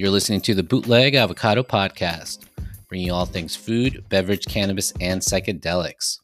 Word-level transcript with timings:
You're 0.00 0.08
listening 0.08 0.40
to 0.40 0.54
the 0.54 0.62
Bootleg 0.62 1.14
Avocado 1.14 1.62
Podcast, 1.62 2.46
bringing 2.88 3.08
you 3.08 3.12
all 3.12 3.26
things 3.26 3.54
food, 3.54 4.02
beverage, 4.08 4.46
cannabis, 4.46 4.94
and 4.98 5.20
psychedelics. 5.20 6.20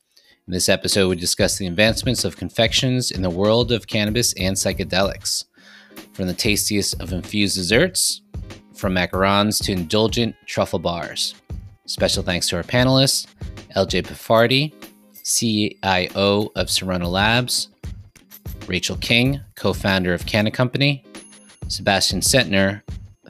In 0.46 0.54
this 0.54 0.70
episode, 0.70 1.10
we 1.10 1.16
discuss 1.16 1.58
the 1.58 1.66
advancements 1.66 2.24
of 2.24 2.38
confections 2.38 3.10
in 3.10 3.20
the 3.20 3.28
world 3.28 3.72
of 3.72 3.86
cannabis 3.86 4.32
and 4.38 4.56
psychedelics. 4.56 5.44
From 6.14 6.26
the 6.26 6.32
tastiest 6.32 6.98
of 7.02 7.12
infused 7.12 7.54
desserts, 7.54 8.22
from 8.74 8.94
macarons 8.94 9.62
to 9.64 9.72
indulgent 9.72 10.34
truffle 10.46 10.78
bars. 10.78 11.34
Special 11.84 12.22
thanks 12.22 12.48
to 12.48 12.56
our 12.56 12.62
panelists, 12.62 13.26
LJ 13.76 14.06
Buffardi, 14.06 14.72
CIO 15.22 16.50
of 16.56 16.68
Cirona 16.68 17.12
Labs, 17.12 17.68
Rachel 18.66 18.96
King, 18.96 19.38
co 19.54 19.74
founder 19.74 20.14
of 20.14 20.24
Kaneh 20.24 20.54
Company, 20.54 21.04
Sebastien 21.68 22.22
Centner, 22.22 22.80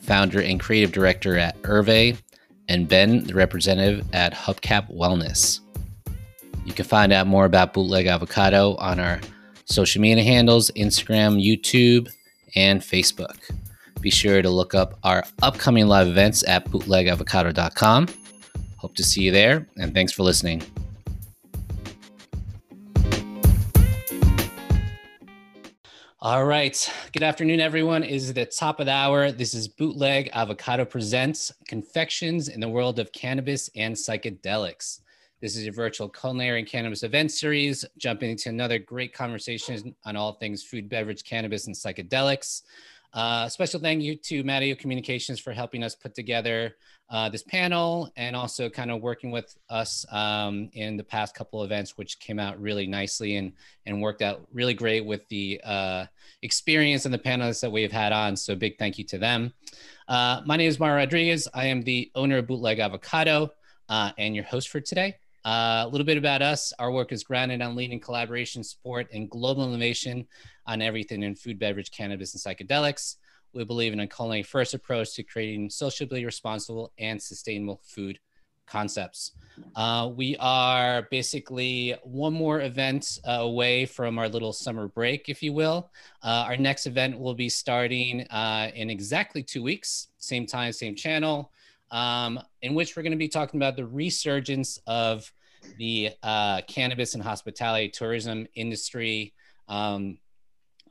founder 0.07 0.41
and 0.41 0.61
creative 0.61 0.93
director 0.93 1.37
at 1.37 1.61
Hervé, 1.63 2.19
and 2.69 2.89
Ben, 2.89 3.25
the 3.25 3.35
representative 3.35 4.07
at 4.13 4.33
Hubcap 4.33 4.95
Wellness. 4.95 5.61
You 6.65 6.73
can 6.73 6.85
find 6.85 7.13
out 7.13 7.27
more 7.27 7.45
about 7.45 7.73
Bootleg 7.73 8.07
Avocado 8.07 8.75
on 8.77 8.99
our 8.99 9.21
social 9.67 10.01
media 10.01 10.25
handles 10.25 10.71
Instagram, 10.73 11.43
YouTube, 11.43 12.09
and 12.55 12.81
Facebook. 12.81 13.37
Be 14.01 14.11
sure 14.11 14.43
to 14.43 14.51
look 14.51 14.75
up 14.75 14.99
our 15.05 15.25
upcoming 15.43 15.87
live 15.87 16.09
events 16.09 16.47
at 16.47 16.65
bootlegavocado.com. 16.67 18.09
Hope 18.77 18.95
to 18.95 19.05
see 19.05 19.23
you 19.23 19.33
there, 19.33 19.67
and 19.77 19.95
thanks 19.95 20.13
for 20.13 20.23
listening. 20.23 20.63
All 26.27 26.45
right. 26.45 26.93
Good 27.13 27.23
afternoon, 27.23 27.61
everyone. 27.61 28.03
It 28.03 28.11
is 28.11 28.33
the 28.33 28.47
top 28.47 28.81
of 28.81 28.87
the 28.87 28.93
hour. 28.93 29.31
This 29.31 29.55
is 29.55 29.69
Bootleg 29.69 30.29
Avocado 30.33 30.85
Presents 30.85 31.53
Confections 31.69 32.49
in 32.49 32.59
the 32.59 32.69
World 32.69 32.99
of 32.99 33.13
Cannabis 33.13 33.71
and 33.77 33.95
Psychedelics. 33.95 35.03
This 35.41 35.57
is 35.57 35.65
your 35.65 35.73
virtual 35.73 36.09
culinary 36.09 36.59
and 36.59 36.69
cannabis 36.69 37.05
event 37.05 37.31
series, 37.31 37.85
jumping 37.97 38.29
into 38.29 38.49
another 38.49 38.81
great 38.81 39.15
conversation 39.15 39.95
on 40.05 40.17
all 40.17 40.33
things 40.33 40.65
food, 40.65 40.89
beverage, 40.89 41.23
cannabis, 41.23 41.69
and 41.69 41.77
psychedelics. 41.77 42.63
Uh, 43.13 43.49
special 43.49 43.79
thank 43.79 44.03
you 44.03 44.17
to 44.17 44.43
Matteo 44.43 44.75
Communications 44.75 45.39
for 45.39 45.53
helping 45.53 45.85
us 45.85 45.95
put 45.95 46.17
together 46.17 46.75
uh, 47.09 47.29
this 47.29 47.43
panel 47.43 48.11
and 48.17 48.35
also 48.35 48.69
kind 48.69 48.91
of 48.91 49.01
working 49.01 49.31
with 49.31 49.57
us 49.71 50.05
um, 50.11 50.69
in 50.73 50.97
the 50.97 51.05
past 51.05 51.35
couple 51.35 51.63
events, 51.63 51.97
which 51.97 52.19
came 52.19 52.39
out 52.39 52.61
really 52.61 52.87
nicely 52.87 53.37
and, 53.37 53.53
and 53.87 54.03
worked 54.03 54.23
out 54.23 54.47
really 54.53 54.75
great 54.75 55.05
with 55.05 55.27
the 55.29 55.61
uh, 55.65 56.05
experience 56.43 57.05
and 57.05 57.15
the 57.15 57.19
panelists 57.19 57.61
that 57.61 57.71
we've 57.71 57.93
had 57.93 58.13
on. 58.13 58.37
So 58.37 58.57
big 58.57 58.77
thank 58.79 58.99
you 58.99 59.05
to 59.05 59.19
them. 59.19 59.53
Uh, 60.09 60.43
my 60.47 60.57
name 60.57 60.69
is 60.69 60.81
Mario 60.81 60.97
Rodriguez. 60.97 61.47
I 61.55 61.67
am 61.67 61.83
the 61.83 62.11
owner 62.15 62.39
of 62.39 62.47
Bootleg 62.49 62.81
Avocado 62.81 63.51
uh, 63.89 64.11
and 64.19 64.35
your 64.35 64.45
host 64.45 64.69
for 64.69 64.81
today. 64.81 65.17
Uh, 65.45 65.85
a 65.87 65.89
little 65.89 66.05
bit 66.05 66.19
about 66.19 66.43
us. 66.43 66.73
Our 66.81 66.91
work 66.91 67.13
is 67.13 67.23
grounded 67.23 67.63
on 67.63 67.77
leading 67.77 68.01
collaboration, 68.01 68.65
support, 68.65 69.07
and 69.13 69.31
global 69.31 69.69
innovation 69.69 70.27
on 70.67 70.83
everything 70.83 71.23
in 71.23 71.37
food, 71.37 71.61
beverage, 71.61 71.93
cannabis, 71.93 72.35
and 72.35 72.43
psychedelics. 72.43 73.15
We 73.57 73.65
believe 73.65 73.95
in 73.95 74.01
a 74.01 74.07
culinary 74.07 74.43
first 74.43 74.75
approach 74.75 75.15
to 75.15 75.23
creating 75.23 75.71
socially 75.71 76.27
responsible 76.27 76.93
and 76.99 77.21
sustainable 77.21 77.81
food 77.83 78.19
concepts. 78.67 79.33
Uh, 79.75 80.11
we 80.15 80.37
are 80.39 81.09
basically 81.11 81.95
one 82.03 82.35
more 82.35 82.61
event 82.61 83.19
uh, 83.27 83.33
away 83.33 83.87
from 83.87 84.19
our 84.19 84.29
little 84.29 84.53
summer 84.53 84.89
break, 84.89 85.31
if 85.31 85.43
you 85.43 85.55
will. 85.55 85.91
Uh, 86.23 86.45
our 86.47 86.57
next 86.59 86.87
event 86.87 87.19
will 87.19 87.35
be 87.35 87.49
starting 87.49 88.27
uh, 88.29 88.71
in 88.75 88.91
exactly 88.91 89.43
two 89.43 89.63
weeks, 89.63 90.09
same 90.19 90.45
time, 90.45 90.73
same 90.73 90.95
channel, 90.95 91.51
um, 91.91 92.39
in 92.61 92.75
which 92.75 92.95
we're 92.95 93.03
going 93.03 93.13
to 93.13 93.17
be 93.17 93.29
talking 93.29 93.59
about 93.59 93.77
the 93.77 93.87
resurgence 93.87 94.79
of 94.87 95.33
the 95.79 96.11
uh, 96.23 96.61
cannabis 96.69 97.15
and 97.15 97.23
hospitality 97.23 97.89
tourism 97.89 98.47
industry. 98.55 99.33
Um, 99.69 100.19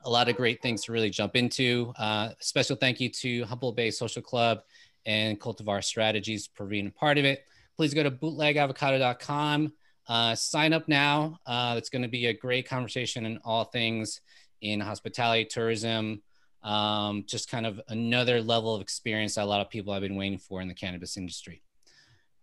a 0.06 0.10
lot 0.10 0.28
of 0.28 0.36
great 0.36 0.62
things 0.62 0.84
to 0.84 0.92
really 0.92 1.10
jump 1.10 1.36
into. 1.36 1.92
Uh, 1.98 2.30
special 2.40 2.76
thank 2.76 3.00
you 3.00 3.10
to 3.10 3.44
Humboldt 3.44 3.76
Bay 3.76 3.90
Social 3.90 4.22
Club 4.22 4.60
and 5.04 5.38
Cultivar 5.38 5.82
Strategies 5.82 6.48
for 6.54 6.64
being 6.64 6.86
a 6.86 6.90
part 6.90 7.18
of 7.18 7.24
it. 7.24 7.44
Please 7.76 7.92
go 7.92 8.04
to 8.04 8.10
bootlegavocado.com. 8.10 9.72
Uh, 10.08 10.34
sign 10.36 10.72
up 10.72 10.86
now. 10.86 11.38
Uh, 11.44 11.74
it's 11.76 11.90
going 11.90 12.02
to 12.02 12.08
be 12.08 12.26
a 12.26 12.32
great 12.32 12.68
conversation 12.68 13.26
in 13.26 13.38
all 13.44 13.64
things 13.64 14.20
in 14.62 14.80
hospitality, 14.80 15.44
tourism, 15.44 16.22
um, 16.62 17.24
just 17.26 17.50
kind 17.50 17.66
of 17.66 17.80
another 17.88 18.40
level 18.40 18.74
of 18.74 18.80
experience 18.80 19.34
that 19.34 19.42
a 19.42 19.46
lot 19.46 19.60
of 19.60 19.68
people 19.68 19.92
have 19.92 20.02
been 20.02 20.16
waiting 20.16 20.38
for 20.38 20.60
in 20.60 20.68
the 20.68 20.74
cannabis 20.74 21.16
industry. 21.16 21.62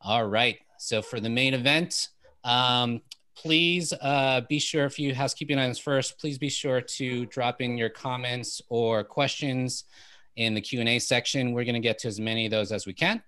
All 0.02 0.28
right. 0.28 0.60
So 0.78 1.02
for 1.02 1.22
the 1.22 1.30
main 1.30 1.54
event, 1.54 2.10
um, 2.44 3.02
please 3.36 3.94
uh, 4.02 4.42
be 4.48 4.60
sure 4.60 4.86
if 4.86 5.00
you 5.00 5.14
housekeeping 5.14 5.60
items 5.60 5.80
first, 5.80 6.20
please 6.20 6.38
be 6.38 6.50
sure 6.50 6.82
to 6.82 7.26
drop 7.28 7.62
in 7.62 7.78
your 7.78 7.90
comments 7.90 8.62
or 8.70 9.04
questions 9.04 9.86
in 10.36 10.54
the 10.54 10.62
Q&A 10.62 11.00
section. 11.00 11.54
We're 11.54 11.66
going 11.66 11.76
to 11.76 11.80
get 11.80 12.00
to 12.00 12.08
as 12.08 12.20
many 12.20 12.46
of 12.46 12.52
those 12.52 12.72
as 12.72 12.86
we 12.86 12.94
can. 12.94 13.22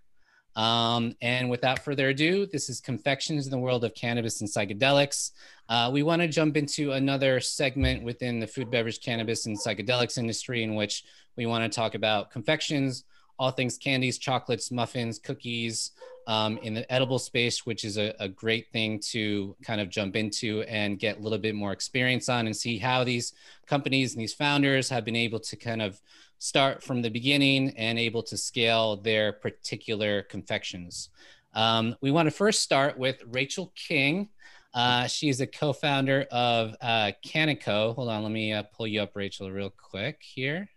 Um, 0.55 1.15
and 1.21 1.49
without 1.49 1.79
further 1.79 2.09
ado, 2.09 2.45
this 2.45 2.69
is 2.69 2.79
Confections 2.79 3.45
in 3.45 3.51
the 3.51 3.57
World 3.57 3.83
of 3.83 3.93
Cannabis 3.93 4.39
and 4.39 4.49
Psychedelics. 4.49 5.31
Uh, 5.67 5.89
we 5.91 6.01
want 6.01 6.21
to 6.21 6.27
jump 6.27 6.55
into 6.55 6.93
another 6.93 7.39
segment 7.41 8.03
within 8.03 8.39
the 8.39 8.47
food, 8.47 8.71
beverage, 8.71 9.01
cannabis, 9.01 9.45
and 9.47 9.57
psychedelics 9.59 10.17
industry 10.17 10.63
in 10.63 10.75
which 10.75 11.03
we 11.35 11.45
want 11.45 11.69
to 11.69 11.75
talk 11.75 11.93
about 11.95 12.31
confections, 12.31 13.03
all 13.37 13.51
things 13.51 13.77
candies, 13.77 14.17
chocolates, 14.17 14.71
muffins, 14.71 15.19
cookies, 15.19 15.91
um, 16.27 16.57
in 16.59 16.73
the 16.73 16.91
edible 16.91 17.19
space, 17.19 17.65
which 17.65 17.83
is 17.83 17.97
a, 17.97 18.15
a, 18.19 18.27
great 18.27 18.71
thing 18.71 18.99
to 18.99 19.55
kind 19.61 19.79
of 19.79 19.89
jump 19.89 20.15
into 20.15 20.63
and 20.63 20.97
get 20.97 21.17
a 21.17 21.21
little 21.21 21.37
bit 21.37 21.53
more 21.53 21.71
experience 21.71 22.29
on 22.29 22.47
and 22.47 22.55
see 22.55 22.79
how 22.79 23.03
these 23.03 23.33
companies 23.67 24.13
and 24.13 24.21
these 24.21 24.33
founders 24.33 24.89
have 24.89 25.05
been 25.05 25.15
able 25.15 25.39
to 25.39 25.55
kind 25.55 25.81
of 25.81 26.01
start 26.39 26.81
from 26.81 27.01
the 27.01 27.09
beginning 27.09 27.69
and 27.77 27.99
able 27.99 28.23
to 28.23 28.37
scale 28.37 28.97
their 28.97 29.33
particular 29.33 30.23
confections. 30.23 31.09
Um, 31.53 31.95
we 32.01 32.11
want 32.11 32.27
to 32.27 32.31
first 32.31 32.61
start 32.61 32.97
with 32.97 33.21
Rachel 33.27 33.71
King. 33.75 34.29
Uh, 34.73 35.07
she's 35.07 35.39
a 35.39 35.47
co-founder 35.47 36.25
of 36.31 36.75
uh, 36.81 37.11
Canico. 37.25 37.95
Hold 37.95 38.09
on, 38.09 38.23
let 38.23 38.31
me 38.31 38.51
uh, 38.51 38.63
pull 38.63 38.87
you 38.87 39.01
up, 39.01 39.15
Rachel, 39.15 39.51
real 39.51 39.69
quick 39.69 40.21
here. 40.21 40.69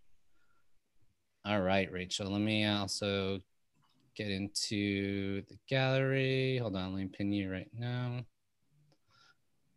All 1.48 1.62
right, 1.62 1.90
Rachel. 1.90 2.30
Let 2.30 2.42
me 2.42 2.66
also 2.66 3.40
get 4.14 4.28
into 4.28 5.40
the 5.48 5.56
gallery. 5.66 6.58
Hold 6.58 6.76
on, 6.76 6.92
let 6.92 7.00
me 7.00 7.06
pin 7.06 7.32
you 7.32 7.50
right 7.50 7.70
now. 7.72 8.20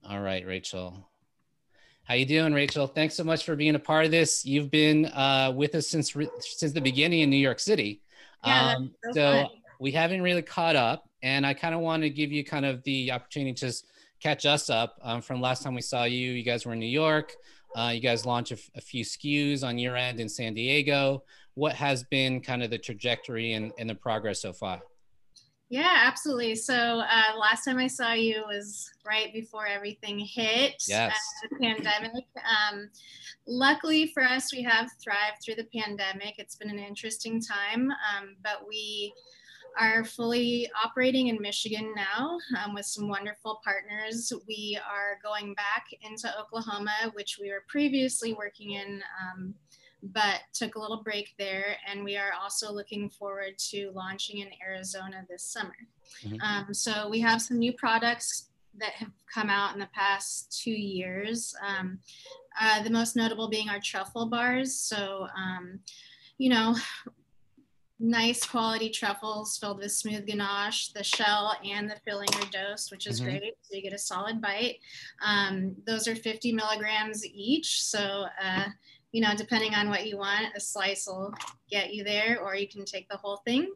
All 0.03 0.19
right, 0.19 0.45
Rachel. 0.45 1.07
How 2.03 2.15
you 2.15 2.25
doing, 2.25 2.53
Rachel? 2.53 2.87
Thanks 2.87 3.15
so 3.15 3.23
much 3.23 3.45
for 3.45 3.55
being 3.55 3.75
a 3.75 3.79
part 3.79 4.03
of 4.03 4.11
this. 4.11 4.43
You've 4.45 4.69
been 4.69 5.05
uh, 5.05 5.53
with 5.55 5.73
us 5.75 5.87
since 5.87 6.13
since 6.41 6.73
the 6.73 6.81
beginning 6.81 7.21
in 7.21 7.29
New 7.29 7.37
York 7.37 7.61
City. 7.61 8.01
Yeah, 8.45 8.73
um, 8.75 8.91
so, 9.05 9.13
so 9.13 9.47
we 9.79 9.91
haven't 9.91 10.21
really 10.21 10.41
caught 10.41 10.75
up, 10.75 11.07
and 11.23 11.45
I 11.45 11.53
kind 11.53 11.73
of 11.73 11.79
want 11.79 12.03
to 12.03 12.09
give 12.09 12.33
you 12.33 12.43
kind 12.43 12.65
of 12.65 12.83
the 12.83 13.13
opportunity 13.13 13.53
to 13.53 13.67
just 13.67 13.85
catch 14.19 14.45
us 14.45 14.69
up 14.69 14.99
um, 15.03 15.21
from 15.21 15.39
last 15.39 15.63
time 15.63 15.73
we 15.73 15.81
saw 15.81 16.03
you. 16.03 16.31
You 16.31 16.43
guys 16.43 16.65
were 16.65 16.73
in 16.73 16.79
New 16.79 16.85
York. 16.85 17.33
Uh, 17.73 17.91
you 17.95 18.01
guys 18.01 18.25
launched 18.25 18.51
a, 18.51 18.81
few 18.81 19.05
SKUs 19.05 19.63
on 19.63 19.77
your 19.77 19.95
end 19.95 20.19
in 20.19 20.27
San 20.27 20.53
Diego 20.53 21.23
what 21.55 21.73
has 21.73 22.03
been 22.03 22.41
kind 22.41 22.63
of 22.63 22.69
the 22.69 22.77
trajectory 22.77 23.53
and, 23.53 23.71
and 23.77 23.89
the 23.89 23.95
progress 23.95 24.41
so 24.41 24.53
far? 24.53 24.81
Yeah, 25.71 26.01
absolutely. 26.03 26.55
So 26.55 26.73
uh, 26.75 27.37
last 27.39 27.63
time 27.63 27.77
I 27.77 27.87
saw 27.87 28.11
you 28.11 28.43
was 28.45 28.89
right 29.07 29.31
before 29.31 29.65
everything 29.65 30.19
hit 30.19 30.75
yes. 30.85 31.15
Uh, 31.15 31.47
the 31.49 31.65
pandemic. 31.65 32.25
Um, 32.35 32.89
luckily 33.47 34.07
for 34.07 34.21
us, 34.21 34.51
we 34.51 34.61
have 34.63 34.89
thrived 35.01 35.37
through 35.41 35.55
the 35.55 35.67
pandemic. 35.73 36.35
It's 36.39 36.57
been 36.57 36.69
an 36.69 36.77
interesting 36.77 37.41
time, 37.41 37.89
um, 37.89 38.35
but 38.43 38.67
we 38.67 39.13
are 39.79 40.03
fully 40.03 40.69
operating 40.83 41.27
in 41.27 41.41
Michigan 41.41 41.93
now 41.95 42.37
um, 42.59 42.73
with 42.73 42.85
some 42.85 43.07
wonderful 43.07 43.61
partners. 43.63 44.33
We 44.49 44.77
are 44.85 45.19
going 45.23 45.53
back 45.53 45.85
into 46.01 46.37
Oklahoma, 46.37 47.13
which 47.13 47.37
we 47.41 47.49
were 47.49 47.63
previously 47.69 48.33
working 48.33 48.71
in 48.71 49.01
um, 49.21 49.53
but 50.03 50.41
took 50.53 50.75
a 50.75 50.79
little 50.79 51.03
break 51.03 51.33
there. 51.37 51.77
And 51.87 52.03
we 52.03 52.17
are 52.17 52.31
also 52.41 52.71
looking 52.71 53.09
forward 53.09 53.57
to 53.69 53.91
launching 53.93 54.39
in 54.39 54.49
Arizona 54.65 55.25
this 55.29 55.43
summer. 55.43 55.75
Mm-hmm. 56.23 56.41
Um, 56.41 56.73
so 56.73 57.09
we 57.09 57.19
have 57.21 57.41
some 57.41 57.59
new 57.59 57.73
products 57.73 58.49
that 58.77 58.91
have 58.93 59.11
come 59.31 59.49
out 59.49 59.73
in 59.73 59.79
the 59.79 59.89
past 59.93 60.61
two 60.63 60.71
years. 60.71 61.55
Um, 61.65 61.99
uh, 62.59 62.81
the 62.83 62.89
most 62.89 63.15
notable 63.15 63.49
being 63.49 63.69
our 63.69 63.79
truffle 63.79 64.25
bars. 64.27 64.75
So, 64.75 65.27
um, 65.37 65.79
you 66.37 66.49
know, 66.49 66.75
nice 68.01 68.43
quality 68.45 68.89
truffles 68.89 69.57
filled 69.57 69.77
with 69.77 69.91
smooth 69.91 70.25
ganache. 70.25 70.91
The 70.93 71.03
shell 71.03 71.55
and 71.63 71.89
the 71.89 71.97
filling 72.03 72.29
are 72.35 72.49
dosed, 72.49 72.91
which 72.91 73.07
is 73.07 73.21
mm-hmm. 73.21 73.29
great. 73.29 73.53
So 73.61 73.75
you 73.75 73.83
get 73.83 73.93
a 73.93 73.97
solid 73.97 74.41
bite. 74.41 74.79
Um, 75.23 75.75
those 75.85 76.07
are 76.07 76.15
50 76.15 76.51
milligrams 76.53 77.25
each. 77.25 77.83
So 77.83 78.25
uh, 78.43 78.65
you 79.11 79.21
know, 79.21 79.33
depending 79.35 79.75
on 79.75 79.89
what 79.89 80.07
you 80.07 80.17
want, 80.17 80.55
a 80.55 80.59
slice 80.59 81.05
will 81.07 81.33
get 81.69 81.93
you 81.93 82.03
there, 82.03 82.39
or 82.41 82.55
you 82.55 82.67
can 82.67 82.85
take 82.85 83.09
the 83.09 83.17
whole 83.17 83.41
thing. 83.45 83.71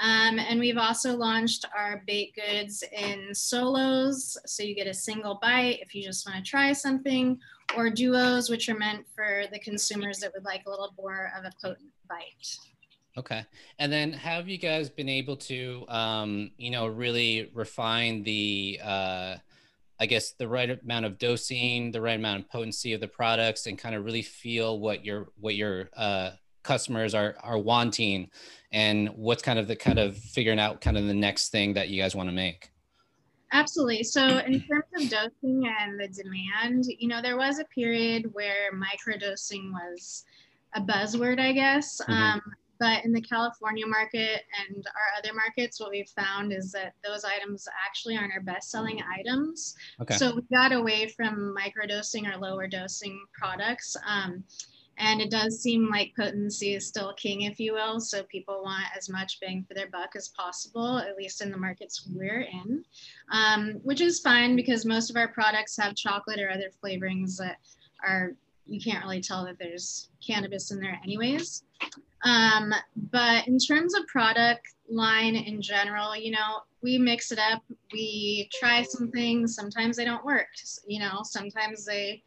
Um, 0.00 0.38
and 0.38 0.58
we've 0.58 0.78
also 0.78 1.14
launched 1.14 1.66
our 1.76 2.02
baked 2.06 2.36
goods 2.36 2.82
in 2.92 3.34
solos, 3.34 4.38
so 4.46 4.62
you 4.62 4.74
get 4.74 4.86
a 4.86 4.94
single 4.94 5.38
bite 5.42 5.80
if 5.82 5.94
you 5.94 6.02
just 6.02 6.26
want 6.26 6.42
to 6.42 6.50
try 6.50 6.72
something, 6.72 7.38
or 7.76 7.90
duos, 7.90 8.48
which 8.48 8.68
are 8.68 8.78
meant 8.78 9.06
for 9.14 9.44
the 9.52 9.58
consumers 9.58 10.18
that 10.18 10.32
would 10.34 10.44
like 10.44 10.62
a 10.66 10.70
little 10.70 10.94
more 10.98 11.30
of 11.38 11.44
a 11.44 11.52
potent 11.62 11.90
bite. 12.08 12.56
Okay. 13.18 13.44
And 13.78 13.92
then 13.92 14.12
have 14.12 14.48
you 14.48 14.56
guys 14.56 14.88
been 14.88 15.08
able 15.08 15.36
to, 15.36 15.84
um, 15.88 16.52
you 16.56 16.70
know, 16.70 16.86
really 16.86 17.50
refine 17.52 18.22
the, 18.22 18.80
uh, 18.82 19.36
I 20.00 20.06
guess 20.06 20.32
the 20.32 20.48
right 20.48 20.70
amount 20.82 21.04
of 21.04 21.18
dosing, 21.18 21.92
the 21.92 22.00
right 22.00 22.18
amount 22.18 22.40
of 22.40 22.50
potency 22.50 22.94
of 22.94 23.00
the 23.00 23.08
products, 23.08 23.66
and 23.66 23.78
kind 23.78 23.94
of 23.94 24.04
really 24.04 24.22
feel 24.22 24.80
what 24.80 25.04
your 25.04 25.28
what 25.38 25.54
your 25.54 25.90
uh, 25.96 26.30
customers 26.62 27.14
are 27.14 27.36
are 27.42 27.58
wanting, 27.58 28.30
and 28.72 29.10
what's 29.10 29.42
kind 29.42 29.58
of 29.58 29.68
the 29.68 29.76
kind 29.76 29.98
of 29.98 30.16
figuring 30.16 30.58
out 30.58 30.80
kind 30.80 30.96
of 30.96 31.06
the 31.06 31.14
next 31.14 31.50
thing 31.50 31.74
that 31.74 31.88
you 31.90 32.00
guys 32.00 32.14
want 32.16 32.28
to 32.28 32.34
make. 32.34 32.70
Absolutely. 33.52 34.02
So 34.04 34.38
in 34.38 34.60
terms 34.68 34.84
of 34.96 35.10
dosing 35.10 35.70
and 35.80 35.98
the 35.98 36.08
demand, 36.08 36.86
you 36.86 37.08
know, 37.08 37.20
there 37.20 37.36
was 37.36 37.58
a 37.58 37.64
period 37.64 38.30
where 38.32 38.70
microdosing 38.72 39.72
was 39.72 40.24
a 40.74 40.80
buzzword, 40.80 41.40
I 41.40 41.52
guess. 41.52 42.00
Mm-hmm. 42.00 42.12
Um, 42.12 42.40
but 42.80 43.04
in 43.04 43.12
the 43.12 43.20
California 43.20 43.86
market 43.86 44.42
and 44.58 44.84
our 44.86 45.18
other 45.18 45.34
markets, 45.34 45.78
what 45.78 45.90
we've 45.90 46.08
found 46.08 46.52
is 46.52 46.72
that 46.72 46.94
those 47.04 47.24
items 47.24 47.68
actually 47.86 48.16
aren't 48.16 48.32
our 48.32 48.40
best 48.40 48.70
selling 48.70 49.00
items. 49.18 49.76
Okay. 50.00 50.16
So 50.16 50.34
we 50.34 50.42
got 50.52 50.72
away 50.72 51.06
from 51.08 51.54
microdosing 51.56 52.26
or 52.26 52.38
lower 52.38 52.66
dosing 52.66 53.22
products. 53.38 53.96
Um, 54.08 54.42
and 55.00 55.20
it 55.20 55.30
does 55.30 55.60
seem 55.60 55.88
like 55.88 56.12
potency 56.14 56.74
is 56.74 56.86
still 56.86 57.14
king, 57.14 57.42
if 57.42 57.58
you 57.58 57.72
will. 57.72 58.00
So 58.00 58.22
people 58.24 58.62
want 58.62 58.84
as 58.96 59.08
much 59.08 59.40
bang 59.40 59.64
for 59.66 59.74
their 59.74 59.88
buck 59.88 60.10
as 60.14 60.28
possible, 60.28 60.98
at 60.98 61.16
least 61.16 61.40
in 61.40 61.50
the 61.50 61.56
markets 61.56 62.06
we're 62.10 62.42
in, 62.42 62.84
um, 63.32 63.80
which 63.82 64.02
is 64.02 64.20
fine 64.20 64.56
because 64.56 64.84
most 64.84 65.08
of 65.08 65.16
our 65.16 65.28
products 65.28 65.76
have 65.78 65.94
chocolate 65.96 66.40
or 66.40 66.50
other 66.50 66.70
flavorings 66.84 67.36
that 67.38 67.56
are, 68.06 68.34
you 68.66 68.80
can't 68.80 69.04
really 69.04 69.20
tell 69.20 69.44
that 69.44 69.58
there's 69.58 70.08
cannabis 70.24 70.70
in 70.70 70.80
there, 70.80 71.00
anyways. 71.02 71.64
Um, 72.24 72.72
but 73.10 73.46
in 73.48 73.58
terms 73.58 73.94
of 73.94 74.06
product 74.06 74.74
line 74.88 75.36
in 75.36 75.62
general, 75.62 76.16
you 76.16 76.30
know, 76.30 76.60
we 76.82 76.98
mix 76.98 77.32
it 77.32 77.38
up. 77.38 77.62
We 77.92 78.48
try 78.58 78.82
some 78.82 79.10
things. 79.10 79.54
Sometimes 79.54 79.96
they 79.96 80.04
don't 80.04 80.24
work. 80.24 80.48
You 80.86 81.00
know, 81.00 81.20
sometimes 81.22 81.84
they 81.84 82.22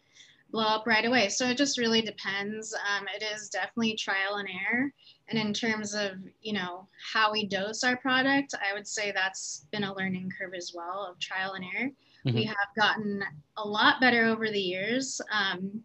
blow 0.52 0.66
up 0.68 0.86
right 0.86 1.06
away. 1.06 1.30
So 1.30 1.48
it 1.48 1.58
just 1.58 1.80
really 1.80 2.02
depends. 2.02 2.74
Um, 2.74 3.06
it 3.16 3.24
is 3.24 3.50
definitely 3.50 3.96
trial 3.96 4.36
and 4.36 4.48
error. 4.48 4.92
And 5.30 5.40
in 5.40 5.54
terms 5.54 5.96
of, 5.96 6.12
you 6.42 6.54
know, 6.54 6.88
how 7.12 7.32
we 7.32 7.48
dose 7.48 7.84
our 7.84 7.98
product, 7.98 8.54
I 8.54 8.74
would 8.74 8.88
say 8.88 9.12
that's 9.12 9.66
been 9.72 9.84
a 9.84 9.96
learning 9.96 10.32
curve 10.38 10.54
as 10.56 10.74
well 10.76 11.08
of 11.10 11.18
trial 11.20 11.54
and 11.54 11.66
error. 11.76 11.90
Mm-hmm. 12.26 12.36
We 12.36 12.44
have 12.46 12.56
gotten 12.78 13.24
a 13.58 13.68
lot 13.68 14.00
better 14.00 14.26
over 14.26 14.50
the 14.50 14.60
years. 14.60 15.20
Um, 15.32 15.84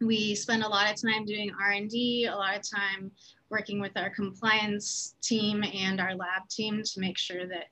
we 0.00 0.34
spend 0.34 0.62
a 0.62 0.68
lot 0.68 0.92
of 0.92 1.00
time 1.00 1.24
doing 1.24 1.50
r&d 1.60 2.26
a 2.26 2.34
lot 2.34 2.56
of 2.56 2.62
time 2.62 3.10
working 3.50 3.80
with 3.80 3.96
our 3.96 4.10
compliance 4.10 5.14
team 5.22 5.64
and 5.74 6.00
our 6.00 6.14
lab 6.14 6.48
team 6.50 6.82
to 6.84 7.00
make 7.00 7.18
sure 7.18 7.46
that 7.46 7.64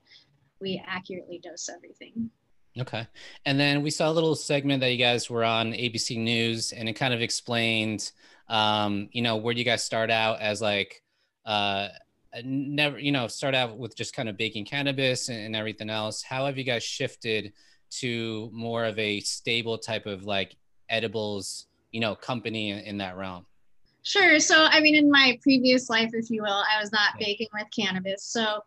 we 0.59 0.83
accurately 0.87 1.39
dose 1.43 1.69
everything. 1.69 2.29
Okay. 2.79 3.07
And 3.45 3.59
then 3.59 3.81
we 3.81 3.89
saw 3.89 4.09
a 4.09 4.13
little 4.13 4.35
segment 4.35 4.81
that 4.81 4.91
you 4.91 4.97
guys 4.97 5.29
were 5.29 5.43
on 5.43 5.73
abc 5.73 6.17
news 6.17 6.71
and 6.71 6.87
it 6.87 6.93
kind 6.93 7.13
of 7.13 7.21
explained 7.21 8.11
um, 8.49 9.09
you 9.11 9.21
know 9.21 9.35
where 9.35 9.53
do 9.53 9.59
you 9.59 9.65
guys 9.65 9.83
start 9.83 10.09
out 10.09 10.39
as 10.39 10.61
like 10.61 11.03
uh, 11.45 11.89
never 12.43 12.99
you 12.99 13.11
know 13.11 13.27
start 13.27 13.55
out 13.55 13.77
with 13.77 13.95
just 13.95 14.15
kind 14.15 14.29
of 14.29 14.37
baking 14.37 14.65
cannabis 14.65 15.29
and, 15.29 15.39
and 15.39 15.55
everything 15.55 15.89
else. 15.89 16.23
How 16.23 16.45
have 16.45 16.57
you 16.57 16.63
guys 16.63 16.83
shifted 16.83 17.53
to 17.89 18.49
more 18.53 18.85
of 18.85 18.97
a 18.99 19.21
stable 19.21 19.77
type 19.77 20.05
of 20.05 20.23
like 20.23 20.55
edibles 20.89 21.66
you 21.97 22.01
know 22.01 22.13
company 22.13 22.69
in, 22.69 22.77
in 22.81 22.97
that 22.99 23.17
realm? 23.17 23.43
Sure. 24.03 24.39
So 24.39 24.65
i 24.69 24.79
mean 24.79 24.93
in 24.93 25.09
my 25.09 25.39
previous 25.41 25.89
life 25.89 26.11
if 26.13 26.29
you 26.29 26.43
will 26.43 26.63
i 26.71 26.79
was 26.79 26.91
not 26.91 27.15
yeah. 27.19 27.25
baking 27.25 27.47
with 27.55 27.65
cannabis. 27.75 28.23
So 28.23 28.61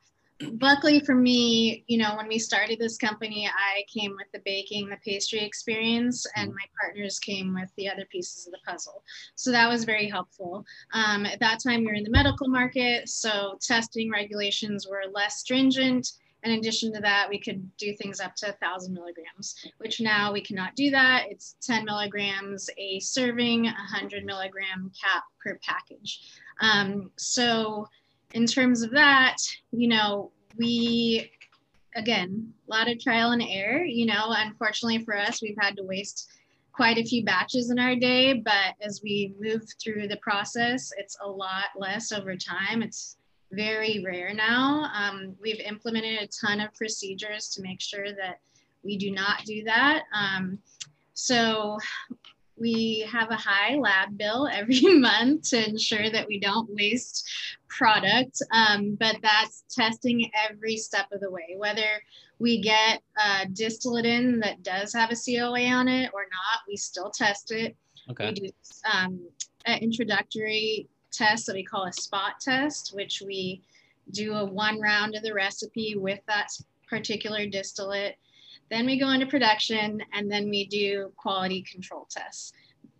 luckily 0.60 0.98
for 1.00 1.14
me 1.14 1.84
you 1.86 1.96
know 1.96 2.16
when 2.16 2.26
we 2.26 2.38
started 2.38 2.78
this 2.78 2.96
company 2.96 3.46
i 3.46 3.82
came 3.94 4.12
with 4.12 4.26
the 4.32 4.40
baking 4.46 4.88
the 4.88 4.96
pastry 5.04 5.40
experience 5.44 6.26
and 6.34 6.48
mm-hmm. 6.48 6.56
my 6.56 6.64
partners 6.80 7.18
came 7.20 7.54
with 7.54 7.70
the 7.76 7.86
other 7.88 8.06
pieces 8.10 8.48
of 8.48 8.52
the 8.52 8.58
puzzle. 8.66 9.04
So 9.36 9.52
that 9.52 9.68
was 9.68 9.84
very 9.84 10.08
helpful. 10.08 10.64
Um, 10.92 11.24
at 11.24 11.38
that 11.38 11.62
time 11.62 11.80
we 11.80 11.86
were 11.86 12.00
in 12.02 12.02
the 12.02 12.10
medical 12.10 12.48
market 12.48 13.08
so 13.08 13.58
testing 13.60 14.10
regulations 14.10 14.88
were 14.90 15.04
less 15.14 15.36
stringent 15.36 16.10
in 16.42 16.52
addition 16.52 16.92
to 16.94 17.00
that, 17.00 17.28
we 17.28 17.38
could 17.38 17.68
do 17.76 17.94
things 17.96 18.20
up 18.20 18.34
to 18.36 18.46
1,000 18.46 18.92
milligrams, 18.92 19.54
which 19.78 20.00
now 20.00 20.32
we 20.32 20.40
cannot 20.40 20.74
do 20.74 20.90
that. 20.90 21.26
It's 21.28 21.56
10 21.62 21.84
milligrams 21.84 22.68
a 22.78 22.98
serving, 23.00 23.64
100 23.64 24.24
milligram 24.24 24.90
cap 25.00 25.24
per 25.44 25.58
package. 25.62 26.20
Um, 26.60 27.10
so, 27.16 27.88
in 28.32 28.46
terms 28.46 28.82
of 28.82 28.90
that, 28.92 29.36
you 29.72 29.88
know, 29.88 30.30
we, 30.56 31.30
again, 31.96 32.52
a 32.68 32.70
lot 32.70 32.88
of 32.88 33.00
trial 33.00 33.32
and 33.32 33.42
error. 33.42 33.84
You 33.84 34.06
know, 34.06 34.26
unfortunately 34.28 35.04
for 35.04 35.16
us, 35.16 35.42
we've 35.42 35.56
had 35.60 35.76
to 35.76 35.82
waste 35.82 36.28
quite 36.72 36.98
a 36.98 37.04
few 37.04 37.24
batches 37.24 37.70
in 37.70 37.78
our 37.78 37.94
day, 37.96 38.32
but 38.32 38.74
as 38.80 39.00
we 39.02 39.34
move 39.40 39.62
through 39.82 40.08
the 40.08 40.16
process, 40.18 40.92
it's 40.96 41.16
a 41.22 41.28
lot 41.28 41.66
less 41.76 42.12
over 42.12 42.36
time. 42.36 42.82
It's 42.82 43.16
very 43.52 44.02
rare 44.04 44.32
now. 44.32 44.90
Um, 44.94 45.34
we've 45.40 45.60
implemented 45.60 46.22
a 46.22 46.28
ton 46.28 46.60
of 46.60 46.72
procedures 46.74 47.48
to 47.50 47.62
make 47.62 47.80
sure 47.80 48.12
that 48.12 48.40
we 48.82 48.96
do 48.96 49.10
not 49.10 49.44
do 49.44 49.64
that. 49.64 50.02
Um, 50.14 50.58
so 51.14 51.78
we 52.56 53.06
have 53.10 53.30
a 53.30 53.36
high 53.36 53.76
lab 53.76 54.16
bill 54.16 54.48
every 54.52 54.80
month 54.82 55.50
to 55.50 55.68
ensure 55.68 56.10
that 56.10 56.28
we 56.28 56.38
don't 56.38 56.68
waste 56.70 57.28
product, 57.68 58.42
um, 58.52 58.96
but 59.00 59.16
that's 59.22 59.64
testing 59.70 60.30
every 60.48 60.76
step 60.76 61.06
of 61.12 61.20
the 61.20 61.30
way, 61.30 61.54
whether 61.56 62.02
we 62.38 62.60
get 62.60 63.02
a 63.18 63.46
distillate 63.46 64.06
in 64.06 64.40
that 64.40 64.62
does 64.62 64.92
have 64.92 65.10
a 65.10 65.16
COA 65.16 65.66
on 65.66 65.88
it 65.88 66.10
or 66.12 66.22
not, 66.22 66.62
we 66.68 66.76
still 66.76 67.10
test 67.10 67.50
it. 67.52 67.76
Okay. 68.10 68.28
We 68.28 68.32
do 68.32 68.50
um, 68.92 69.20
an 69.66 69.78
introductory 69.78 70.88
test 71.10 71.46
that 71.46 71.54
we 71.54 71.64
call 71.64 71.84
a 71.84 71.92
spot 71.92 72.40
test, 72.40 72.92
which 72.94 73.22
we 73.24 73.62
do 74.12 74.34
a 74.34 74.44
one 74.44 74.80
round 74.80 75.14
of 75.14 75.22
the 75.22 75.34
recipe 75.34 75.94
with 75.96 76.20
that 76.26 76.48
particular 76.88 77.46
distillate. 77.46 78.16
Then 78.70 78.86
we 78.86 78.98
go 78.98 79.10
into 79.10 79.26
production 79.26 80.02
and 80.12 80.30
then 80.30 80.48
we 80.48 80.66
do 80.66 81.12
quality 81.16 81.62
control 81.62 82.06
tests. 82.10 82.52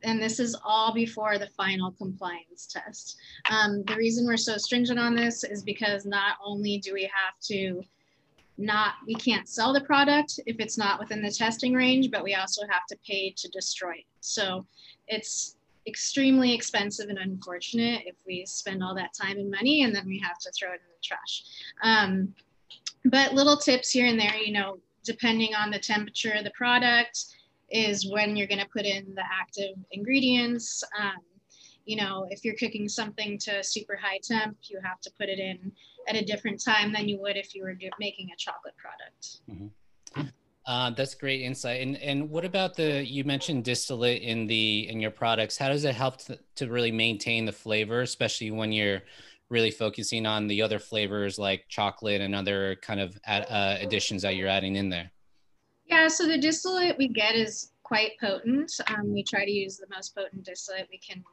And 0.02 0.20
this 0.20 0.40
is 0.40 0.56
all 0.64 0.94
before 0.94 1.38
the 1.38 1.48
final 1.48 1.92
compliance 1.92 2.66
test. 2.66 3.16
Um, 3.50 3.82
the 3.84 3.96
reason 3.96 4.26
we're 4.26 4.36
so 4.38 4.56
stringent 4.56 4.98
on 4.98 5.14
this 5.14 5.44
is 5.44 5.62
because 5.62 6.06
not 6.06 6.36
only 6.44 6.78
do 6.78 6.94
we 6.94 7.02
have 7.02 7.38
to 7.48 7.82
not, 8.56 8.94
we 9.06 9.14
can't 9.14 9.48
sell 9.48 9.72
the 9.72 9.80
product 9.80 10.38
if 10.46 10.56
it's 10.58 10.76
not 10.76 11.00
within 11.00 11.22
the 11.22 11.30
testing 11.30 11.72
range, 11.72 12.10
but 12.10 12.22
we 12.22 12.34
also 12.34 12.62
have 12.70 12.86
to 12.88 12.96
pay 13.06 13.32
to 13.36 13.48
destroy 13.48 13.92
it. 13.92 14.04
So 14.20 14.66
it's 15.08 15.56
extremely 15.86 16.54
expensive 16.54 17.08
and 17.08 17.18
unfortunate 17.18 18.02
if 18.06 18.16
we 18.26 18.44
spend 18.46 18.82
all 18.82 18.94
that 18.94 19.12
time 19.14 19.38
and 19.38 19.50
money 19.50 19.82
and 19.82 19.94
then 19.94 20.06
we 20.06 20.18
have 20.18 20.38
to 20.38 20.50
throw 20.52 20.70
it 20.70 20.74
in 20.74 20.88
the 20.88 21.02
trash. 21.02 21.42
Um, 21.82 22.34
but 23.06 23.32
little 23.32 23.56
tips 23.56 23.90
here 23.90 24.06
and 24.06 24.20
there, 24.20 24.36
you 24.36 24.52
know, 24.52 24.78
depending 25.04 25.54
on 25.54 25.70
the 25.70 25.78
temperature 25.78 26.32
of 26.32 26.44
the 26.44 26.50
product, 26.50 27.24
is 27.70 28.10
when 28.10 28.36
you're 28.36 28.46
going 28.46 28.60
to 28.60 28.68
put 28.68 28.84
in 28.84 29.14
the 29.14 29.22
active 29.30 29.76
ingredients. 29.92 30.82
Um, 30.98 31.20
you 31.86 31.96
know, 31.96 32.26
if 32.30 32.44
you're 32.44 32.56
cooking 32.56 32.88
something 32.88 33.38
to 33.38 33.64
super 33.64 33.96
high 33.96 34.18
temp, 34.22 34.56
you 34.64 34.80
have 34.84 35.00
to 35.00 35.10
put 35.18 35.28
it 35.28 35.38
in 35.38 35.72
at 36.08 36.16
a 36.16 36.24
different 36.24 36.62
time 36.62 36.92
than 36.92 37.08
you 37.08 37.18
would 37.20 37.36
if 37.36 37.54
you 37.54 37.62
were 37.62 37.76
making 37.98 38.28
a 38.32 38.36
chocolate 38.36 38.74
product. 38.76 39.40
Mm-hmm. 39.50 40.28
Uh, 40.70 40.88
that's 40.90 41.16
great 41.16 41.40
insight. 41.40 41.80
And 41.80 41.96
and 41.96 42.30
what 42.30 42.44
about 42.44 42.76
the 42.76 43.04
you 43.04 43.24
mentioned 43.24 43.64
distillate 43.64 44.22
in 44.22 44.46
the 44.46 44.88
in 44.88 45.00
your 45.00 45.10
products? 45.10 45.58
How 45.58 45.68
does 45.68 45.84
it 45.84 45.96
help 45.96 46.18
to, 46.26 46.38
to 46.54 46.68
really 46.68 46.92
maintain 46.92 47.44
the 47.44 47.50
flavor, 47.50 48.02
especially 48.02 48.52
when 48.52 48.70
you're 48.70 49.02
really 49.48 49.72
focusing 49.72 50.26
on 50.26 50.46
the 50.46 50.62
other 50.62 50.78
flavors 50.78 51.40
like 51.40 51.64
chocolate 51.68 52.20
and 52.20 52.36
other 52.36 52.76
kind 52.82 53.00
of 53.00 53.18
ad, 53.24 53.46
uh, 53.50 53.78
additions 53.80 54.22
that 54.22 54.36
you're 54.36 54.46
adding 54.46 54.76
in 54.76 54.88
there? 54.88 55.10
Yeah, 55.86 56.06
so 56.06 56.28
the 56.28 56.38
distillate 56.38 56.96
we 56.96 57.08
get 57.08 57.34
is 57.34 57.72
quite 57.82 58.12
potent. 58.20 58.70
Um, 58.86 59.12
we 59.12 59.24
try 59.24 59.44
to 59.44 59.50
use 59.50 59.76
the 59.76 59.88
most 59.92 60.14
potent 60.14 60.44
distillate 60.44 60.86
we 60.88 60.98
can 60.98 61.24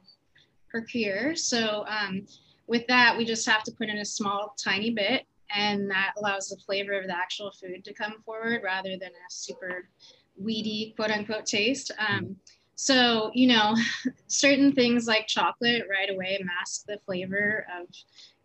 procure. 0.68 1.36
So 1.36 1.84
um, 1.86 2.26
with 2.66 2.88
that, 2.88 3.16
we 3.16 3.24
just 3.24 3.46
have 3.48 3.62
to 3.62 3.70
put 3.70 3.88
in 3.88 3.98
a 3.98 4.04
small, 4.04 4.56
tiny 4.58 4.90
bit 4.90 5.28
and 5.54 5.90
that 5.90 6.12
allows 6.18 6.48
the 6.48 6.56
flavor 6.64 6.92
of 6.98 7.06
the 7.06 7.16
actual 7.16 7.50
food 7.50 7.84
to 7.84 7.94
come 7.94 8.22
forward 8.24 8.62
rather 8.64 8.90
than 8.90 9.10
a 9.10 9.30
super 9.30 9.88
weedy 10.36 10.92
quote 10.96 11.10
unquote 11.10 11.46
taste. 11.46 11.90
Um, 11.98 12.36
So, 12.80 13.32
you 13.34 13.48
know, 13.48 13.74
certain 14.28 14.72
things 14.72 15.08
like 15.08 15.26
chocolate 15.26 15.82
right 15.90 16.10
away 16.10 16.38
mask 16.44 16.86
the 16.86 16.98
flavor 17.04 17.66
of 17.76 17.88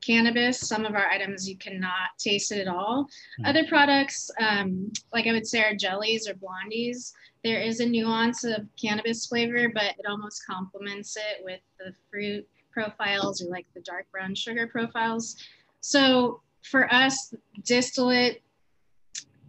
cannabis. 0.02 0.60
Some 0.60 0.86
of 0.86 0.96
our 0.96 1.08
items 1.08 1.48
you 1.48 1.56
cannot 1.56 2.18
taste 2.18 2.52
it 2.52 2.60
at 2.60 2.68
all. 2.68 3.04
Mm-hmm. 3.04 3.46
Other 3.46 3.68
products, 3.68 4.32
um, 4.40 4.92
like 5.14 5.28
I 5.28 5.34
would 5.34 5.46
say 5.46 5.64
our 5.64 5.76
jellies 5.76 6.28
or 6.28 6.34
blondies, 6.34 7.14
there 7.44 7.62
is 7.62 7.80
a 7.80 7.86
nuance 7.86 8.44
of 8.44 8.68
cannabis 8.82 9.28
flavor, 9.28 9.70
but 9.74 9.94
it 10.00 10.06
almost 10.10 10.46
complements 10.48 11.16
it 11.16 11.44
with 11.44 11.60
the 11.78 11.94
fruit 12.10 12.48
profiles 12.72 13.40
or 13.42 13.50
like 13.50 13.68
the 13.76 13.82
dark 13.82 14.10
brown 14.12 14.34
sugar 14.34 14.66
profiles. 14.66 15.38
So 15.82 16.42
for 16.64 16.92
us, 16.94 17.34
distillate 17.64 18.42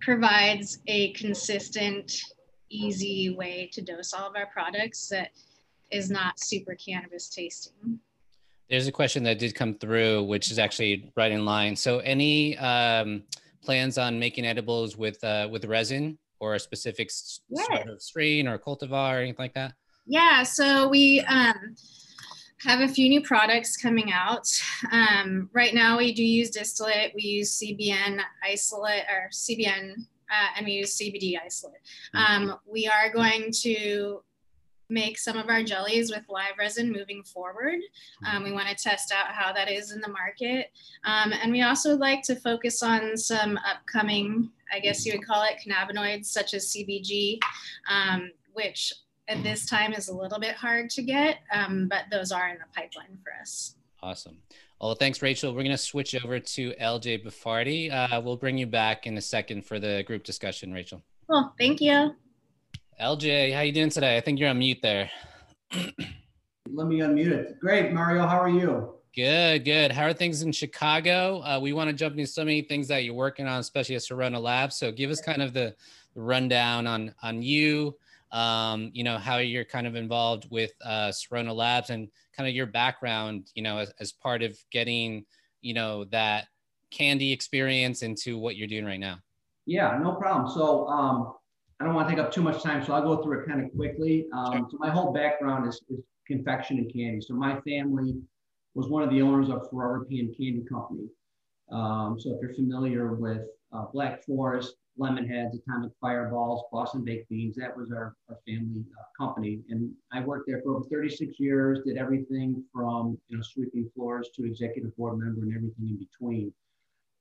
provides 0.00 0.78
a 0.86 1.12
consistent, 1.12 2.20
easy 2.70 3.30
way 3.30 3.70
to 3.72 3.80
dose 3.80 4.12
all 4.12 4.28
of 4.28 4.36
our 4.36 4.46
products 4.46 5.08
that 5.08 5.30
is 5.90 6.10
not 6.10 6.38
super 6.38 6.74
cannabis 6.74 7.28
tasting. 7.28 7.98
There's 8.68 8.86
a 8.86 8.92
question 8.92 9.22
that 9.24 9.38
did 9.38 9.54
come 9.54 9.74
through, 9.74 10.24
which 10.24 10.50
is 10.50 10.58
actually 10.58 11.12
right 11.16 11.30
in 11.30 11.44
line. 11.44 11.76
So, 11.76 11.98
any 11.98 12.56
um, 12.58 13.22
plans 13.62 13.98
on 13.98 14.18
making 14.18 14.46
edibles 14.46 14.96
with 14.96 15.22
uh, 15.22 15.48
with 15.50 15.64
resin 15.66 16.18
or 16.40 16.54
a 16.54 16.60
specific 16.60 17.10
yes. 17.48 17.66
sort 17.66 17.88
of 17.88 18.02
strain 18.02 18.48
or 18.48 18.58
cultivar 18.58 19.14
or 19.14 19.18
anything 19.18 19.36
like 19.38 19.54
that? 19.54 19.74
Yeah. 20.06 20.42
So 20.42 20.88
we 20.88 21.20
um, 21.20 21.74
have 22.60 22.80
a 22.80 22.88
few 22.88 23.08
new 23.08 23.22
products 23.22 23.76
coming 23.76 24.12
out. 24.12 24.48
Um, 24.90 25.50
right 25.52 25.74
now, 25.74 25.98
we 25.98 26.12
do 26.12 26.24
use 26.24 26.50
distillate. 26.50 27.12
We 27.14 27.22
use 27.22 27.60
CBN 27.60 28.20
isolate 28.42 29.04
or 29.10 29.28
CBN, 29.30 29.92
uh, 30.30 30.48
and 30.56 30.66
we 30.66 30.72
use 30.72 30.96
CBD 30.96 31.34
isolate. 31.44 31.80
Mm-hmm. 32.14 32.50
Um, 32.50 32.58
we 32.66 32.88
are 32.88 33.12
going 33.12 33.50
to 33.62 34.22
make 34.88 35.18
some 35.18 35.36
of 35.36 35.48
our 35.48 35.62
jellies 35.62 36.10
with 36.10 36.24
live 36.28 36.58
resin 36.58 36.92
moving 36.92 37.22
forward. 37.22 37.80
Um, 38.26 38.44
we 38.44 38.52
want 38.52 38.68
to 38.68 38.74
test 38.74 39.12
out 39.12 39.28
how 39.28 39.52
that 39.52 39.70
is 39.70 39.92
in 39.92 40.00
the 40.00 40.08
market. 40.08 40.70
Um, 41.04 41.32
and 41.32 41.50
we 41.50 41.62
also 41.62 41.96
like 41.96 42.22
to 42.24 42.36
focus 42.36 42.82
on 42.82 43.16
some 43.16 43.58
upcoming, 43.66 44.50
I 44.72 44.80
guess 44.80 45.04
you 45.04 45.12
would 45.12 45.26
call 45.26 45.42
it 45.42 45.58
cannabinoids, 45.66 46.26
such 46.26 46.54
as 46.54 46.66
CBG, 46.66 47.38
um, 47.90 48.30
which 48.52 48.92
at 49.28 49.42
this 49.42 49.66
time 49.66 49.92
is 49.92 50.08
a 50.08 50.14
little 50.14 50.38
bit 50.38 50.54
hard 50.54 50.90
to 50.90 51.02
get, 51.02 51.38
um, 51.52 51.88
but 51.88 52.04
those 52.10 52.32
are 52.32 52.48
in 52.48 52.58
the 52.58 52.64
pipeline 52.74 53.18
for 53.22 53.32
us. 53.40 53.76
Awesome. 54.02 54.36
Well, 54.80 54.94
thanks, 54.94 55.22
Rachel. 55.22 55.52
We're 55.52 55.62
going 55.62 55.70
to 55.70 55.78
switch 55.78 56.14
over 56.14 56.38
to 56.38 56.72
LJ 56.72 57.24
Buffardi. 57.24 57.90
Uh, 57.90 58.20
we'll 58.20 58.36
bring 58.36 58.58
you 58.58 58.66
back 58.66 59.06
in 59.06 59.16
a 59.16 59.20
second 59.20 59.64
for 59.64 59.78
the 59.78 60.02
group 60.06 60.24
discussion, 60.24 60.72
Rachel. 60.72 61.02
Cool. 61.30 61.52
Thank 61.58 61.80
you. 61.80 62.14
LJ, 63.00 63.54
how 63.54 63.62
you 63.62 63.72
doing 63.72 63.88
today? 63.88 64.16
I 64.16 64.20
think 64.20 64.38
you're 64.38 64.50
on 64.50 64.58
mute 64.58 64.78
there. 64.82 65.10
Let 65.72 66.86
me 66.86 66.98
unmute 66.98 67.32
it. 67.32 67.60
Great, 67.60 67.92
Mario. 67.92 68.26
How 68.26 68.40
are 68.40 68.48
you? 68.48 68.94
Good, 69.14 69.64
good. 69.64 69.92
How 69.92 70.04
are 70.06 70.12
things 70.12 70.42
in 70.42 70.52
Chicago? 70.52 71.40
Uh, 71.42 71.60
we 71.60 71.72
want 71.72 71.88
to 71.88 71.94
jump 71.94 72.18
into 72.18 72.26
so 72.26 72.44
many 72.44 72.62
things 72.62 72.88
that 72.88 73.04
you're 73.04 73.14
working 73.14 73.46
on, 73.46 73.60
especially 73.60 73.94
at 73.94 74.02
Cirona 74.02 74.40
Labs. 74.40 74.76
So 74.76 74.90
give 74.90 75.10
us 75.10 75.20
kind 75.20 75.40
of 75.40 75.52
the, 75.52 75.74
the 76.14 76.20
rundown 76.20 76.86
on 76.86 77.14
on 77.22 77.40
you, 77.40 77.96
um, 78.34 78.90
you 78.92 79.04
know, 79.04 79.16
how 79.16 79.38
you're 79.38 79.64
kind 79.64 79.86
of 79.86 79.94
involved 79.94 80.48
with 80.50 80.72
uh, 80.84 81.10
Cirona 81.10 81.54
Labs 81.54 81.90
and 81.90 82.08
kind 82.36 82.48
of 82.48 82.54
your 82.54 82.66
background, 82.66 83.46
you 83.54 83.62
know, 83.62 83.78
as, 83.78 83.92
as 84.00 84.12
part 84.12 84.42
of 84.42 84.58
getting, 84.72 85.24
you 85.62 85.72
know, 85.72 86.04
that 86.06 86.46
candy 86.90 87.32
experience 87.32 88.02
into 88.02 88.36
what 88.36 88.56
you're 88.56 88.68
doing 88.68 88.84
right 88.84 88.98
now. 88.98 89.18
Yeah, 89.66 89.96
no 90.02 90.16
problem. 90.16 90.52
So 90.52 90.88
um, 90.88 91.34
I 91.80 91.84
don't 91.84 91.94
want 91.94 92.08
to 92.08 92.14
take 92.14 92.22
up 92.22 92.32
too 92.32 92.42
much 92.42 92.60
time, 92.60 92.84
so 92.84 92.92
I'll 92.92 93.02
go 93.02 93.22
through 93.22 93.40
it 93.40 93.48
kind 93.48 93.64
of 93.64 93.70
quickly. 93.72 94.26
Um, 94.34 94.52
sure. 94.52 94.66
So 94.72 94.76
my 94.80 94.90
whole 94.90 95.12
background 95.12 95.68
is, 95.68 95.80
is, 95.88 96.00
confection 96.26 96.78
and 96.78 96.90
candy. 96.90 97.20
So 97.20 97.34
my 97.34 97.60
family 97.60 98.14
was 98.74 98.88
one 98.88 99.02
of 99.02 99.10
the 99.10 99.20
owners 99.20 99.50
of 99.50 99.68
Ferrara 99.68 100.06
Pan 100.06 100.32
Candy 100.34 100.64
Company. 100.66 101.06
Um, 101.70 102.18
so 102.18 102.30
if 102.30 102.40
you're 102.40 102.54
familiar 102.54 103.12
with 103.12 103.42
uh, 103.74 103.84
Black 103.92 104.24
Forest, 104.24 104.74
Lemonheads, 104.98 105.54
Atomic 105.54 105.92
Fireballs, 106.00 106.64
Boston 106.70 107.04
Baked 107.04 107.28
Beans. 107.28 107.56
That 107.56 107.76
was 107.76 107.90
our, 107.90 108.14
our 108.28 108.38
family 108.46 108.84
uh, 108.98 109.24
company. 109.24 109.60
And 109.68 109.92
I 110.12 110.20
worked 110.20 110.46
there 110.46 110.60
for 110.62 110.76
over 110.76 110.84
36 110.88 111.38
years, 111.40 111.80
did 111.84 111.96
everything 111.96 112.62
from 112.72 113.18
you 113.28 113.36
know 113.36 113.42
sweeping 113.42 113.90
floors 113.94 114.30
to 114.36 114.44
executive 114.44 114.96
board 114.96 115.18
member 115.18 115.42
and 115.42 115.54
everything 115.54 115.88
in 115.88 115.96
between. 115.96 116.52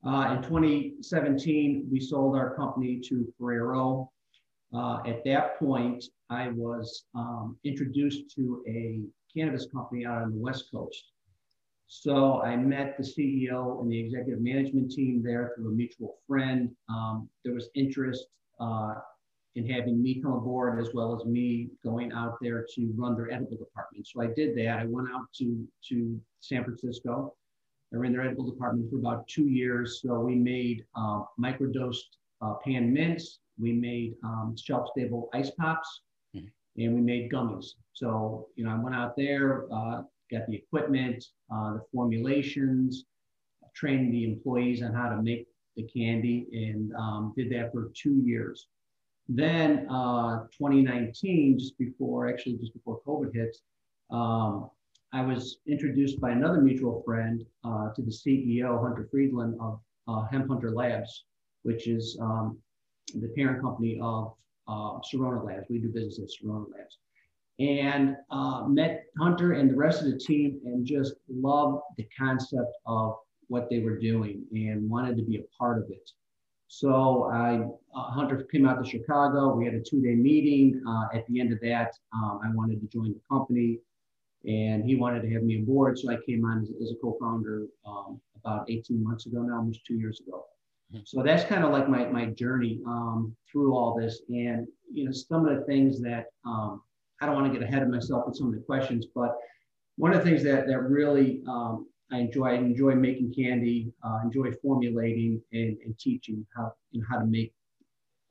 Uh, 0.06 0.36
in 0.36 0.44
2017, 0.44 1.88
we 1.90 2.00
sold 2.00 2.36
our 2.36 2.56
company 2.56 3.00
to 3.00 3.26
Ferrero. 3.38 4.12
Uh, 4.74 5.00
at 5.06 5.24
that 5.24 5.58
point, 5.60 6.04
I 6.30 6.50
was 6.50 7.06
um, 7.16 7.58
introduced 7.64 8.36
to 8.36 8.64
a 8.68 9.02
cannabis 9.36 9.68
company 9.74 10.06
out 10.06 10.24
on 10.24 10.32
the 10.32 10.38
West 10.38 10.66
Coast. 10.72 11.13
So 11.88 12.42
I 12.42 12.56
met 12.56 12.98
the 12.98 13.04
CEO 13.04 13.82
and 13.82 13.92
the 13.92 14.00
executive 14.00 14.42
management 14.42 14.92
team 14.92 15.22
there 15.24 15.54
through 15.56 15.70
a 15.70 15.72
mutual 15.72 16.18
friend. 16.28 16.72
Um, 16.90 17.30
there 17.44 17.54
was 17.54 17.70
interest 17.76 18.26
uh, 18.60 18.96
in 19.56 19.70
having 19.70 20.02
me 20.02 20.22
come 20.22 20.34
aboard 20.34 20.80
as 20.80 20.94
well 20.94 21.16
as 21.16 21.26
me 21.26 21.70
going 21.84 22.12
out 22.12 22.38
there 22.42 22.66
to 22.74 22.94
run 22.96 23.16
their 23.16 23.32
edible 23.32 23.58
department. 23.58 24.08
So 24.08 24.22
I 24.22 24.28
did 24.28 24.58
that. 24.58 24.80
I 24.80 24.86
went 24.86 25.10
out 25.14 25.26
to, 25.36 25.68
to 25.90 26.20
San 26.40 26.64
Francisco. 26.64 27.36
I 27.94 27.98
ran 27.98 28.12
their 28.12 28.24
edible 28.24 28.50
department 28.50 28.90
for 28.90 28.98
about 28.98 29.28
two 29.28 29.48
years. 29.48 30.02
So 30.02 30.20
we 30.20 30.36
made 30.36 30.84
uh, 30.96 31.24
microdosed 31.40 32.00
uh, 32.42 32.56
pan 32.56 32.92
mints, 32.92 33.40
we 33.60 33.72
made 33.72 34.16
um, 34.24 34.56
shelf 34.62 34.90
stable 34.92 35.30
ice 35.34 35.52
pops, 35.52 36.02
mm-hmm. 36.36 36.48
and 36.82 36.96
we 36.96 37.02
made 37.02 37.32
gummies. 37.32 37.68
So, 37.94 38.48
you 38.56 38.66
know, 38.66 38.72
I 38.72 38.76
went 38.76 38.96
out 38.96 39.16
there, 39.16 39.66
uh, 39.72 40.02
got 40.34 40.48
the 40.48 40.56
equipment, 40.56 41.24
uh, 41.54 41.74
the 41.74 41.82
formulations, 41.94 43.06
trained 43.76 44.14
the 44.14 44.24
employees 44.24 44.82
on 44.84 44.94
how 44.94 45.10
to 45.10 45.22
make 45.22 45.48
the 45.76 45.84
candy, 45.84 46.48
and 46.52 46.94
um, 46.96 47.34
did 47.36 47.52
that 47.52 47.72
for 47.72 47.92
two 47.96 48.22
years. 48.24 48.68
Then 49.28 49.88
uh, 49.90 50.44
2019, 50.58 51.58
just 51.58 51.78
before, 51.78 52.30
actually 52.30 52.58
just 52.58 52.74
before 52.74 53.00
COVID 53.08 53.34
hit, 53.34 53.58
um, 54.12 54.70
I 55.14 55.22
was 55.24 55.60
introduced 55.68 56.20
by 56.20 56.32
another 56.32 56.62
mutual 56.62 57.02
friend 57.06 57.44
uh, 57.64 57.90
to 57.96 58.02
the 58.02 58.12
CEO, 58.12 58.82
Hunter 58.82 59.08
Friedland 59.10 59.58
of 59.62 59.80
uh, 60.08 60.26
Hemp 60.32 60.50
Hunter 60.50 60.72
Labs, 60.72 61.26
which 61.64 61.88
is 61.88 62.18
um, 62.22 62.58
the 63.16 63.30
parent 63.36 63.62
company 63.62 64.00
of 64.02 64.34
uh, 64.68 65.00
Cirona 65.12 65.46
Labs. 65.46 65.68
We 65.70 65.80
do 65.80 65.90
business 65.90 66.20
at 66.20 66.46
Cirona 66.46 66.66
Labs 66.72 66.98
and 67.60 68.16
uh, 68.32 68.66
met 68.68 69.04
Hunter 69.18 69.54
and 69.54 69.70
the 69.70 69.76
rest 69.76 70.02
of 70.02 70.12
the 70.12 70.18
team 70.18 70.60
and 70.66 70.86
just 70.86 71.14
loved 71.30 71.82
the 71.98 72.08
concept 72.18 72.74
of 72.86 73.16
what 73.48 73.70
they 73.70 73.80
were 73.80 73.98
doing 73.98 74.44
and 74.52 74.90
wanted 74.90 75.16
to 75.18 75.24
be 75.24 75.38
a 75.38 75.44
part 75.58 75.78
of 75.78 75.86
it. 75.90 76.10
So 76.68 77.26
I, 77.32 77.60
uh, 77.96 78.12
Hunter 78.12 78.48
came 78.52 78.68
out 78.68 78.84
to 78.84 78.90
Chicago. 78.90 79.56
We 79.56 79.66
had 79.66 79.76
a 79.76 79.82
two-day 79.82 80.16
meeting. 80.16 80.82
Uh, 80.88 81.16
at 81.16 81.28
the 81.28 81.40
end 81.40 81.54
of 81.54 81.60
that, 81.62 81.92
um, 82.16 82.40
I 82.44 82.50
wanted 82.56 82.82
to 82.82 82.88
join 82.88 83.14
the 83.14 83.20
company, 83.30 83.78
and 84.48 84.84
he 84.84 84.96
wanted 84.96 85.22
to 85.22 85.30
have 85.34 85.44
me 85.44 85.60
aboard. 85.60 86.00
So 86.00 86.12
I 86.12 86.18
came 86.26 86.44
on 86.46 86.64
as, 86.64 86.72
as 86.82 86.92
a 86.92 86.96
co-founder 86.96 87.68
um, 87.86 88.20
about 88.44 88.72
18 88.72 89.04
months 89.04 89.28
ago 89.28 89.44
now, 89.44 89.58
almost 89.58 89.86
two 89.86 89.96
years 89.96 90.20
ago. 90.22 90.46
Mm-hmm. 90.92 91.04
So 91.06 91.22
that's 91.22 91.44
kind 91.44 91.64
of 91.64 91.72
like 91.72 91.88
my, 91.88 92.06
my 92.06 92.26
journey 92.26 92.80
um, 92.88 93.36
through 93.52 93.76
all 93.76 93.96
this. 93.96 94.24
And, 94.30 94.68
you 94.92 95.06
know, 95.06 95.12
some 95.12 95.46
of 95.46 95.56
the 95.56 95.64
things 95.66 96.02
that 96.02 96.26
um, 96.44 96.82
I 97.24 97.26
don't 97.26 97.36
want 97.36 97.54
to 97.54 97.58
get 97.58 97.66
ahead 97.66 97.84
of 97.84 97.88
myself 97.88 98.26
with 98.28 98.36
some 98.36 98.48
of 98.48 98.54
the 98.54 98.60
questions, 98.60 99.06
but 99.16 99.38
one 99.96 100.12
of 100.12 100.20
the 100.20 100.30
things 100.30 100.44
that, 100.44 100.68
that 100.68 100.80
really 100.82 101.42
um, 101.48 101.88
I 102.12 102.18
enjoy, 102.18 102.48
I 102.48 102.56
enjoy 102.56 102.96
making 102.96 103.34
candy, 103.34 103.94
uh, 104.04 104.20
enjoy 104.26 104.52
formulating 104.62 105.42
and, 105.54 105.78
and 105.86 105.98
teaching 105.98 106.46
how, 106.54 106.74
you 106.92 107.00
know, 107.00 107.08
how 107.10 107.20
to 107.20 107.26
make 107.26 107.54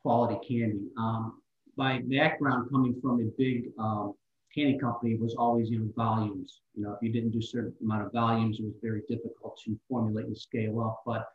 quality 0.03 0.37
candy. 0.47 0.89
Um, 0.99 1.41
my 1.79 2.03
background 2.05 2.69
coming 2.71 2.95
from 3.01 3.21
a 3.21 3.31
big 3.39 3.71
um, 3.79 4.13
candy 4.55 4.79
company 4.79 5.17
was 5.17 5.35
always, 5.37 5.71
you 5.71 5.79
know, 5.79 5.89
volumes. 5.97 6.61
You 6.75 6.83
know, 6.83 6.93
if 6.93 6.99
you 7.01 7.11
didn't 7.11 7.31
do 7.31 7.39
a 7.39 7.43
certain 7.43 7.73
amount 7.83 8.05
of 8.05 8.13
volumes, 8.13 8.61
it 8.61 8.65
was 8.65 8.75
very 8.83 9.05
difficult 9.09 9.59
to 9.65 9.75
formulate 9.89 10.27
and 10.27 10.37
scale 10.37 10.83
up. 10.83 11.01
But 11.07 11.29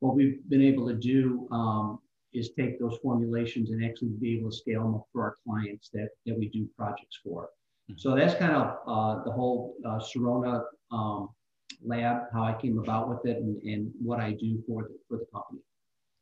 what 0.00 0.16
we've 0.16 0.40
been 0.48 0.62
able 0.62 0.88
to 0.88 0.94
do 0.94 1.46
um, 1.52 2.00
is 2.36 2.50
take 2.58 2.78
those 2.78 2.98
formulations 3.02 3.70
and 3.70 3.84
actually 3.84 4.08
be 4.20 4.38
able 4.38 4.50
to 4.50 4.56
scale 4.56 4.82
them 4.82 4.94
up 4.96 5.06
for 5.12 5.22
our 5.22 5.34
clients 5.46 5.90
that, 5.92 6.08
that 6.26 6.38
we 6.38 6.48
do 6.48 6.68
projects 6.76 7.18
for. 7.24 7.48
Mm-hmm. 7.90 7.98
So 7.98 8.14
that's 8.14 8.34
kind 8.34 8.52
of 8.52 8.78
uh, 8.86 9.24
the 9.24 9.32
whole 9.32 9.74
uh, 9.84 9.98
Cirona 9.98 10.62
um, 10.90 11.30
lab, 11.84 12.22
how 12.32 12.44
I 12.44 12.54
came 12.60 12.78
about 12.78 13.08
with 13.08 13.24
it 13.24 13.38
and, 13.38 13.62
and 13.62 13.90
what 14.02 14.20
I 14.20 14.32
do 14.32 14.62
for 14.66 14.82
the, 14.82 14.96
for 15.08 15.18
the 15.18 15.26
company. 15.32 15.60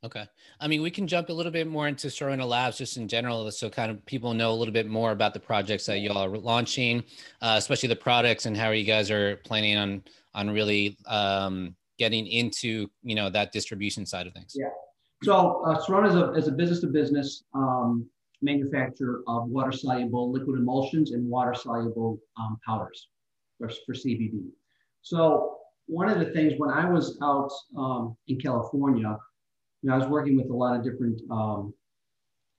Okay. 0.05 0.27
I 0.61 0.69
mean, 0.69 0.83
we 0.83 0.91
can 0.91 1.07
jump 1.07 1.31
a 1.31 1.33
little 1.33 1.51
bit 1.53 1.67
more 1.67 1.89
into 1.89 2.09
Cirona 2.09 2.47
Labs 2.47 2.77
just 2.77 2.99
in 2.99 3.09
general, 3.09 3.51
so 3.51 3.71
kind 3.71 3.91
of 3.91 4.05
people 4.05 4.35
know 4.35 4.53
a 4.53 4.55
little 4.55 4.75
bit 4.75 4.87
more 4.87 5.13
about 5.13 5.33
the 5.33 5.41
projects 5.41 5.87
that 5.87 6.01
y'all 6.01 6.19
are 6.19 6.37
launching, 6.37 7.03
uh, 7.41 7.55
especially 7.57 7.89
the 7.89 7.97
products 7.97 8.45
and 8.45 8.55
how 8.55 8.71
you 8.71 8.85
guys 8.85 9.11
are 9.11 9.37
planning 9.37 9.79
on 9.79 10.03
on 10.35 10.51
really 10.51 10.99
um, 11.07 11.75
getting 11.99 12.27
into 12.27 12.89
you 13.03 13.15
know 13.15 13.31
that 13.31 13.51
distribution 13.53 14.05
side 14.05 14.27
of 14.27 14.35
things. 14.35 14.53
Yeah. 14.55 14.67
So 15.25 15.63
uh, 15.65 16.05
is 16.05 16.15
a, 16.15 16.33
is 16.33 16.49
a 16.49 16.53
business 16.53 16.81
to 16.81 16.89
business. 16.89 17.45
Um, 17.55 18.09
manufacture 18.45 19.23
of 19.27 19.49
water 19.49 19.73
soluble 19.73 20.31
liquid 20.31 20.59
emulsions 20.59 21.13
and 21.13 21.29
water 21.29 21.55
soluble 21.55 22.19
um, 22.39 22.59
powders 22.65 23.09
for, 23.59 23.71
for 23.87 23.95
CBD. 23.95 24.51
So 25.03 25.59
one 25.87 26.09
of 26.09 26.19
the 26.19 26.27
things 26.27 26.55
when 26.59 26.71
I 26.71 26.89
was 26.89 27.19
out 27.23 27.51
um, 27.77 28.17
in 28.29 28.39
California, 28.39 29.17
you 29.83 29.89
know, 29.89 29.95
I 29.95 29.99
was 29.99 30.09
working 30.09 30.37
with 30.37 30.51
a 30.51 30.55
lot 30.55 30.77
of 30.77 30.85
different 30.85 31.21
um, 31.31 31.75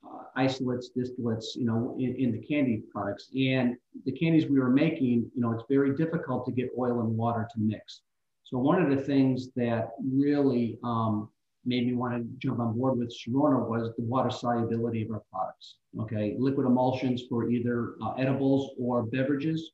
uh, 0.06 0.24
isolates, 0.36 0.92
distillates, 0.96 1.56
you 1.56 1.66
know, 1.66 1.96
in, 2.00 2.16
in, 2.16 2.32
the 2.32 2.40
candy 2.40 2.84
products. 2.92 3.30
And 3.36 3.76
the 4.06 4.12
candies 4.12 4.46
we 4.46 4.60
were 4.60 4.70
making, 4.70 5.32
you 5.34 5.42
know, 5.42 5.52
it's 5.54 5.64
very 5.70 5.96
difficult 5.96 6.46
to 6.46 6.52
get 6.52 6.70
oil 6.78 7.00
and 7.02 7.18
water 7.18 7.48
to 7.52 7.60
mix. 7.60 8.02
So 8.44 8.60
one 8.60 8.80
of 8.80 8.96
the 8.96 9.04
things 9.04 9.50
that 9.56 9.90
really 10.04 10.78
um, 10.84 11.30
made 11.66 11.88
me 11.88 11.94
want 11.94 12.14
to 12.16 12.28
jump 12.38 12.60
on 12.60 12.78
board 12.78 12.98
with 12.98 13.14
Cirona 13.14 13.68
was 13.68 13.94
the 13.98 14.04
water 14.04 14.30
solubility 14.30 15.04
of 15.04 15.12
our 15.12 15.24
products. 15.32 15.76
Okay, 16.02 16.36
liquid 16.38 16.68
emulsions 16.68 17.24
for 17.30 17.50
either 17.50 17.96
uh, 18.02 18.14
edibles 18.14 18.72
or 18.80 19.04
beverages, 19.04 19.72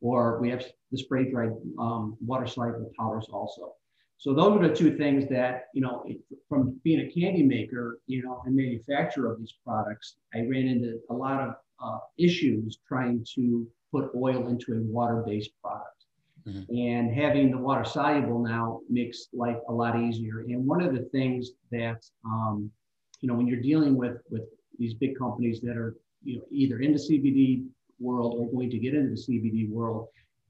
or 0.00 0.40
we 0.40 0.50
have 0.50 0.64
the 0.90 0.98
spray 0.98 1.30
dried 1.30 1.52
um, 1.78 2.16
water 2.20 2.46
soluble 2.46 2.92
powders 2.98 3.26
also. 3.32 3.74
So 4.18 4.32
those 4.32 4.56
are 4.56 4.68
the 4.68 4.74
two 4.74 4.96
things 4.96 5.28
that, 5.30 5.66
you 5.74 5.82
know, 5.82 6.06
from 6.48 6.80
being 6.84 7.00
a 7.00 7.10
candy 7.10 7.42
maker, 7.42 7.98
you 8.06 8.22
know, 8.22 8.42
and 8.46 8.54
manufacturer 8.54 9.32
of 9.32 9.38
these 9.38 9.54
products, 9.66 10.16
I 10.34 10.38
ran 10.40 10.66
into 10.68 11.00
a 11.10 11.14
lot 11.14 11.40
of 11.40 11.54
uh, 11.82 11.98
issues 12.16 12.78
trying 12.86 13.26
to 13.34 13.66
put 13.92 14.10
oil 14.16 14.48
into 14.48 14.72
a 14.72 14.80
water-based 14.80 15.50
product. 15.62 16.03
Mm-hmm. 16.46 16.76
And 16.76 17.14
having 17.14 17.50
the 17.50 17.58
water 17.58 17.84
soluble 17.84 18.38
now 18.38 18.80
makes 18.88 19.28
life 19.32 19.56
a 19.68 19.72
lot 19.72 19.98
easier. 19.98 20.40
And 20.40 20.66
one 20.66 20.82
of 20.82 20.94
the 20.94 21.04
things 21.04 21.52
that, 21.70 22.04
um, 22.24 22.70
you 23.20 23.28
know, 23.28 23.34
when 23.34 23.46
you're 23.46 23.62
dealing 23.62 23.96
with 23.96 24.18
with 24.30 24.42
these 24.78 24.94
big 24.94 25.18
companies 25.18 25.60
that 25.62 25.76
are, 25.76 25.96
you 26.22 26.38
know, 26.38 26.44
either 26.50 26.80
in 26.80 26.92
the 26.92 26.98
CBD 26.98 27.66
world 27.98 28.34
or 28.38 28.50
going 28.50 28.70
to 28.70 28.78
get 28.78 28.94
into 28.94 29.10
the 29.10 29.16
CBD 29.16 29.70
world, 29.70 30.08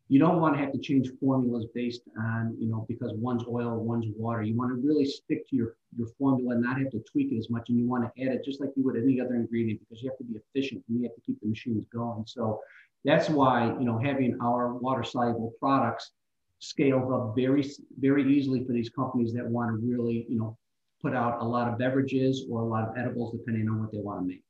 you 0.08 0.18
don't 0.18 0.40
want 0.40 0.54
to 0.54 0.60
have 0.60 0.72
to 0.72 0.78
change 0.78 1.08
formulas 1.18 1.66
based 1.74 2.02
on, 2.18 2.54
you 2.58 2.68
know, 2.68 2.84
because 2.88 3.12
one's 3.14 3.44
oil, 3.48 3.76
one's 3.78 4.06
water. 4.16 4.42
You 4.42 4.54
want 4.54 4.70
to 4.70 4.86
really 4.86 5.04
stick 5.04 5.48
to 5.48 5.56
your, 5.56 5.76
your 5.96 6.08
formula 6.18 6.54
and 6.54 6.62
not 6.62 6.78
have 6.78 6.90
to 6.90 7.02
tweak 7.10 7.32
it 7.32 7.38
as 7.38 7.48
much. 7.48 7.70
And 7.70 7.78
you 7.78 7.88
want 7.88 8.04
to 8.04 8.22
add 8.22 8.34
it 8.34 8.44
just 8.44 8.60
like 8.60 8.70
you 8.76 8.84
would 8.84 8.96
any 8.96 9.20
other 9.20 9.34
ingredient 9.34 9.80
because 9.80 10.02
you 10.02 10.10
have 10.10 10.18
to 10.18 10.24
be 10.24 10.34
efficient 10.34 10.84
and 10.88 10.98
you 10.98 11.04
have 11.04 11.14
to 11.14 11.20
keep 11.22 11.40
the 11.40 11.48
machines 11.48 11.86
going. 11.92 12.24
So 12.26 12.60
that's 13.04 13.28
why, 13.28 13.66
you 13.78 13.84
know, 13.84 13.99
having 13.99 14.38
our 14.42 14.75
water 14.75 15.04
soluble 15.04 15.52
products 15.61 16.12
scales 16.58 17.12
up 17.12 17.34
very, 17.37 17.70
very 17.99 18.37
easily 18.37 18.64
for 18.64 18.73
these 18.73 18.88
companies 18.88 19.32
that 19.34 19.46
want 19.46 19.70
to 19.70 19.87
really, 19.87 20.26
you 20.28 20.38
know, 20.38 20.56
put 21.02 21.14
out 21.14 21.42
a 21.42 21.44
lot 21.44 21.70
of 21.70 21.78
beverages 21.78 22.46
or 22.50 22.62
a 22.62 22.64
lot 22.64 22.88
of 22.88 22.96
edibles, 22.96 23.32
depending 23.32 23.68
on 23.68 23.80
what 23.80 23.92
they 23.92 23.99
want 23.99 24.20
to 24.20 24.26
make. 24.26 24.42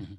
Mm-hmm. 0.00 0.14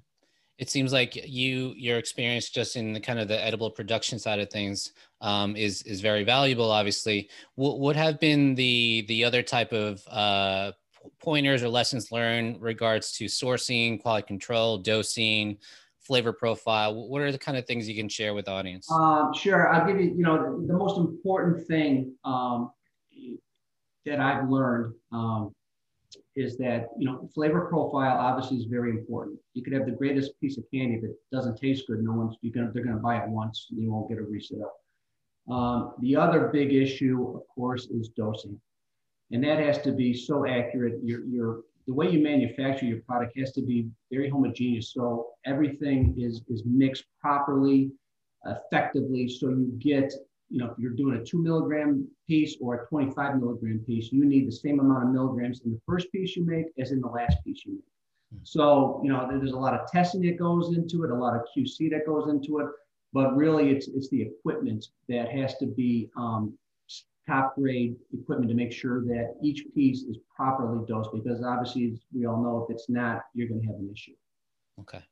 It 0.59 0.69
seems 0.69 0.93
like 0.93 1.15
you, 1.27 1.73
your 1.75 1.97
experience 1.97 2.49
just 2.49 2.75
in 2.75 2.93
the 2.93 2.99
kind 2.99 3.19
of 3.19 3.27
the 3.27 3.43
edible 3.43 3.71
production 3.71 4.19
side 4.19 4.39
of 4.39 4.51
things 4.51 4.93
um, 5.19 5.55
is 5.55 5.81
is 5.83 5.99
very 5.99 6.23
valuable. 6.23 6.71
Obviously, 6.71 7.27
what 7.55 7.79
would 7.79 7.95
have 7.95 8.19
been 8.19 8.53
the 8.53 9.03
the 9.07 9.25
other 9.25 9.41
type 9.41 9.73
of 9.73 10.03
uh, 10.07 10.71
pointers 11.19 11.63
or 11.63 11.69
lessons 11.69 12.11
learned 12.11 12.61
regards 12.61 13.11
to 13.13 13.25
sourcing, 13.25 13.99
quality 13.99 14.27
control, 14.27 14.77
dosing, 14.77 15.57
flavor 16.05 16.33
profile? 16.33 17.07
What 17.07 17.21
are 17.21 17.31
the 17.31 17.37
kind 17.37 17.57
of 17.57 17.65
things 17.65 17.87
you 17.87 17.95
can 17.95 18.09
share 18.09 18.33
with 18.33 18.45
the 18.45 18.51
audience? 18.51 18.89
Um, 18.91 19.33
sure, 19.33 19.69
I'll 19.69 19.87
give 19.87 19.99
you. 19.99 20.13
You 20.15 20.23
know, 20.23 20.59
the, 20.61 20.67
the 20.67 20.73
most 20.73 20.97
important 20.97 21.67
thing 21.67 22.13
um, 22.23 22.71
that 24.05 24.19
I've 24.19 24.49
learned 24.49 24.93
um, 25.11 25.53
is 26.35 26.57
that 26.57 26.87
you 26.97 27.05
know 27.05 27.29
flavor 27.33 27.67
profile 27.67 28.17
obviously 28.17 28.57
is 28.57 28.65
very 28.65 28.91
important. 28.91 29.39
You 29.53 29.63
could 29.63 29.73
have 29.73 29.85
the 29.85 29.91
greatest 29.91 30.39
piece 30.39 30.57
of 30.57 30.63
candy 30.73 30.95
if 30.95 31.03
it 31.03 31.15
doesn't 31.31 31.57
taste 31.57 31.87
good. 31.87 32.03
No 32.03 32.13
one's 32.13 32.35
you 32.41 32.51
gonna 32.51 32.71
they're 32.73 32.83
gonna 32.83 32.97
buy 32.97 33.17
it 33.17 33.29
once. 33.29 33.67
And 33.71 33.81
you 33.81 33.91
won't 33.91 34.09
get 34.09 34.17
a 34.17 34.23
resale. 34.23 34.71
Um, 35.49 35.93
the 35.99 36.15
other 36.15 36.47
big 36.53 36.73
issue, 36.73 37.33
of 37.35 37.41
course, 37.53 37.87
is 37.87 38.09
dosing, 38.09 38.59
and 39.31 39.43
that 39.43 39.59
has 39.59 39.81
to 39.81 39.91
be 39.91 40.13
so 40.13 40.47
accurate. 40.47 40.99
You're, 41.03 41.25
you're 41.25 41.61
the 41.87 41.93
way 41.93 42.09
you 42.09 42.23
manufacture 42.23 42.85
your 42.85 43.01
product 43.01 43.37
has 43.37 43.51
to 43.53 43.61
be 43.61 43.87
very 44.11 44.29
homogeneous. 44.29 44.93
So 44.93 45.27
everything 45.45 46.15
is, 46.17 46.41
is 46.47 46.63
mixed 46.65 47.05
properly, 47.19 47.91
effectively. 48.45 49.27
So 49.27 49.49
you 49.49 49.73
get, 49.79 50.13
you 50.49 50.59
know, 50.59 50.71
if 50.71 50.77
you're 50.77 50.91
doing 50.91 51.17
a 51.17 51.23
two 51.23 51.41
milligram 51.41 52.07
piece 52.27 52.55
or 52.61 52.75
a 52.75 52.85
25 52.87 53.39
milligram 53.39 53.79
piece, 53.85 54.11
you 54.11 54.25
need 54.25 54.47
the 54.47 54.51
same 54.51 54.79
amount 54.79 55.03
of 55.03 55.09
milligrams 55.09 55.61
in 55.61 55.71
the 55.71 55.79
first 55.85 56.11
piece 56.11 56.35
you 56.35 56.45
make 56.45 56.67
as 56.79 56.91
in 56.91 57.01
the 57.01 57.07
last 57.07 57.37
piece 57.43 57.63
you 57.65 57.73
make. 57.73 57.81
Hmm. 58.31 58.39
So, 58.43 59.01
you 59.03 59.09
know, 59.09 59.27
there's 59.29 59.51
a 59.51 59.59
lot 59.59 59.73
of 59.73 59.89
testing 59.91 60.21
that 60.21 60.39
goes 60.39 60.75
into 60.75 61.03
it, 61.03 61.11
a 61.11 61.15
lot 61.15 61.35
of 61.35 61.41
QC 61.55 61.89
that 61.91 62.05
goes 62.05 62.29
into 62.29 62.59
it, 62.59 62.67
but 63.11 63.35
really 63.35 63.71
it's, 63.71 63.87
it's 63.87 64.09
the 64.09 64.21
equipment 64.21 64.87
that 65.09 65.29
has 65.29 65.57
to 65.57 65.65
be 65.65 66.09
um, 66.15 66.57
top 67.27 67.55
grade 67.55 67.95
equipment 68.13 68.49
to 68.49 68.55
make 68.55 68.71
sure 68.71 69.01
that 69.05 69.35
each 69.41 69.65
piece 69.73 70.03
is 70.03 70.17
properly 70.35 70.85
dosed 70.87 71.09
because 71.13 71.43
obviously 71.43 71.99
we 72.13 72.25
all 72.25 72.41
know 72.41 72.65
if 72.67 72.73
it's 72.73 72.89
not 72.89 73.23
you're 73.33 73.47
going 73.47 73.61
to 73.61 73.67
have 73.67 73.75
an 73.77 73.89
issue 73.91 74.13
okay 74.79 75.03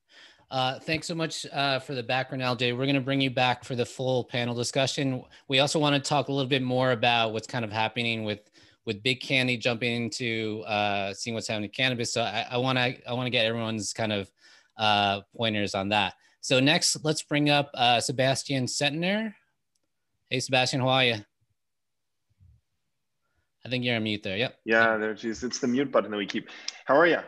uh, 0.52 0.78
thanks 0.80 1.08
so 1.08 1.16
much 1.16 1.46
uh, 1.54 1.80
for 1.80 1.96
the 1.96 2.04
background, 2.04 2.42
LJ. 2.42 2.74
We're 2.74 2.84
going 2.84 2.96
to 2.96 3.00
bring 3.00 3.22
you 3.22 3.32
back 3.32 3.64
for 3.64 3.74
the 3.74 3.86
full 3.86 4.26
panel 4.26 4.54
discussion. 4.54 5.24
We 5.48 5.60
also 5.60 5.80
want 5.80 5.96
to 5.96 6.02
talk 6.02 6.28
a 6.28 6.34
little 6.34 6.50
bit 6.50 6.62
more 6.62 6.92
about 6.92 7.32
what's 7.32 7.48
kind 7.48 7.64
of 7.64 7.72
happening 7.72 8.26
with 8.26 8.52
with 8.86 9.02
Big 9.02 9.22
Candy 9.22 9.56
jumping 9.56 10.04
into 10.04 10.62
uh, 10.68 11.14
seeing 11.14 11.34
what's 11.36 11.48
happening 11.48 11.70
in 11.70 11.72
cannabis. 11.72 12.12
So 12.12 12.22
I 12.24 12.58
want 12.58 12.78
to 12.78 13.10
I 13.10 13.14
want 13.14 13.28
to 13.28 13.32
get 13.32 13.46
everyone's 13.46 13.94
kind 13.94 14.12
of 14.12 14.30
uh, 14.78 15.22
pointers 15.38 15.74
on 15.74 15.88
that. 15.90 16.16
So 16.42 16.60
next, 16.60 16.98
let's 17.06 17.22
bring 17.22 17.50
up 17.50 17.70
uh, 17.74 18.02
Sebastien 18.02 18.66
Centner. 18.66 19.34
Hey, 20.30 20.42
Sebastien, 20.42 20.82
how 20.82 20.90
are 20.90 21.06
you? 21.06 21.16
I 23.66 23.70
think 23.70 23.84
you're 23.84 23.96
on 23.96 24.04
mute 24.04 24.24
there. 24.24 24.38
Yep. 24.38 24.56
Yeah, 24.66 24.98
there. 24.98 25.14
Geez, 25.14 25.44
it's 25.44 25.60
the 25.60 25.68
mute 25.68 25.92
button 25.92 26.12
that 26.12 26.18
we 26.18 26.26
keep. 26.26 26.50
How 26.86 26.96
are 26.96 27.08
you? 27.08 27.20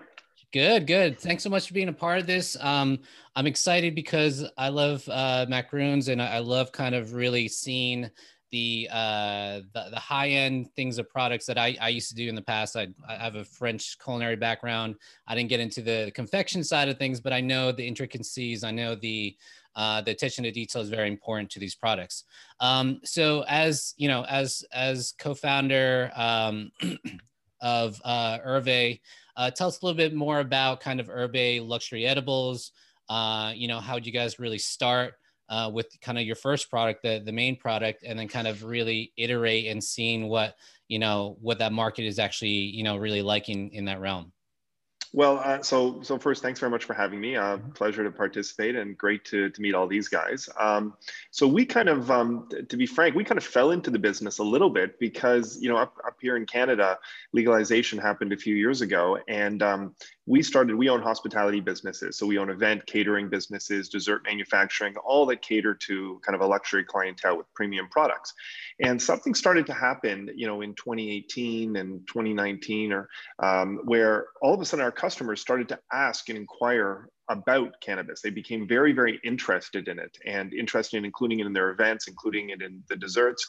Good, 0.51 0.85
good. 0.85 1.19
Thanks 1.19 1.43
so 1.43 1.49
much 1.49 1.67
for 1.67 1.73
being 1.73 1.89
a 1.89 1.93
part 1.93 2.19
of 2.19 2.27
this. 2.27 2.55
Um, 2.59 2.99
I'm 3.35 3.47
excited 3.47 3.95
because 3.95 4.45
I 4.57 4.69
love 4.69 5.07
uh, 5.09 5.47
macaroons 5.49 6.09
and 6.09 6.21
I 6.21 6.39
love 6.39 6.71
kind 6.71 6.93
of 6.93 7.13
really 7.13 7.47
seeing 7.47 8.09
the 8.51 8.87
uh, 8.91 9.61
the, 9.73 9.89
the 9.89 9.99
high 9.99 10.29
end 10.29 10.69
things 10.75 10.99
of 10.99 11.09
products 11.09 11.47
that 11.47 11.57
I, 11.57 11.75
I 11.81 11.89
used 11.89 12.09
to 12.09 12.15
do 12.15 12.29
in 12.29 12.35
the 12.35 12.41
past. 12.43 12.77
I, 12.77 12.87
I 13.09 13.15
have 13.15 13.33
a 13.33 13.43
French 13.43 13.97
culinary 13.97 14.35
background. 14.35 14.95
I 15.27 15.33
didn't 15.33 15.49
get 15.49 15.59
into 15.59 15.81
the 15.81 16.11
confection 16.13 16.63
side 16.63 16.87
of 16.87 16.99
things, 16.99 17.19
but 17.19 17.33
I 17.33 17.41
know 17.41 17.71
the 17.71 17.87
intricacies. 17.87 18.63
I 18.63 18.69
know 18.69 18.93
the 18.93 19.35
uh, 19.75 20.01
the 20.01 20.11
attention 20.11 20.43
to 20.43 20.51
detail 20.51 20.81
is 20.81 20.89
very 20.89 21.07
important 21.07 21.49
to 21.51 21.59
these 21.59 21.75
products. 21.75 22.23
Um, 22.59 22.99
so 23.03 23.43
as 23.47 23.93
you 23.97 24.07
know, 24.07 24.23
as 24.25 24.63
as 24.71 25.13
co-founder 25.17 26.11
um, 26.15 26.71
of 27.61 27.99
uh, 28.03 28.39
Hervé, 28.39 28.99
uh, 29.35 29.51
tell 29.51 29.67
us 29.67 29.81
a 29.81 29.85
little 29.85 29.97
bit 29.97 30.13
more 30.13 30.39
about 30.39 30.79
kind 30.79 30.99
of 30.99 31.07
Hervé 31.07 31.65
luxury 31.65 32.05
edibles. 32.05 32.71
Uh, 33.09 33.51
you 33.55 33.67
know, 33.67 33.79
how 33.79 33.95
did 33.95 34.05
you 34.05 34.13
guys 34.13 34.39
really 34.39 34.59
start? 34.59 35.15
Uh, 35.49 35.69
with 35.71 35.87
kind 36.01 36.17
of 36.17 36.23
your 36.23 36.37
first 36.37 36.69
product, 36.69 37.03
the 37.03 37.21
the 37.23 37.31
main 37.31 37.55
product, 37.55 38.03
and 38.03 38.17
then 38.17 38.27
kind 38.27 38.47
of 38.47 38.63
really 38.63 39.11
iterate 39.17 39.67
and 39.67 39.83
seeing 39.83 40.29
what 40.29 40.55
you 40.87 40.97
know 40.97 41.37
what 41.41 41.59
that 41.59 41.73
market 41.73 42.05
is 42.05 42.17
actually 42.17 42.49
you 42.49 42.83
know 42.83 42.95
really 42.95 43.21
liking 43.21 43.71
in 43.73 43.85
that 43.85 43.99
realm. 43.99 44.31
Well, 45.15 45.39
uh, 45.43 45.61
so 45.61 46.01
so 46.01 46.17
first, 46.17 46.41
thanks 46.41 46.59
very 46.59 46.71
much 46.71 46.85
for 46.85 46.95
having 46.95 47.21
me. 47.21 47.35
Uh, 47.35 47.57
mm-hmm. 47.57 47.69
pleasure 47.73 48.03
to 48.03 48.09
participate 48.09 48.75
and 48.75 48.97
great 48.97 49.23
to, 49.25 49.51
to 49.51 49.61
meet 49.61 49.75
all 49.75 49.87
these 49.87 50.07
guys. 50.07 50.49
Um, 50.59 50.95
so 51.29 51.47
we 51.47 51.67
kind 51.67 51.87
of, 51.87 52.09
um, 52.09 52.49
to 52.67 52.75
be 52.75 52.87
frank, 52.87 53.13
we 53.13 53.23
kind 53.23 53.37
of 53.37 53.43
fell 53.43 53.69
into 53.69 53.91
the 53.91 53.99
business 53.99 54.39
a 54.39 54.43
little 54.43 54.71
bit 54.71 54.99
because 54.99 55.61
you 55.61 55.69
know 55.69 55.77
up, 55.77 55.95
up 56.05 56.17
here 56.19 56.35
in 56.35 56.47
Canada, 56.47 56.97
legalization 57.31 57.99
happened 57.99 58.33
a 58.33 58.37
few 58.37 58.55
years 58.55 58.81
ago, 58.81 59.19
and 59.27 59.61
um, 59.61 59.95
we 60.25 60.41
started. 60.41 60.75
We 60.75 60.89
own 60.89 61.03
hospitality 61.03 61.59
businesses, 61.59 62.17
so 62.17 62.25
we 62.25 62.39
own 62.39 62.49
event 62.49 62.83
catering 62.87 63.29
businesses, 63.29 63.89
dessert 63.89 64.23
manufacturing, 64.23 64.95
all 64.97 65.27
that 65.27 65.43
cater 65.43 65.75
to 65.75 66.19
kind 66.25 66.35
of 66.35 66.41
a 66.41 66.47
luxury 66.47 66.83
clientele 66.83 67.37
with 67.37 67.53
premium 67.53 67.87
products. 67.87 68.33
And 68.83 69.01
something 69.01 69.33
started 69.33 69.65
to 69.67 69.73
happen, 69.73 70.29
you 70.35 70.45
know, 70.45 70.61
in 70.61 70.75
2018 70.75 71.77
and 71.77 72.05
2019, 72.05 72.91
or 72.91 73.07
um, 73.39 73.79
where 73.85 74.25
all 74.41 74.53
of 74.53 74.59
a 74.59 74.65
sudden 74.65 74.83
our 74.83 74.91
customers 74.91 75.39
started 75.39 75.69
to 75.69 75.79
ask 75.93 76.27
and 76.27 76.37
inquire 76.37 77.07
about 77.29 77.79
cannabis. 77.79 78.21
They 78.21 78.29
became 78.29 78.67
very, 78.67 78.91
very 78.91 79.21
interested 79.23 79.87
in 79.87 79.99
it 79.99 80.17
and 80.25 80.53
interested 80.53 80.97
in 80.97 81.05
including 81.05 81.39
it 81.39 81.45
in 81.45 81.53
their 81.53 81.71
events, 81.71 82.09
including 82.09 82.49
it 82.49 82.61
in 82.61 82.83
the 82.89 82.97
desserts. 82.97 83.47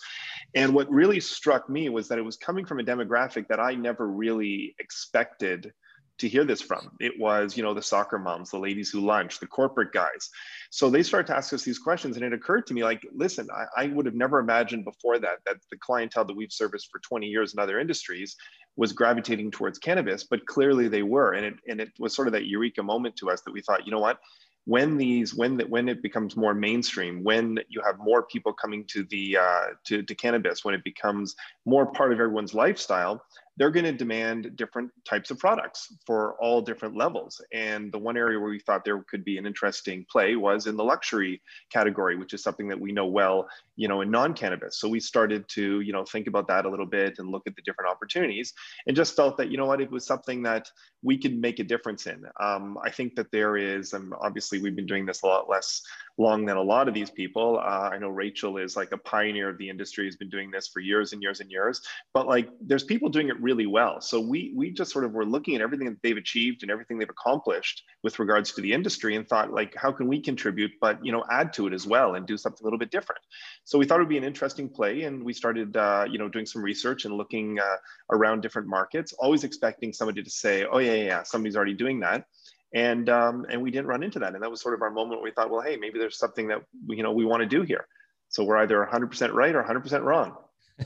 And 0.55 0.73
what 0.73 0.89
really 0.89 1.19
struck 1.19 1.69
me 1.69 1.89
was 1.89 2.07
that 2.09 2.19
it 2.19 2.25
was 2.25 2.37
coming 2.37 2.65
from 2.65 2.79
a 2.79 2.85
demographic 2.85 3.49
that 3.49 3.59
I 3.59 3.75
never 3.75 4.07
really 4.07 4.77
expected 4.79 5.73
to 6.19 6.29
hear 6.29 6.45
this 6.45 6.61
from. 6.61 6.91
It 7.01 7.19
was, 7.19 7.57
you 7.57 7.63
know, 7.63 7.75
the 7.75 7.83
soccer 7.83 8.19
moms, 8.19 8.51
the 8.51 8.59
ladies 8.59 8.91
who 8.91 9.01
lunch, 9.01 9.41
the 9.41 9.47
corporate 9.47 9.93
guys. 9.93 10.31
So 10.71 10.89
they 10.89 11.03
started 11.03 11.27
to 11.29 11.37
ask 11.37 11.53
us 11.53 11.63
these 11.63 11.79
questions, 11.79 12.17
and 12.17 12.25
it 12.25 12.33
occurred 12.33 12.67
to 12.69 12.75
me, 12.75 12.85
like, 12.85 13.07
listen, 13.13 13.49
I, 13.53 13.85
I 13.85 13.87
would 13.89 14.07
have 14.07 14.15
never 14.15 14.39
imagined 14.39 14.85
before 14.85 15.19
that 15.19 15.39
that 15.47 15.57
the 15.71 15.79
clientele 15.79 16.25
that 16.25 16.37
we've 16.37 16.53
serviced 16.53 16.89
for 16.91 17.01
20 17.01 17.27
years 17.27 17.55
in 17.55 17.61
other 17.61 17.81
industries 17.81 18.37
was 18.77 18.93
gravitating 18.93 19.51
towards 19.51 19.79
cannabis, 19.79 20.25
but 20.25 20.47
clearly 20.47 20.89
they 20.89 21.03
were, 21.03 21.33
and 21.33 21.47
it 21.47 21.55
and 21.69 21.81
it 21.81 21.91
was 21.99 22.15
sort 22.15 22.29
of 22.29 22.33
that 22.33 22.47
eureka 22.47 22.83
moment 22.83 23.17
to 23.17 23.31
us 23.31 23.43
that 23.43 23.53
we 23.53 23.61
thought, 23.61 23.87
you 23.87 23.93
know 23.93 24.01
what, 24.01 24.19
when 24.67 24.97
these 24.97 25.35
when 25.35 25.57
that, 25.57 25.69
when 25.69 25.89
it 25.89 26.03
becomes 26.03 26.37
more 26.37 26.55
mainstream 26.55 27.23
when 27.23 27.59
you 27.69 27.83
have 27.85 27.99
more 27.99 28.23
people 28.23 28.53
coming 28.53 28.85
to 28.87 29.05
the 29.05 29.37
uh, 29.37 29.67
to, 29.85 30.03
to 30.03 30.15
cannabis 30.15 30.65
when 30.65 30.75
it 30.75 30.83
becomes 30.85 31.35
more 31.67 31.87
part 31.87 32.13
of 32.13 32.19
everyone's 32.19 32.55
lifestyle 32.55 33.23
they're 33.57 33.71
going 33.71 33.85
to 33.85 33.93
demand 33.93 34.57
different 34.57 34.91
types 35.05 35.31
of 35.31 35.39
products 35.39 35.95
for 36.07 36.35
all 36.41 36.61
different 36.61 36.97
levels. 36.97 37.41
And 37.53 37.93
the 37.93 37.99
one 37.99 38.17
area 38.17 38.39
where 38.39 38.51
we 38.51 38.59
thought 38.59 38.85
there 38.85 39.03
could 39.03 39.25
be 39.25 39.39
an 39.39 39.47
interesting 39.47 40.05
play 40.11 40.37
was 40.37 40.67
in 40.67 40.77
the 40.77 40.85
luxury 40.85 41.41
category, 41.73 42.17
which 42.17 42.35
is 42.35 42.43
something 42.43 42.69
that 42.69 42.81
we 42.81 42.93
know 42.93 43.07
well, 43.07 43.49
you 43.77 43.89
know, 43.89 44.01
in 44.01 44.11
non-cannabis. 44.11 44.81
So 44.81 44.89
we 44.89 45.01
started 45.01 45.49
to, 45.51 45.81
you 45.81 45.93
know, 45.93 46.05
think 46.05 46.27
about 46.27 46.49
that 46.49 46.65
a 46.65 46.69
little 46.69 46.87
bit 46.87 47.19
and 47.19 47.29
look 47.29 47.43
at 47.47 47.55
the 47.55 47.63
different 47.63 47.91
opportunities 47.91 48.53
and 48.87 48.97
just 48.97 49.15
felt 49.15 49.37
that, 49.39 49.51
you 49.51 49.57
know 49.57 49.67
what, 49.67 49.81
it 49.81 49.91
was 49.91 50.05
something 50.05 50.43
that 50.43 50.69
we 51.05 51.19
could 51.19 51.39
make 51.39 51.59
a 51.61 51.65
difference 51.65 52.07
in. 52.07 52.25
Um, 52.41 52.79
I 52.83 52.91
think 52.91 53.15
that 53.17 53.31
there 53.31 53.57
is, 53.57 53.93
and 53.93 54.13
obviously 54.21 54.61
we've 54.61 54.75
been 54.75 54.87
doing 54.87 55.05
this 55.05 55.23
a 55.23 55.27
lot 55.27 55.49
less 55.49 55.83
long 56.17 56.47
than 56.47 56.57
a 56.57 56.63
lot 56.63 56.89
of 56.89 56.95
these 56.95 57.11
people. 57.11 57.59
Uh, 57.59 57.91
I 57.93 57.99
know 57.99 58.09
Rachel 58.09 58.57
is 58.57 58.77
like 58.77 58.93
a 58.93 58.99
pioneer 58.99 59.49
of 59.51 59.59
the 59.59 59.69
industry, 59.69 60.07
has 60.07 60.17
been 60.17 60.31
doing 60.31 60.51
this 60.51 60.69
for 60.69 60.81
years 60.81 61.13
and 61.13 61.23
years 61.23 61.41
and 61.41 61.51
years, 61.51 61.83
but 62.15 62.27
like 62.27 62.49
there's 62.61 62.85
people 62.85 63.09
doing 63.09 63.29
it 63.29 63.41
really 63.41 63.67
well. 63.67 64.01
So 64.01 64.21
we 64.21 64.53
we 64.57 64.71
just 64.71 64.93
sort 64.93 65.05
of 65.05 65.13
were 65.13 65.27
looking 65.27 65.55
at 65.57 65.61
everything 65.61 65.89
that 65.89 66.01
they've 66.03 66.17
achieved 66.17 66.63
and 66.63 66.71
everything 66.71 66.99
they've 66.99 67.09
accomplished 67.11 67.83
with 68.03 68.19
regards 68.19 68.53
to 68.53 68.61
the 68.61 68.73
industry 68.73 69.17
and 69.17 69.29
thought 69.29 69.53
like, 69.53 69.75
how 69.77 69.93
can 69.93 70.09
we 70.09 70.21
contribute, 70.21 70.73
but 70.81 71.05
you 71.05 71.13
know, 71.13 71.25
add 71.31 71.53
to 71.55 71.67
it 71.67 71.73
as 71.73 71.87
well 71.87 72.15
and 72.15 72.27
do 72.27 72.37
something 72.37 72.63
a 72.63 72.65
little 72.65 72.79
bit 72.79 72.91
different. 72.91 73.21
So 73.65 73.79
we 73.79 73.85
thought 73.85 73.97
it 73.97 74.03
would 74.03 74.09
be 74.09 74.19
an 74.19 74.25
interesting 74.25 74.69
play, 74.69 75.03
and 75.03 75.23
we 75.23 75.33
started 75.33 75.77
uh, 75.77 76.07
you 76.09 76.19
know 76.19 76.29
doing 76.29 76.47
some 76.47 76.63
research 76.63 77.05
and 77.05 77.15
looking 77.15 77.59
uh, 77.59 77.77
around 78.11 78.41
different 78.41 78.69
markets, 78.69 79.13
always 79.15 79.45
expecting 79.45 79.93
somebody 79.93 80.23
to 80.23 80.31
say, 80.31 80.65
oh 80.71 80.79
yeah, 80.79 80.94
yeah, 80.99 81.05
yeah, 81.05 81.23
somebody's 81.23 81.57
already 81.57 81.75
doing 81.75 82.01
that 82.01 82.27
and 82.75 83.09
um, 83.09 83.47
and 83.49 83.63
we 83.63 83.71
didn't 83.71 83.87
run 83.87 84.03
into 84.03 84.19
that 84.19 84.35
and 84.35 84.43
that 84.43 84.51
was 84.51 84.61
sort 84.61 84.75
of 84.75 84.83
our 84.83 84.91
moment 84.91 85.21
where 85.21 85.25
we 85.25 85.31
thought 85.31 85.51
well 85.51 85.63
hey 85.63 85.77
maybe 85.77 85.99
there's 85.99 86.19
something 86.19 86.49
that 86.49 86.63
you 86.89 87.03
know 87.03 87.13
we 87.13 87.25
want 87.25 87.41
to 87.41 87.47
do 87.49 87.63
here 87.63 87.87
so 88.29 88.43
we're 88.43 88.57
either 88.59 88.87
100% 88.91 89.33
right 89.33 89.55
or 89.55 89.63
100% 89.63 90.03
wrong 90.03 90.37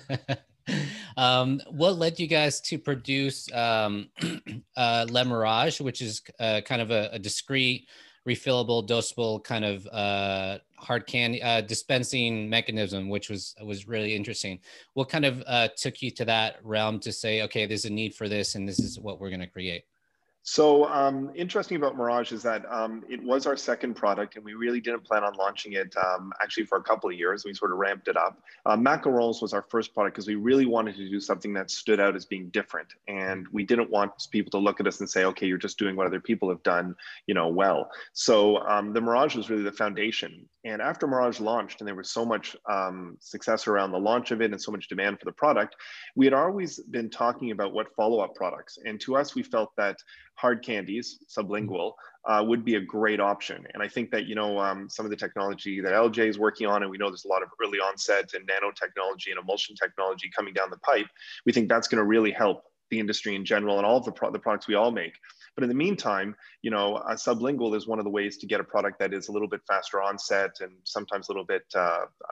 um, 1.17 1.61
what 1.71 1.97
led 1.97 2.21
you 2.21 2.27
guys 2.27 2.61
to 2.61 2.79
produce 2.79 3.51
um, 3.53 4.09
uh, 4.77 5.07
Le 5.09 5.25
Mirage, 5.25 5.81
which 5.81 6.03
is 6.03 6.23
uh, 6.39 6.61
kind 6.65 6.83
of 6.83 6.91
a, 6.91 7.09
a, 7.13 7.19
discrete, 7.19 7.89
refillable, 8.29 8.87
dosable 8.87 9.43
kind 9.43 9.65
of 9.65 9.87
uh, 9.87 10.59
hard 10.77 11.07
candy 11.07 11.43
uh, 11.43 11.63
dispensing 11.63 12.51
mechanism, 12.51 13.09
which 13.09 13.31
was 13.31 13.55
was 13.65 13.89
really 13.89 14.15
interesting. 14.15 14.61
What 14.93 15.09
kind 15.09 15.25
of 15.25 15.43
uh, 15.47 15.69
took 15.77 16.03
you 16.03 16.11
to 16.13 16.25
that 16.27 16.57
realm 16.63 17.01
to 17.01 17.13
say, 17.13 17.43
okay, 17.43 17.65
there's 17.65 17.87
a 17.87 17.91
need 17.91 18.15
for 18.15 18.29
this, 18.29 18.55
and 18.55 18.69
this 18.69 18.79
is 18.79 18.99
what 19.01 19.21
we're 19.21 19.31
going 19.31 19.41
to 19.41 19.47
create? 19.47 19.85
So 20.43 20.87
um, 20.87 21.31
interesting 21.35 21.77
about 21.77 21.95
Mirage 21.97 22.33
is 22.33 22.43
that 22.43 22.65
um, 22.73 23.05
it 23.09 23.23
was 23.23 23.47
our 23.47 23.57
second 23.57 23.95
product, 23.95 24.37
and 24.37 24.45
we 24.45 24.55
really 24.55 24.81
didn't 24.81 25.05
plan 25.05 25.23
on 25.23 25.35
launching 25.35 25.75
it 25.75 25.95
um, 25.97 26.33
actually 26.41 26.65
for 26.65 26.79
a 26.79 26.83
couple 26.83 27.11
of 27.11 27.17
years. 27.17 27.45
We 27.45 27.53
sort 27.53 27.71
of 27.71 27.77
ramped 27.77 28.09
it 28.09 28.17
up. 28.17 28.41
Uh, 28.65 28.75
Macarons 28.75 29.43
was 29.43 29.53
our 29.53 29.67
first 29.69 29.93
product 29.93 30.17
because 30.17 30.27
we 30.27 30.37
really 30.37 30.65
wanted 30.65 30.97
to 30.97 31.09
do 31.09 31.21
something 31.21 31.53
that 31.53 31.71
stood 31.71 32.01
out 32.01 32.17
as 32.17 32.25
being 32.25 32.49
different, 32.49 32.89
and 33.09 33.47
we 33.53 33.63
didn't 33.63 33.91
want 33.91 34.13
people 34.31 34.51
to 34.53 34.59
look 34.59 34.81
at 34.81 34.87
us 34.87 35.01
and 35.01 35.11
say, 35.11 35.25
"Okay, 35.25 35.47
you're 35.47 35.59
just 35.59 35.79
doing 35.79 35.97
what 35.97 36.07
other 36.07 36.21
people 36.21 36.49
have 36.49 36.63
done, 36.63 36.97
you 37.27 37.35
know, 37.35 37.49
well." 37.49 37.91
So 38.15 38.59
um, 38.59 38.95
the 38.95 39.03
Mirage 39.03 39.37
was 39.37 39.51
really 39.51 39.65
the 39.65 39.73
foundation. 39.73 40.49
And 40.65 40.83
after 40.83 41.07
Mirage 41.07 41.41
launched, 41.41 41.81
and 41.81 41.89
there 41.89 41.95
was 41.95 42.11
so 42.11 42.25
much 42.25 42.57
um, 42.69 43.17
success 43.21 43.67
around 43.67 43.93
the 43.93 43.99
launch 43.99 44.31
of 44.31 44.41
it, 44.41 44.51
and 44.51 44.61
so 44.61 44.73
much 44.73 44.89
demand 44.89 45.19
for 45.19 45.25
the 45.27 45.33
product, 45.33 45.77
we 46.17 46.27
had 46.27 46.35
always 46.35 46.79
been 46.79 47.11
talking 47.11 47.51
about 47.51 47.73
what 47.73 47.95
follow-up 47.95 48.35
products. 48.35 48.79
And 48.85 49.01
to 49.03 49.17
us, 49.17 49.35
we 49.35 49.43
felt 49.43 49.75
that 49.77 49.99
hard 50.39 50.65
candies, 50.65 51.19
sublingual, 51.29 51.95
uh, 52.25 52.45
would 52.47 52.65
be 52.65 52.77
a 52.77 52.81
great 52.81 53.21
option. 53.21 53.67
And 53.75 53.83
I 53.83 53.89
think 53.89 54.11
that, 54.13 54.27
you 54.27 54.35
know, 54.35 54.59
um, 54.59 54.89
some 54.89 55.05
of 55.05 55.11
the 55.11 55.17
technology 55.17 55.81
that 55.81 55.93
LJ 55.93 56.29
is 56.29 56.39
working 56.39 56.67
on, 56.67 56.83
and 56.83 56.91
we 56.91 56.97
know 56.97 57.09
there's 57.09 57.25
a 57.25 57.29
lot 57.29 57.43
of 57.43 57.49
early 57.63 57.79
onset 57.79 58.33
and 58.35 58.49
nanotechnology 58.49 59.31
and 59.31 59.39
emulsion 59.41 59.75
technology 59.75 60.31
coming 60.35 60.55
down 60.55 60.71
the 60.71 60.79
pipe, 60.79 61.07
we 61.45 61.53
think 61.53 61.69
that's 61.69 61.89
going 61.89 61.99
to 61.99 62.05
really 62.05 62.31
help 62.31 62.63
the 62.91 63.01
industry 63.01 63.35
in 63.35 63.45
general 63.45 63.79
and 63.79 63.87
all 63.87 63.97
of 63.97 64.05
the, 64.05 64.13
pro- 64.13 64.31
the 64.31 64.39
products 64.39 64.69
we 64.69 64.75
all 64.75 64.93
make. 64.93 65.15
But 65.59 65.65
in 65.65 65.71
the 65.71 65.75
meantime, 65.75 66.37
you 66.63 66.71
know, 66.71 66.99
a 66.99 67.15
sublingual 67.15 67.75
is 67.75 67.89
one 67.89 67.99
of 67.99 68.05
the 68.05 68.13
ways 68.13 68.39
to 68.39 68.47
get 68.47 68.61
a 68.61 68.63
product 68.65 69.01
that 69.01 69.13
is 69.13 69.27
a 69.27 69.33
little 69.33 69.49
bit 69.49 69.61
faster 69.67 70.01
onset 70.01 70.53
and 70.61 70.71
sometimes 70.85 71.29
a 71.29 71.33
little 71.33 71.45
bit 71.45 71.65
uh, 71.75 71.79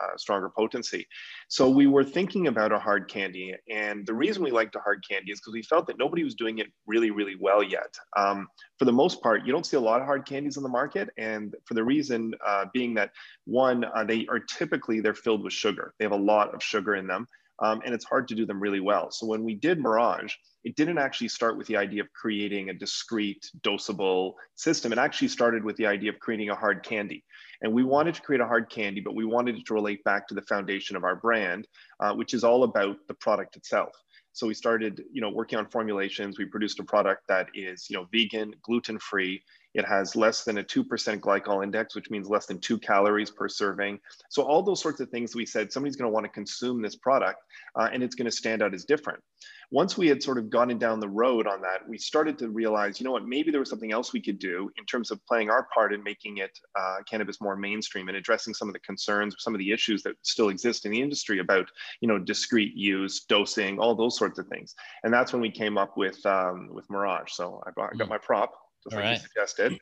uh, 0.00 0.16
stronger 0.16 0.48
potency. 0.48 1.08
So 1.48 1.68
we 1.68 1.88
were 1.88 2.04
thinking 2.04 2.46
about 2.46 2.70
a 2.70 2.78
hard 2.78 3.10
candy. 3.10 3.52
And 3.68 4.06
the 4.06 4.14
reason 4.14 4.44
we 4.44 4.52
liked 4.52 4.76
a 4.76 4.78
hard 4.78 5.02
candy 5.10 5.32
is 5.32 5.40
because 5.40 5.54
we 5.54 5.62
felt 5.64 5.88
that 5.88 5.98
nobody 5.98 6.22
was 6.22 6.36
doing 6.36 6.58
it 6.58 6.68
really, 6.86 7.10
really 7.10 7.34
well 7.34 7.64
yet. 7.64 7.98
Um, 8.16 8.46
for 8.78 8.84
the 8.84 8.92
most 8.92 9.20
part, 9.20 9.44
you 9.44 9.50
don't 9.50 9.66
see 9.66 9.76
a 9.76 9.80
lot 9.80 10.00
of 10.00 10.06
hard 10.06 10.24
candies 10.24 10.56
on 10.56 10.62
the 10.62 10.68
market. 10.68 11.08
And 11.18 11.52
for 11.64 11.74
the 11.74 11.82
reason 11.82 12.32
uh, 12.46 12.66
being 12.72 12.94
that 12.94 13.10
one, 13.44 13.86
uh, 13.86 14.04
they 14.04 14.24
are 14.30 14.38
typically, 14.38 15.00
they're 15.00 15.14
filled 15.14 15.42
with 15.42 15.52
sugar. 15.52 15.94
They 15.98 16.04
have 16.04 16.12
a 16.12 16.16
lot 16.16 16.54
of 16.54 16.62
sugar 16.62 16.94
in 16.94 17.08
them 17.08 17.26
um, 17.60 17.80
and 17.84 17.94
it's 17.94 18.04
hard 18.04 18.28
to 18.28 18.34
do 18.34 18.46
them 18.46 18.60
really 18.60 18.80
well. 18.80 19.10
So 19.10 19.26
when 19.26 19.44
we 19.44 19.54
did 19.54 19.78
Mirage, 19.78 20.34
it 20.64 20.76
didn't 20.76 20.98
actually 20.98 21.28
start 21.28 21.56
with 21.56 21.66
the 21.68 21.76
idea 21.76 22.02
of 22.02 22.12
creating 22.12 22.68
a 22.68 22.74
discrete 22.74 23.50
dosable 23.62 24.34
system. 24.56 24.92
It 24.92 24.98
actually 24.98 25.28
started 25.28 25.64
with 25.64 25.76
the 25.76 25.86
idea 25.86 26.10
of 26.10 26.18
creating 26.18 26.50
a 26.50 26.54
hard 26.54 26.82
candy. 26.82 27.24
And 27.62 27.72
we 27.72 27.84
wanted 27.84 28.14
to 28.16 28.22
create 28.22 28.40
a 28.40 28.46
hard 28.46 28.68
candy, 28.68 29.00
but 29.00 29.14
we 29.14 29.24
wanted 29.24 29.56
it 29.56 29.66
to 29.66 29.74
relate 29.74 30.02
back 30.04 30.26
to 30.28 30.34
the 30.34 30.42
foundation 30.42 30.96
of 30.96 31.04
our 31.04 31.16
brand, 31.16 31.66
uh, 32.00 32.12
which 32.14 32.34
is 32.34 32.44
all 32.44 32.64
about 32.64 32.96
the 33.08 33.14
product 33.14 33.56
itself. 33.56 33.92
So 34.32 34.46
we 34.46 34.52
started, 34.52 35.02
you 35.10 35.22
know, 35.22 35.30
working 35.30 35.58
on 35.58 35.66
formulations. 35.66 36.36
We 36.36 36.44
produced 36.44 36.78
a 36.78 36.84
product 36.84 37.22
that 37.28 37.48
is, 37.54 37.88
you 37.88 37.96
know, 37.96 38.06
vegan, 38.12 38.52
gluten-free. 38.62 39.42
It 39.76 39.84
has 39.84 40.16
less 40.16 40.44
than 40.44 40.58
a 40.58 40.64
2% 40.64 40.84
glycol 41.20 41.62
index, 41.62 41.94
which 41.94 42.10
means 42.10 42.28
less 42.28 42.46
than 42.46 42.58
two 42.58 42.78
calories 42.78 43.30
per 43.30 43.48
serving. 43.48 44.00
So 44.30 44.42
all 44.42 44.62
those 44.62 44.80
sorts 44.80 45.00
of 45.00 45.10
things 45.10 45.34
we 45.34 45.46
said, 45.46 45.72
somebody's 45.72 45.96
going 45.96 46.10
to 46.10 46.14
want 46.14 46.24
to 46.24 46.30
consume 46.30 46.82
this 46.82 46.96
product 46.96 47.42
uh, 47.74 47.88
and 47.92 48.02
it's 48.02 48.14
going 48.14 48.26
to 48.26 48.36
stand 48.36 48.62
out 48.62 48.74
as 48.74 48.84
different 48.84 49.22
once 49.70 49.98
we 49.98 50.06
had 50.06 50.22
sort 50.22 50.38
of 50.38 50.48
gone 50.48 50.66
down 50.78 51.00
the 51.00 51.08
road 51.08 51.46
on 51.46 51.60
that, 51.60 51.88
we 51.88 51.98
started 51.98 52.38
to 52.38 52.48
realize, 52.48 53.00
you 53.00 53.04
know 53.04 53.10
what, 53.10 53.26
maybe 53.26 53.50
there 53.50 53.60
was 53.60 53.70
something 53.70 53.92
else 53.92 54.12
we 54.12 54.20
could 54.20 54.38
do 54.38 54.70
in 54.76 54.84
terms 54.84 55.10
of 55.10 55.24
playing 55.26 55.50
our 55.50 55.66
part 55.74 55.92
in 55.92 56.02
making 56.02 56.38
it 56.38 56.58
uh, 56.78 56.96
cannabis 57.08 57.40
more 57.40 57.56
mainstream 57.56 58.08
and 58.08 58.16
addressing 58.16 58.54
some 58.54 58.68
of 58.68 58.74
the 58.74 58.80
concerns, 58.80 59.34
some 59.38 59.54
of 59.54 59.58
the 59.58 59.72
issues 59.72 60.02
that 60.02 60.14
still 60.22 60.50
exist 60.50 60.86
in 60.86 60.92
the 60.92 61.00
industry 61.00 61.40
about, 61.40 61.68
you 62.00 62.08
know, 62.08 62.18
discrete 62.18 62.76
use, 62.76 63.24
dosing, 63.24 63.78
all 63.78 63.94
those 63.94 64.16
sorts 64.16 64.38
of 64.38 64.46
things. 64.48 64.74
And 65.02 65.12
that's 65.12 65.32
when 65.32 65.42
we 65.42 65.50
came 65.50 65.78
up 65.78 65.96
with 65.96 66.24
um, 66.26 66.68
with 66.72 66.88
Mirage. 66.88 67.32
So 67.32 67.62
I, 67.66 67.70
brought, 67.70 67.94
I 67.94 67.96
got 67.96 68.06
mm. 68.06 68.10
my 68.10 68.18
prop 68.18 68.52
just 68.86 68.96
like 68.96 69.04
right. 69.04 69.12
you 69.12 69.18
suggested. 69.18 69.72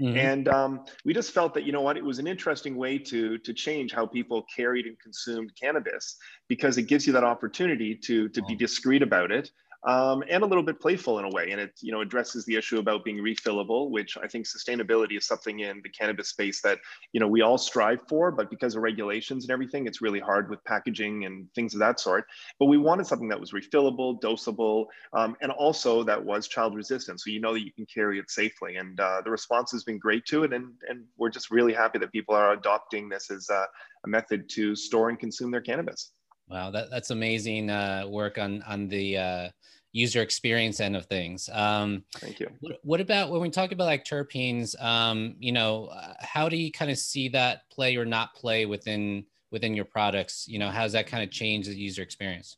Mm-hmm. 0.00 0.16
And 0.16 0.48
um, 0.48 0.84
we 1.04 1.14
just 1.14 1.32
felt 1.32 1.54
that, 1.54 1.64
you 1.64 1.72
know 1.72 1.80
what, 1.80 1.96
it 1.96 2.04
was 2.04 2.18
an 2.18 2.26
interesting 2.26 2.76
way 2.76 2.98
to, 2.98 3.38
to 3.38 3.54
change 3.54 3.92
how 3.92 4.06
people 4.06 4.44
carried 4.54 4.86
and 4.86 4.98
consumed 4.98 5.52
cannabis 5.60 6.16
because 6.48 6.78
it 6.78 6.82
gives 6.82 7.06
you 7.06 7.12
that 7.14 7.24
opportunity 7.24 7.94
to, 7.94 8.28
to 8.28 8.42
be 8.42 8.54
discreet 8.54 9.02
about 9.02 9.30
it 9.30 9.50
um, 9.84 10.22
and 10.28 10.42
a 10.42 10.46
little 10.46 10.62
bit 10.62 10.80
playful 10.80 11.18
in 11.18 11.24
a 11.24 11.30
way. 11.30 11.50
And 11.50 11.60
it 11.60 11.72
you 11.80 11.92
know 11.92 12.00
addresses 12.00 12.44
the 12.44 12.56
issue 12.56 12.78
about 12.78 13.04
being 13.04 13.18
refillable, 13.18 13.90
which 13.90 14.16
I 14.16 14.26
think 14.26 14.46
sustainability 14.46 15.16
is 15.16 15.26
something 15.26 15.60
in 15.60 15.80
the 15.82 15.88
cannabis 15.88 16.28
space 16.28 16.60
that 16.62 16.78
you 17.12 17.20
know 17.20 17.28
we 17.28 17.42
all 17.42 17.58
strive 17.58 18.00
for, 18.08 18.30
but 18.30 18.50
because 18.50 18.76
of 18.76 18.82
regulations 18.82 19.44
and 19.44 19.50
everything, 19.50 19.86
it's 19.86 20.02
really 20.02 20.20
hard 20.20 20.50
with 20.50 20.62
packaging 20.64 21.24
and 21.24 21.52
things 21.54 21.74
of 21.74 21.80
that 21.80 22.00
sort. 22.00 22.26
But 22.58 22.66
we 22.66 22.78
wanted 22.78 23.06
something 23.06 23.28
that 23.28 23.40
was 23.40 23.52
refillable, 23.52 24.20
dosable, 24.20 24.86
um, 25.12 25.36
and 25.40 25.52
also 25.52 26.02
that 26.04 26.22
was 26.22 26.48
child 26.48 26.74
resistant, 26.74 27.20
so 27.20 27.30
you 27.30 27.40
know 27.40 27.54
that 27.54 27.64
you 27.64 27.72
can 27.72 27.86
carry 27.86 28.18
it 28.18 28.30
safely. 28.30 28.76
And 28.76 28.98
uh, 29.00 29.22
the 29.24 29.30
response 29.30 29.72
has 29.72 29.84
been 29.84 29.98
great 29.98 30.26
to 30.26 30.44
it, 30.44 30.52
and 30.52 30.72
and 30.88 31.04
we're 31.16 31.30
just 31.30 31.50
really 31.50 31.72
happy 31.72 31.98
that 31.98 32.12
people 32.12 32.34
are 32.34 32.52
adopting 32.52 33.08
this 33.08 33.30
as 33.30 33.48
a, 33.50 33.66
a 34.04 34.08
method 34.08 34.48
to 34.50 34.76
store 34.76 35.08
and 35.08 35.18
consume 35.18 35.50
their 35.50 35.60
cannabis. 35.60 36.12
Wow, 36.50 36.70
that, 36.72 36.90
that's 36.90 37.10
amazing 37.10 37.70
uh, 37.70 38.04
work 38.08 38.36
on 38.36 38.62
on 38.62 38.88
the 38.88 39.16
uh, 39.16 39.48
user 39.92 40.20
experience 40.20 40.80
end 40.80 40.96
of 40.96 41.06
things. 41.06 41.48
Um, 41.52 42.04
Thank 42.16 42.40
you. 42.40 42.48
What, 42.60 42.78
what, 42.82 43.00
about 43.00 43.30
when 43.30 43.40
we 43.40 43.50
talk 43.50 43.72
about 43.72 43.84
like 43.84 44.04
terpenes? 44.04 44.80
Um, 44.82 45.36
you 45.38 45.52
know, 45.52 45.86
uh, 45.86 46.14
how 46.20 46.48
do 46.48 46.56
you 46.56 46.70
kind 46.72 46.90
of 46.90 46.98
see 46.98 47.28
that 47.30 47.70
play 47.70 47.96
or 47.96 48.04
not 48.04 48.34
play 48.34 48.66
within 48.66 49.24
within 49.50 49.74
your 49.74 49.84
products? 49.84 50.46
You 50.48 50.58
know, 50.58 50.70
how 50.70 50.82
does 50.82 50.92
that 50.92 51.06
kind 51.06 51.22
of 51.22 51.30
change 51.30 51.66
the 51.66 51.74
user 51.74 52.02
experience? 52.02 52.56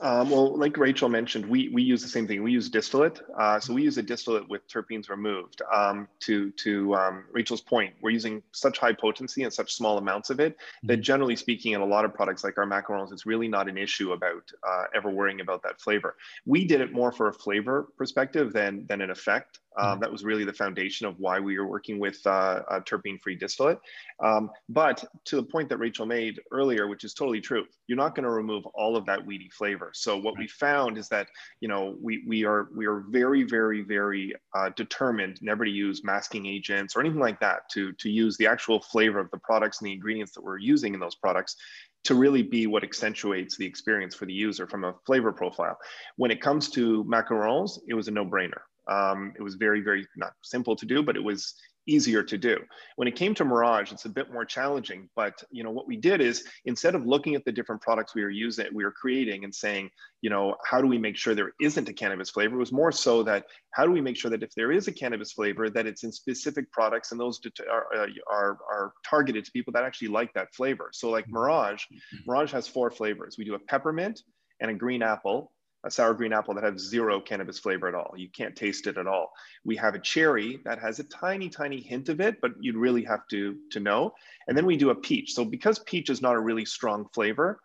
Um, 0.00 0.30
well, 0.30 0.56
like 0.56 0.76
Rachel 0.76 1.08
mentioned, 1.08 1.46
we, 1.46 1.68
we 1.68 1.82
use 1.82 2.02
the 2.02 2.08
same 2.08 2.26
thing. 2.26 2.42
We 2.42 2.52
use 2.52 2.68
distillate. 2.68 3.20
Uh, 3.38 3.60
so 3.60 3.72
we 3.72 3.82
use 3.82 3.96
a 3.96 4.02
distillate 4.02 4.48
with 4.48 4.66
terpenes 4.68 5.08
removed. 5.08 5.62
Um, 5.72 6.08
to 6.20 6.50
to 6.52 6.94
um, 6.94 7.24
Rachel's 7.32 7.60
point, 7.60 7.94
we're 8.02 8.10
using 8.10 8.42
such 8.52 8.78
high 8.78 8.92
potency 8.92 9.44
and 9.44 9.52
such 9.52 9.74
small 9.74 9.98
amounts 9.98 10.30
of 10.30 10.40
it 10.40 10.56
that 10.84 10.94
mm-hmm. 10.94 11.02
generally 11.02 11.36
speaking, 11.36 11.72
in 11.72 11.80
a 11.80 11.86
lot 11.86 12.04
of 12.04 12.12
products 12.12 12.44
like 12.44 12.58
our 12.58 12.66
macarons, 12.66 13.12
it's 13.12 13.26
really 13.26 13.48
not 13.48 13.68
an 13.68 13.78
issue 13.78 14.12
about 14.12 14.50
uh, 14.66 14.84
ever 14.94 15.10
worrying 15.10 15.40
about 15.40 15.62
that 15.62 15.80
flavor. 15.80 16.16
We 16.44 16.64
did 16.64 16.80
it 16.80 16.92
more 16.92 17.12
for 17.12 17.28
a 17.28 17.32
flavor 17.32 17.88
perspective 17.96 18.52
than, 18.52 18.86
than 18.88 19.00
an 19.00 19.10
effect. 19.10 19.60
Um, 19.76 19.86
mm-hmm. 19.86 20.00
that 20.00 20.12
was 20.12 20.24
really 20.24 20.44
the 20.44 20.52
foundation 20.52 21.06
of 21.06 21.18
why 21.18 21.40
we 21.40 21.58
were 21.58 21.66
working 21.66 21.98
with 21.98 22.24
uh, 22.26 22.62
a 22.70 22.80
terpene-free 22.80 23.36
distillate. 23.36 23.78
Um, 24.20 24.50
but 24.68 25.04
to 25.26 25.36
the 25.36 25.42
point 25.42 25.68
that 25.70 25.78
Rachel 25.78 26.06
made 26.06 26.40
earlier, 26.52 26.86
which 26.86 27.04
is 27.04 27.14
totally 27.14 27.40
true, 27.40 27.64
you're 27.86 27.96
not 27.96 28.14
going 28.14 28.24
to 28.24 28.30
remove 28.30 28.66
all 28.66 28.96
of 28.96 29.04
that 29.06 29.24
weedy 29.24 29.50
flavor. 29.50 29.90
So 29.94 30.16
what 30.16 30.38
we 30.38 30.46
found 30.46 30.98
is 30.98 31.08
that 31.08 31.28
you 31.60 31.68
know 31.68 31.96
we 32.00 32.24
we 32.26 32.44
are 32.44 32.68
we 32.74 32.86
are 32.86 33.04
very 33.08 33.42
very 33.42 33.82
very 33.82 34.34
uh, 34.54 34.70
determined 34.76 35.38
never 35.42 35.64
to 35.64 35.70
use 35.70 36.04
masking 36.04 36.46
agents 36.46 36.96
or 36.96 37.00
anything 37.00 37.20
like 37.20 37.40
that 37.40 37.68
to 37.70 37.92
to 37.92 38.10
use 38.10 38.36
the 38.36 38.46
actual 38.46 38.80
flavor 38.80 39.20
of 39.20 39.30
the 39.30 39.38
products 39.38 39.80
and 39.80 39.86
the 39.88 39.92
ingredients 39.92 40.32
that 40.32 40.44
we're 40.44 40.58
using 40.58 40.94
in 40.94 41.00
those 41.00 41.14
products 41.16 41.56
to 42.04 42.14
really 42.14 42.42
be 42.42 42.66
what 42.66 42.84
accentuates 42.84 43.56
the 43.56 43.66
experience 43.66 44.14
for 44.14 44.26
the 44.26 44.32
user 44.32 44.66
from 44.66 44.84
a 44.84 44.94
flavor 45.06 45.32
profile. 45.32 45.78
When 46.16 46.30
it 46.30 46.40
comes 46.40 46.70
to 46.70 47.02
macarons, 47.04 47.78
it 47.88 47.94
was 47.94 48.08
a 48.08 48.10
no-brainer. 48.10 48.60
Um, 48.88 49.32
it 49.38 49.42
was 49.42 49.54
very, 49.54 49.80
very 49.80 50.06
not 50.16 50.32
simple 50.42 50.76
to 50.76 50.86
do, 50.86 51.02
but 51.02 51.16
it 51.16 51.24
was 51.24 51.54
easier 51.86 52.22
to 52.22 52.38
do. 52.38 52.58
When 52.96 53.08
it 53.08 53.16
came 53.16 53.34
to 53.34 53.44
Mirage, 53.44 53.92
it's 53.92 54.04
a 54.04 54.10
bit 54.10 54.32
more 54.32 54.44
challenging. 54.44 55.08
But 55.14 55.42
you 55.50 55.62
know 55.62 55.70
what 55.70 55.86
we 55.86 55.96
did 55.96 56.20
is 56.20 56.44
instead 56.64 56.94
of 56.94 57.06
looking 57.06 57.34
at 57.34 57.44
the 57.44 57.52
different 57.52 57.82
products 57.82 58.14
we 58.14 58.22
were 58.22 58.30
using, 58.30 58.66
we 58.72 58.84
were 58.84 58.92
creating 58.92 59.44
and 59.44 59.54
saying, 59.54 59.90
you 60.22 60.30
know, 60.30 60.56
how 60.64 60.80
do 60.80 60.86
we 60.86 60.98
make 60.98 61.16
sure 61.16 61.34
there 61.34 61.52
isn't 61.60 61.88
a 61.88 61.92
cannabis 61.92 62.30
flavor? 62.30 62.56
It 62.56 62.58
was 62.58 62.72
more 62.72 62.92
so 62.92 63.22
that 63.24 63.44
how 63.72 63.84
do 63.84 63.92
we 63.92 64.00
make 64.00 64.16
sure 64.16 64.30
that 64.30 64.42
if 64.42 64.54
there 64.54 64.72
is 64.72 64.88
a 64.88 64.92
cannabis 64.92 65.32
flavor, 65.32 65.68
that 65.70 65.86
it's 65.86 66.04
in 66.04 66.12
specific 66.12 66.70
products 66.72 67.12
and 67.12 67.20
those 67.20 67.40
are, 67.70 67.86
uh, 67.94 68.06
are, 68.30 68.58
are 68.70 68.92
targeted 69.04 69.44
to 69.44 69.52
people 69.52 69.72
that 69.72 69.84
actually 69.84 70.08
like 70.08 70.32
that 70.34 70.54
flavor. 70.54 70.90
So 70.92 71.10
like 71.10 71.28
Mirage, 71.28 71.84
Mirage 72.26 72.52
has 72.52 72.66
four 72.66 72.90
flavors. 72.90 73.36
We 73.38 73.44
do 73.44 73.54
a 73.54 73.58
peppermint 73.58 74.22
and 74.60 74.70
a 74.70 74.74
green 74.74 75.02
apple 75.02 75.52
a 75.84 75.90
sour 75.90 76.14
green 76.14 76.32
apple 76.32 76.54
that 76.54 76.64
has 76.64 76.80
zero 76.80 77.20
cannabis 77.20 77.58
flavor 77.58 77.86
at 77.86 77.94
all. 77.94 78.14
You 78.16 78.28
can't 78.28 78.56
taste 78.56 78.86
it 78.86 78.96
at 78.96 79.06
all. 79.06 79.32
We 79.64 79.76
have 79.76 79.94
a 79.94 79.98
cherry 79.98 80.60
that 80.64 80.78
has 80.78 80.98
a 80.98 81.04
tiny, 81.04 81.48
tiny 81.48 81.80
hint 81.80 82.08
of 82.08 82.20
it, 82.20 82.40
but 82.40 82.52
you'd 82.58 82.76
really 82.76 83.04
have 83.04 83.26
to, 83.28 83.56
to 83.70 83.80
know. 83.80 84.14
And 84.48 84.56
then 84.56 84.66
we 84.66 84.76
do 84.76 84.90
a 84.90 84.94
peach. 84.94 85.34
So 85.34 85.44
because 85.44 85.78
peach 85.80 86.10
is 86.10 86.22
not 86.22 86.34
a 86.34 86.40
really 86.40 86.64
strong 86.64 87.06
flavor, 87.12 87.60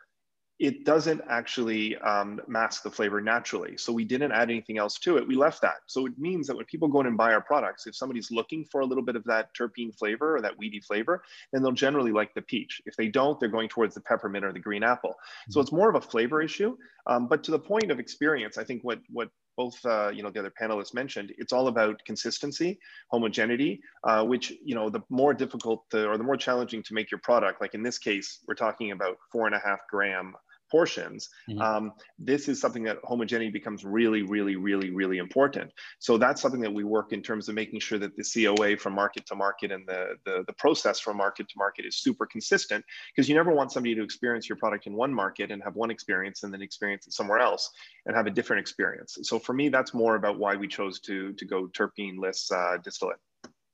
it 0.60 0.84
doesn't 0.84 1.22
actually 1.30 1.96
um, 1.98 2.42
mask 2.48 2.84
the 2.84 2.92
flavor 2.92 3.22
naturally. 3.22 3.78
So 3.78 3.94
we 3.94 4.04
didn't 4.04 4.34
add 4.34 4.50
anything 4.50 4.78
else 4.78 4.96
to 5.00 5.18
it. 5.18 5.26
We 5.26 5.36
left 5.36 5.62
that. 5.62 5.78
So 5.86 6.06
it 6.06 6.20
means 6.20 6.48
that 6.48 6.58
when 6.58 6.66
people 6.66 6.90
go 6.90 7.00
in 7.00 7.08
and 7.08 7.18
buy 7.18 7.34
our 7.34 7.42
products, 7.42 7.88
if 7.88 7.96
somebody's 7.96 8.30
looking 8.30 8.66
for 8.66 8.82
a 8.82 8.86
little 8.86 9.04
bit 9.04 9.16
of 9.16 9.24
that 9.24 9.56
terpene 9.56 9.98
flavor 9.98 10.36
or 10.36 10.42
that 10.42 10.58
weedy 10.58 10.82
flavor, 10.82 11.24
then 11.54 11.64
they'll 11.64 11.72
generally 11.72 12.12
like 12.12 12.34
the 12.34 12.42
peach. 12.42 12.82
If 12.86 12.98
they 12.98 13.08
don't, 13.08 13.40
they're 13.40 13.48
going 13.48 13.70
towards 13.70 13.96
the 13.96 14.02
peppermint 14.02 14.44
or 14.44 14.52
the 14.52 14.60
green 14.60 14.84
apple. 14.84 15.12
Mm-hmm. 15.12 15.52
So 15.54 15.62
it's 15.62 15.72
more 15.72 15.90
of 15.90 15.96
a 15.96 16.02
flavor 16.02 16.42
issue. 16.42 16.76
Um, 17.08 17.28
but 17.28 17.42
to 17.46 17.52
the 17.52 17.60
point 17.60 17.90
of 17.90 18.00
experience, 18.00 18.58
I 18.58 18.66
think 18.66 18.84
what 18.84 19.00
what 19.10 19.30
both 19.56 19.86
uh, 19.86 20.10
you 20.10 20.24
know 20.24 20.30
the 20.30 20.40
other 20.40 20.54
panelists 20.62 20.94
mentioned, 20.94 21.34
it's 21.38 21.52
all 21.52 21.68
about 21.68 22.04
consistency, 22.06 22.80
homogeneity, 23.12 23.82
uh, 24.04 24.24
which 24.24 24.54
you 24.64 24.76
know 24.76 24.90
the 24.90 25.02
more 25.10 25.34
difficult 25.34 25.90
to, 25.92 26.08
or 26.08 26.18
the 26.18 26.24
more 26.24 26.38
challenging 26.38 26.84
to 26.84 26.94
make 26.94 27.10
your 27.12 27.20
product. 27.20 27.60
Like 27.62 27.74
in 27.74 27.84
this 27.84 27.98
case, 27.98 28.40
we're 28.48 28.56
talking 28.56 28.92
about 28.92 29.18
four 29.32 29.48
and 29.48 29.56
a 29.56 29.60
half 29.60 29.80
gram 29.90 30.36
portions, 30.70 31.30
mm-hmm. 31.50 31.62
um, 31.62 31.94
this 32.18 32.48
is 32.48 32.60
something 32.60 32.84
that 32.84 32.98
homogeneity 33.04 33.52
becomes 33.52 33.84
really, 33.84 34.24
really, 34.24 34.56
really, 34.56 34.90
really 34.92 35.18
important. 35.18 35.72
So 36.00 36.18
that's 36.18 36.42
something 36.42 36.62
that 36.62 36.74
we 36.74 36.84
work 36.84 37.14
in 37.14 37.22
terms 37.22 37.50
of 37.50 37.56
making 37.56 37.80
sure 37.80 38.00
that 38.00 38.16
the 38.16 38.24
COA 38.24 38.78
from 38.78 38.94
market 38.94 39.26
to 39.28 39.36
market 39.36 39.72
and 39.72 39.88
the, 39.88 40.16
the, 40.26 40.44
the 40.48 40.54
process 40.54 41.00
from 41.00 41.18
market 41.18 41.48
to 41.50 41.56
market 41.58 41.86
is 41.86 41.98
super 41.98 42.26
consistent 42.26 42.84
because 43.14 43.28
you 43.28 43.36
never 43.36 43.54
want 43.54 43.72
somebody 43.72 43.96
to 43.96 44.04
experience 44.04 44.48
your 44.48 44.58
product 44.58 44.88
in 44.88 44.94
one 44.94 45.14
market 45.14 45.52
and 45.52 45.64
have 45.64 45.76
one 45.76 45.92
experience 45.92 46.44
and 46.44 46.54
then 46.54 46.62
experience 46.62 47.08
it 47.08 47.14
somewhere 47.14 47.40
else 47.40 47.70
and 48.06 48.16
have 48.16 48.28
a 48.28 48.32
different 48.32 48.60
experience. 48.60 49.18
So 49.24 49.40
for 49.40 49.54
me, 49.54 49.70
that's 49.70 49.94
more 49.94 50.16
about 50.16 50.40
why 50.40 50.56
we 50.56 50.68
chose 50.68 51.00
to, 51.02 51.34
to 51.34 51.46
go 51.46 51.68
terpene-less 51.68 52.52
uh, 52.52 52.78
distillate. 52.84 53.18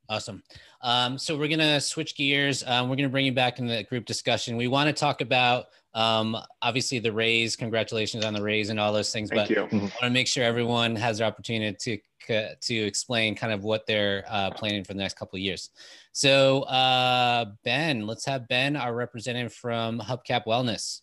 Awesome. 0.09 0.43
Um, 0.81 1.17
so 1.17 1.37
we're 1.37 1.47
gonna 1.47 1.81
switch 1.81 2.15
gears. 2.15 2.63
Um, 2.65 2.89
we're 2.89 2.95
gonna 2.95 3.09
bring 3.09 3.25
you 3.25 3.33
back 3.33 3.59
in 3.59 3.67
the 3.67 3.83
group 3.83 4.05
discussion. 4.05 4.55
We 4.55 4.67
want 4.67 4.87
to 4.87 4.93
talk 4.93 5.21
about 5.21 5.65
um, 5.93 6.37
obviously 6.61 6.99
the 6.99 7.11
raise. 7.11 7.55
Congratulations 7.55 8.23
on 8.23 8.33
the 8.33 8.41
raise 8.41 8.69
and 8.69 8.79
all 8.79 8.93
those 8.93 9.11
things. 9.11 9.29
Thank 9.29 9.49
but 9.49 9.49
you. 9.49 9.63
I 9.63 9.75
want 9.75 9.93
to 10.01 10.09
make 10.09 10.27
sure 10.27 10.43
everyone 10.43 10.95
has 10.95 11.19
the 11.19 11.25
opportunity 11.25 11.75
to 11.75 11.97
to 12.27 12.75
explain 12.75 13.35
kind 13.35 13.53
of 13.53 13.63
what 13.63 13.85
they're 13.85 14.25
uh, 14.27 14.51
planning 14.51 14.83
for 14.83 14.93
the 14.93 14.99
next 14.99 15.15
couple 15.17 15.37
of 15.37 15.41
years. 15.41 15.69
So 16.11 16.61
uh, 16.63 17.45
Ben, 17.63 18.07
let's 18.07 18.25
have 18.25 18.47
Ben, 18.47 18.75
our 18.75 18.95
representative 18.95 19.53
from 19.53 19.99
Hubcap 19.99 20.45
Wellness. 20.45 21.01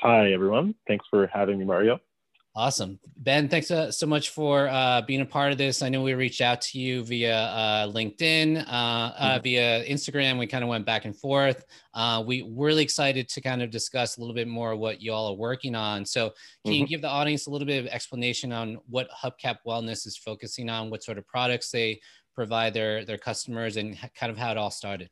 Hi 0.00 0.32
everyone. 0.32 0.74
Thanks 0.86 1.06
for 1.10 1.26
having 1.26 1.58
me, 1.58 1.64
Mario. 1.64 2.00
Awesome. 2.58 2.98
Ben, 3.18 3.48
thanks 3.48 3.70
uh, 3.70 3.92
so 3.92 4.04
much 4.04 4.30
for 4.30 4.66
uh, 4.66 5.00
being 5.02 5.20
a 5.20 5.24
part 5.24 5.52
of 5.52 5.58
this. 5.58 5.80
I 5.80 5.88
know 5.88 6.02
we 6.02 6.14
reached 6.14 6.40
out 6.40 6.60
to 6.62 6.80
you 6.80 7.04
via 7.04 7.36
uh, 7.36 7.86
LinkedIn, 7.86 8.66
uh, 8.66 8.70
uh, 8.70 9.34
mm-hmm. 9.34 9.42
via 9.44 9.84
Instagram. 9.84 10.40
We 10.40 10.48
kind 10.48 10.64
of 10.64 10.68
went 10.68 10.84
back 10.84 11.04
and 11.04 11.16
forth. 11.16 11.64
Uh, 11.94 12.24
we 12.26 12.42
are 12.42 12.46
really 12.50 12.82
excited 12.82 13.28
to 13.28 13.40
kind 13.40 13.62
of 13.62 13.70
discuss 13.70 14.16
a 14.16 14.20
little 14.20 14.34
bit 14.34 14.48
more 14.48 14.74
what 14.74 15.00
you 15.00 15.12
all 15.12 15.28
are 15.28 15.36
working 15.36 15.76
on. 15.76 16.04
So, 16.04 16.30
can 16.64 16.72
mm-hmm. 16.72 16.80
you 16.80 16.86
give 16.88 17.00
the 17.00 17.08
audience 17.08 17.46
a 17.46 17.50
little 17.50 17.64
bit 17.64 17.78
of 17.78 17.86
explanation 17.92 18.50
on 18.50 18.78
what 18.88 19.08
Hubcap 19.12 19.58
Wellness 19.64 20.04
is 20.04 20.16
focusing 20.16 20.68
on, 20.68 20.90
what 20.90 21.04
sort 21.04 21.16
of 21.18 21.28
products 21.28 21.70
they 21.70 22.00
provide 22.34 22.74
their, 22.74 23.04
their 23.04 23.18
customers, 23.18 23.76
and 23.76 23.96
kind 24.16 24.32
of 24.32 24.36
how 24.36 24.50
it 24.50 24.56
all 24.56 24.72
started? 24.72 25.10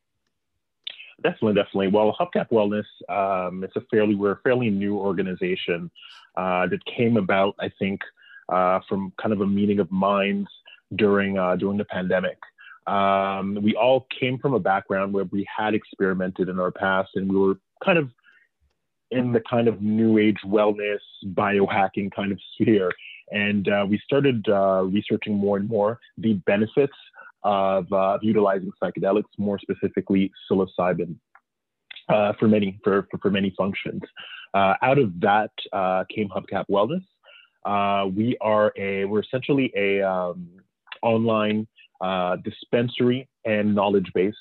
Definitely, 1.22 1.54
definitely. 1.54 1.88
Well, 1.88 2.14
Hubcap 2.18 2.50
Wellness, 2.50 2.84
um, 3.08 3.64
it's 3.64 3.74
a 3.76 3.80
fairly 3.90 4.14
we're 4.14 4.32
a 4.32 4.40
fairly 4.44 4.68
new 4.70 4.98
organization 4.98 5.90
uh, 6.36 6.66
that 6.66 6.80
came 6.84 7.16
about, 7.16 7.54
I 7.58 7.70
think, 7.78 8.02
uh, 8.50 8.80
from 8.88 9.12
kind 9.20 9.32
of 9.32 9.40
a 9.40 9.46
meeting 9.46 9.78
of 9.78 9.90
minds 9.90 10.48
during 10.94 11.38
uh, 11.38 11.56
during 11.56 11.78
the 11.78 11.86
pandemic. 11.86 12.38
Um, 12.86 13.58
we 13.62 13.74
all 13.74 14.06
came 14.20 14.38
from 14.38 14.54
a 14.54 14.60
background 14.60 15.12
where 15.12 15.24
we 15.24 15.46
had 15.54 15.74
experimented 15.74 16.48
in 16.48 16.60
our 16.60 16.70
past, 16.70 17.10
and 17.14 17.32
we 17.32 17.38
were 17.38 17.58
kind 17.84 17.98
of 17.98 18.10
in 19.10 19.32
the 19.32 19.40
kind 19.48 19.68
of 19.68 19.80
new 19.80 20.18
age 20.18 20.38
wellness 20.44 20.98
biohacking 21.28 22.14
kind 22.14 22.30
of 22.32 22.38
sphere. 22.54 22.90
And 23.32 23.68
uh, 23.68 23.86
we 23.88 24.00
started 24.04 24.46
uh, 24.48 24.82
researching 24.84 25.34
more 25.34 25.56
and 25.56 25.68
more 25.68 25.98
the 26.18 26.34
benefits 26.34 26.94
of 27.46 27.90
uh, 27.92 28.18
utilizing 28.22 28.72
psychedelics, 28.82 29.30
more 29.38 29.58
specifically 29.58 30.32
psilocybin, 30.50 31.14
uh, 32.08 32.32
for 32.38 32.48
many 32.48 32.78
for, 32.82 33.06
for, 33.10 33.18
for 33.18 33.30
many 33.30 33.54
functions. 33.56 34.02
Uh, 34.52 34.74
out 34.82 34.98
of 34.98 35.18
that 35.20 35.50
uh, 35.72 36.04
came 36.14 36.28
Hubcap 36.28 36.64
Wellness. 36.68 37.04
Uh, 37.64 38.08
we 38.08 38.36
are 38.40 38.72
a 38.76 39.04
we're 39.04 39.20
essentially 39.20 39.72
a 39.76 40.02
um, 40.02 40.48
online 41.02 41.68
uh, 42.00 42.36
dispensary 42.44 43.28
and 43.44 43.74
knowledge 43.74 44.10
base 44.12 44.34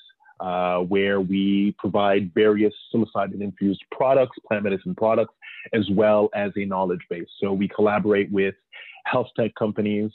where 0.88 1.22
we 1.22 1.76
provide 1.78 2.34
various 2.34 2.74
psilocybin 2.94 3.41
infused 3.41 3.84
products, 3.91 4.36
plant 4.48 4.63
medicine 4.63 4.96
products, 4.96 5.34
as 5.74 5.88
well 5.91 6.30
as 6.34 6.52
a 6.58 6.65
knowledge 6.65 7.06
base. 7.10 7.28
So 7.39 7.54
we 7.54 7.68
collaborate 7.68 8.32
with 8.32 8.56
health 9.06 9.28
tech 9.38 9.54
companies 9.56 10.12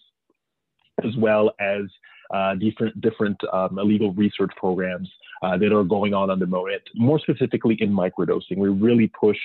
as 1.05 1.17
well 1.17 1.53
as 1.61 1.83
uh, 2.33 2.55
different 2.55 3.01
different 3.01 3.39
um, 3.53 3.79
illegal 3.79 4.13
research 4.15 4.51
programs 4.57 5.09
uh, 5.43 5.57
that 5.57 5.73
are 5.73 5.85
going 5.85 6.15
on 6.15 6.31
at 6.31 6.39
the 6.39 6.47
moment. 6.47 6.83
More 6.95 7.19
specifically 7.19 7.77
in 7.81 7.93
microdosing, 7.93 8.57
we 8.57 8.69
really 8.69 9.11
push 9.19 9.39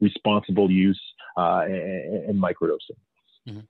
responsible 0.00 0.70
use 0.70 1.00
uh, 1.36 1.62
and, 1.66 2.42
microdosing. 2.42 2.98
Mm-hmm. 3.48 3.60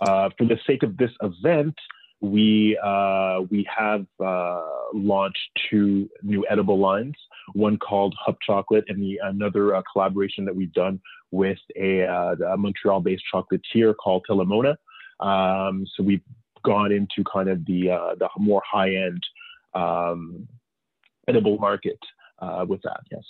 Uh, 0.00 0.28
for 0.36 0.46
the 0.46 0.58
sake 0.66 0.82
of 0.82 0.96
this 0.96 1.10
event, 1.22 1.74
we 2.20 2.78
uh, 2.82 3.40
we 3.50 3.66
have 3.76 4.06
uh, 4.24 4.62
launched 4.94 5.48
two 5.70 6.08
new 6.22 6.44
edible 6.48 6.78
lines. 6.78 7.14
One 7.52 7.78
called 7.78 8.14
Hub 8.18 8.36
Chocolate, 8.46 8.84
and 8.88 9.02
the 9.02 9.20
another 9.22 9.82
collaboration 9.92 10.44
that 10.46 10.54
we've 10.54 10.72
done 10.72 11.00
with 11.30 11.58
a, 11.76 12.02
a 12.02 12.56
Montreal-based 12.56 13.24
chocolatier 13.32 13.94
called 13.96 14.24
Telemona. 14.30 14.76
Um, 15.20 15.84
so 15.94 16.02
we've 16.02 16.22
gone 16.64 16.90
into 16.92 17.22
kind 17.32 17.48
of 17.48 17.64
the 17.66 17.90
uh, 17.90 18.14
the 18.18 18.28
more 18.38 18.62
high 18.70 18.94
end 18.94 19.22
um, 19.74 20.48
edible 21.28 21.58
market 21.58 21.98
uh, 22.40 22.64
with 22.68 22.82
that. 22.82 23.00
Yes. 23.10 23.24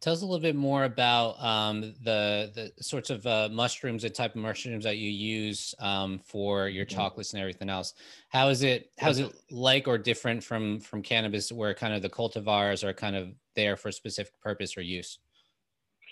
Tell 0.00 0.12
us 0.12 0.22
a 0.22 0.24
little 0.24 0.40
bit 0.40 0.56
more 0.56 0.82
about 0.82 1.40
um, 1.40 1.80
the 2.02 2.50
the 2.52 2.72
sorts 2.82 3.10
of 3.10 3.24
uh, 3.24 3.48
mushrooms, 3.52 4.02
the 4.02 4.10
type 4.10 4.34
of 4.34 4.42
mushrooms 4.42 4.82
that 4.82 4.96
you 4.96 5.08
use 5.08 5.76
um, 5.78 6.18
for 6.24 6.68
your 6.68 6.84
mm-hmm. 6.84 6.96
chocolates 6.96 7.32
and 7.32 7.40
everything 7.40 7.68
else. 7.68 7.94
How 8.28 8.48
is 8.48 8.64
it? 8.64 8.90
How 8.98 9.10
is 9.10 9.20
it 9.20 9.32
like 9.50 9.86
or 9.86 9.98
different 9.98 10.42
from 10.42 10.80
from 10.80 11.02
cannabis, 11.02 11.52
where 11.52 11.72
kind 11.72 11.94
of 11.94 12.02
the 12.02 12.10
cultivars 12.10 12.82
are 12.82 12.92
kind 12.92 13.14
of 13.14 13.28
there 13.54 13.76
for 13.76 13.90
a 13.90 13.92
specific 13.92 14.34
purpose 14.40 14.76
or 14.76 14.82
use? 14.82 15.20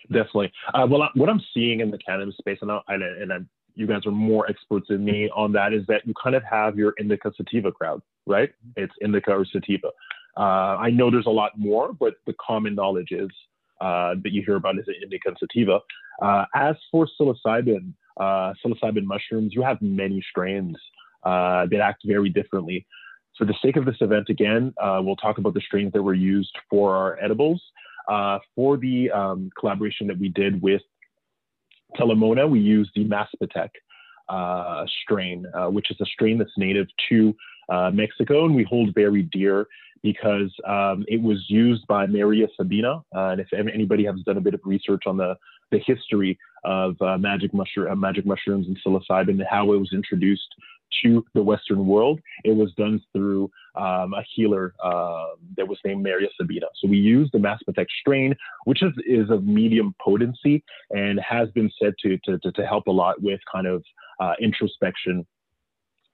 Definitely. 0.09 0.53
Uh, 0.73 0.87
well, 0.89 1.09
what 1.15 1.29
I'm 1.29 1.43
seeing 1.53 1.81
in 1.81 1.91
the 1.91 1.99
cannabis 1.99 2.37
space, 2.39 2.59
and, 2.63 2.73
I, 2.73 2.81
and, 2.89 3.03
and 3.03 3.33
I'm, 3.33 3.49
you 3.81 3.87
guys 3.87 4.07
are 4.07 4.13
more 4.13 4.49
experts 4.49 4.87
than 4.89 5.05
me 5.05 5.31
on 5.35 5.53
that, 5.53 5.73
is 5.73 5.85
that 5.89 6.07
you 6.07 6.15
kind 6.23 6.37
of 6.37 6.43
have 6.45 6.77
your 6.77 6.95
indica 7.01 7.33
sativa 7.37 7.73
crowd, 7.73 8.03
right? 8.27 8.51
It's 8.77 8.93
indica 9.01 9.33
or 9.33 9.45
sativa. 9.45 9.89
Uh, 10.37 10.77
I 10.87 10.91
know 10.91 11.11
there's 11.11 11.27
a 11.27 11.31
lot 11.31 11.53
more, 11.57 11.93
but 11.93 12.15
the 12.27 12.35
common 12.47 12.75
knowledge 12.75 13.11
is 13.11 13.31
uh, 13.81 14.15
that 14.23 14.33
you 14.33 14.43
hear 14.45 14.57
about 14.57 14.79
is 14.79 14.87
indica 15.03 15.31
and 15.31 15.37
sativa. 15.41 15.81
Uh, 16.23 16.45
as 16.55 16.77
for 16.91 17.09
psilocybin, 17.19 17.95
uh, 18.19 18.53
psilocybin 18.65 19.05
mushrooms, 19.05 19.55
you 19.55 19.63
have 19.63 19.81
many 19.81 20.23
strains 20.31 20.77
uh, 21.25 21.67
that 21.71 21.81
act 21.81 22.03
very 22.05 22.29
differently. 22.29 22.87
For 23.39 23.47
the 23.47 23.55
sake 23.63 23.77
of 23.77 23.87
this 23.87 23.97
event, 24.03 24.29
again, 24.29 24.75
uh, 24.81 25.01
we'll 25.03 25.17
talk 25.17 25.39
about 25.39 25.55
the 25.55 25.63
strains 25.63 25.93
that 25.95 26.03
were 26.03 26.15
used 26.15 26.55
for 26.69 26.95
our 26.95 27.19
edibles. 27.23 27.61
Uh, 28.09 28.39
for 28.57 28.77
the 28.77 29.09
um, 29.13 29.51
collaboration 29.57 30.09
that 30.09 30.19
we 30.19 30.29
did 30.29 30.61
with 30.61 30.83
Telamona, 31.99 32.49
we 32.49 32.61
use 32.61 32.91
the 32.95 33.05
Mazatapec 33.05 33.71
uh, 34.29 34.85
strain, 35.03 35.47
uh, 35.55 35.67
which 35.69 35.91
is 35.91 35.97
a 36.01 36.07
strain 36.07 36.39
that's 36.39 36.57
native 36.57 36.87
to 37.09 37.35
uh, 37.69 37.91
Mexico 37.93 38.45
and 38.45 38.55
we 38.55 38.65
hold 38.65 38.95
very 38.95 39.23
dear 39.23 39.67
because 40.03 40.53
um, 40.67 41.05
it 41.09 41.21
was 41.21 41.45
used 41.49 41.87
by 41.87 42.07
Maria 42.07 42.47
Sabina. 42.57 43.03
Uh, 43.15 43.29
and 43.31 43.41
if 43.41 43.49
anybody 43.53 44.05
has 44.05 44.17
done 44.25 44.39
a 44.39 44.41
bit 44.41 44.55
of 44.55 44.61
research 44.65 45.03
on 45.07 45.17
the, 45.17 45.37
the 45.71 45.79
history 45.87 46.39
of 46.65 46.97
magic, 47.21 47.53
mushroom, 47.53 48.01
magic 48.01 48.25
mushrooms 48.25 48.67
and 48.67 48.79
psilocybin 48.85 49.41
how 49.49 49.73
it 49.73 49.77
was 49.77 49.91
introduced 49.93 50.55
to 51.03 51.25
the 51.35 51.43
Western 51.43 51.87
world. 51.87 52.21
It 52.45 52.57
was 52.57 52.73
done 52.75 53.01
through 53.13 53.51
um, 53.77 54.15
a 54.15 54.23
healer 54.35 54.75
uh, 54.83 55.29
that 55.57 55.67
was 55.67 55.79
named 55.85 56.03
Maria 56.03 56.29
Sabina. 56.37 56.67
So 56.77 56.89
we 56.89 56.99
use 56.99 57.31
the 57.33 57.39
Mazatapec 57.39 57.87
strain, 58.01 58.35
which 58.65 58.83
is, 58.83 58.93
is 59.07 59.31
of 59.31 59.45
medium 59.45 59.95
potency 60.01 60.63
and 60.91 61.21
has 61.21 61.49
been 61.51 61.71
said 61.81 61.95
to, 62.03 62.19
to, 62.25 62.39
to, 62.39 62.53
to 62.53 62.67
help 62.67 62.87
a 62.87 62.91
lot 62.91 63.23
with 63.23 63.41
kind 63.51 63.67
of 63.67 63.85
uh, 64.21 64.33
introspection 64.41 65.27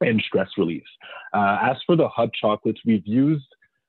and 0.01 0.23
stress 0.27 0.49
relief. 0.59 0.85
Uh, 1.33 1.59
as 1.63 1.77
for 1.87 1.97
the 1.97 2.09
hub 2.09 2.31
chocolates, 2.39 2.81
we've 2.85 3.07
used 3.07 3.47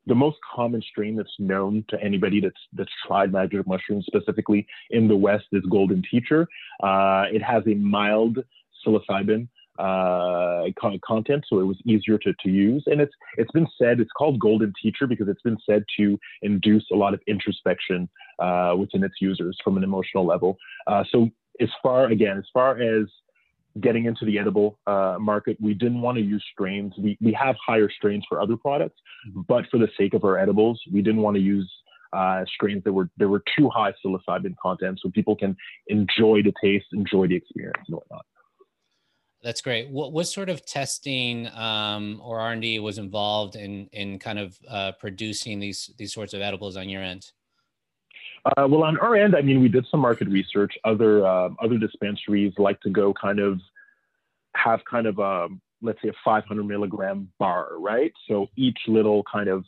the 0.08 0.16
most 0.16 0.38
common 0.56 0.82
strain 0.82 1.16
that's 1.18 1.36
known 1.38 1.84
to 1.90 2.02
anybody 2.02 2.40
that's 2.40 2.56
that's 2.74 2.92
tried 3.06 3.32
magic 3.32 3.68
mushrooms 3.68 4.06
specifically 4.08 4.66
in 4.92 5.08
the 5.08 5.16
West 5.16 5.46
is 5.52 5.64
Golden 5.70 6.02
Teacher. 6.10 6.48
Uh, 6.82 7.26
it 7.32 7.44
has 7.44 7.64
a 7.68 7.76
mild 7.76 8.40
psilocybin 8.86 9.48
uh, 9.80 10.64
content, 11.06 11.46
so 11.48 11.60
it 11.60 11.64
was 11.64 11.78
easier 11.86 12.18
to, 12.20 12.34
to 12.44 12.50
use. 12.50 12.84
And 12.88 13.02
it's 13.02 13.14
it's 13.38 13.52
been 13.52 13.68
said 13.80 14.00
it's 14.00 14.12
called 14.18 14.40
Golden 14.40 14.74
Teacher 14.82 15.08
because 15.08 15.28
it's 15.28 15.42
been 15.42 15.58
said 15.66 15.84
to 15.98 16.18
induce 16.42 16.86
a 16.92 16.96
lot 16.96 17.14
of 17.14 17.22
introspection 17.28 18.10
uh, 18.40 18.76
within 18.78 19.04
its 19.04 19.16
users 19.22 19.58
from 19.64 19.78
an 19.78 19.84
emotional 19.84 20.26
level. 20.26 20.58
Uh, 20.88 21.04
so 21.12 21.30
as 21.60 21.70
far 21.82 22.08
again, 22.08 22.38
as 22.38 22.46
far 22.54 22.80
as 22.82 23.08
getting 23.82 24.06
into 24.06 24.26
the 24.26 24.40
edible 24.40 24.80
uh, 24.88 25.18
market, 25.20 25.58
we 25.62 25.74
didn't 25.74 26.02
want 26.02 26.18
to 26.18 26.24
use 26.24 26.44
strains. 26.52 26.94
We 26.98 27.18
we 27.22 27.34
have 27.34 27.56
higher 27.66 27.90
strains 27.90 28.26
for 28.28 28.42
other 28.42 28.58
products, 28.58 29.00
mm-hmm. 29.30 29.42
but 29.48 29.66
for 29.70 29.78
the 29.78 29.90
sake 29.98 30.14
of 30.14 30.24
our 30.24 30.38
edibles, 30.38 30.80
we 30.92 31.02
didn't 31.02 31.22
want 31.22 31.36
to 31.36 31.42
use 31.42 31.72
uh, 32.14 32.44
strains 32.54 32.84
that 32.84 32.94
were 32.94 33.10
there 33.18 33.30
were 33.30 33.44
too 33.58 33.70
high 33.70 33.94
psilocybin 34.04 34.56
content, 34.62 35.00
so 35.02 35.10
people 35.10 35.36
can 35.36 35.56
enjoy 35.88 36.42
the 36.42 36.54
taste, 36.64 36.86
enjoy 36.94 37.28
the 37.28 37.36
experience, 37.36 37.84
and 37.88 37.96
whatnot. 37.96 38.26
That's 39.48 39.62
great. 39.62 39.90
What 39.90 40.12
what 40.12 40.28
sort 40.28 40.50
of 40.50 40.66
testing 40.66 41.48
um, 41.56 42.20
or 42.22 42.42
R 42.42 42.52
and 42.52 42.62
D 42.62 42.80
was 42.80 42.98
involved 42.98 43.56
in 43.56 43.88
in 43.94 44.20
kind 44.20 44.40
of 44.40 44.60
uh, 44.70 44.92
producing 45.00 45.62
these 45.62 45.90
these 45.98 46.12
sorts 46.12 46.34
of 46.34 46.42
edibles 46.42 46.76
on 46.76 46.90
your 46.90 47.02
end? 47.02 47.32
Uh, 48.44 48.68
well, 48.68 48.84
on 48.84 48.98
our 48.98 49.16
end, 49.16 49.38
I 49.38 49.42
mean, 49.42 49.62
we 49.62 49.70
did 49.70 49.86
some 49.90 50.02
market 50.02 50.28
research. 50.28 50.74
Other 50.84 51.26
uh, 51.26 51.48
other 51.64 51.78
dispensaries 51.78 52.56
like 52.58 52.82
to 52.82 52.90
go 52.90 53.14
kind 53.14 53.40
of 53.40 53.62
have 54.58 54.82
kind 54.84 55.08
of 55.08 55.18
a 55.20 55.46
um, 55.46 55.62
let's 55.82 56.02
say 56.02 56.10
a 56.10 56.14
500 56.26 56.66
milligram 56.66 57.32
bar, 57.40 57.70
right? 57.80 58.12
So 58.28 58.48
each 58.58 58.80
little 58.90 59.24
kind 59.32 59.48
of 59.48 59.64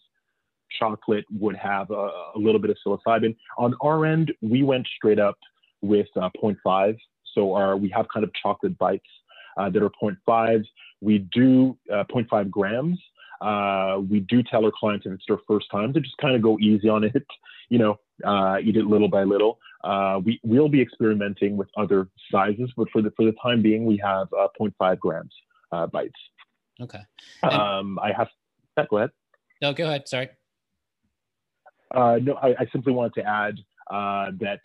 chocolate 0.77 1.23
would 1.31 1.55
have 1.55 1.89
a, 1.91 2.09
a 2.35 2.37
little 2.37 2.59
bit 2.59 2.69
of 2.69 2.75
psilocybin. 2.85 3.33
On 3.57 3.73
our 3.81 4.05
end, 4.05 4.33
we 4.41 4.61
went 4.61 4.85
straight 4.97 5.19
up 5.19 5.37
with 5.81 6.07
uh, 6.17 6.29
0.5. 6.43 6.97
So 7.33 7.53
our 7.53 7.77
we 7.77 7.87
have 7.95 8.07
kind 8.13 8.25
of 8.25 8.31
chocolate 8.43 8.77
bites 8.77 9.07
uh, 9.57 9.69
that 9.69 9.81
are 9.81 9.89
0.5. 10.01 10.63
We 11.01 11.19
do 11.19 11.77
uh, 11.91 12.03
0.5 12.05 12.49
grams. 12.49 12.99
Uh, 13.41 14.01
we 14.09 14.19
do 14.21 14.43
tell 14.43 14.65
our 14.65 14.71
clients 14.77 15.05
if 15.05 15.13
it's 15.13 15.23
their 15.27 15.37
first 15.47 15.67
time 15.71 15.93
to 15.93 16.01
just 16.01 16.17
kind 16.17 16.35
of 16.35 16.41
go 16.41 16.59
easy 16.59 16.89
on 16.89 17.03
it, 17.05 17.25
you 17.69 17.77
know, 17.77 17.99
uh, 18.25 18.57
eat 18.61 18.75
it 18.75 18.85
little 18.85 19.07
by 19.07 19.23
little. 19.23 19.59
Uh, 19.83 20.19
we 20.23 20.39
will 20.43 20.67
be 20.67 20.81
experimenting 20.81 21.55
with 21.55 21.69
other 21.77 22.09
sizes, 22.29 22.69
but 22.75 22.89
for 22.91 23.01
the 23.01 23.11
for 23.11 23.23
the 23.23 23.33
time 23.41 23.61
being, 23.61 23.85
we 23.85 23.97
have 24.03 24.27
0.5 24.59 24.99
grams 24.99 25.33
bites. 25.91 26.11
Okay. 26.81 26.99
Um, 27.43 27.97
I 27.99 28.11
have. 28.11 28.27
Yeah, 28.77 28.85
go 28.89 28.97
ahead. 28.97 29.11
No, 29.61 29.73
go 29.73 29.85
ahead. 29.85 30.07
Sorry. 30.07 30.29
no, 31.93 32.33
I, 32.41 32.49
I, 32.59 32.67
simply 32.73 32.91
wanted 32.91 33.21
to 33.21 33.23
add 33.23 33.55
that 33.89 34.59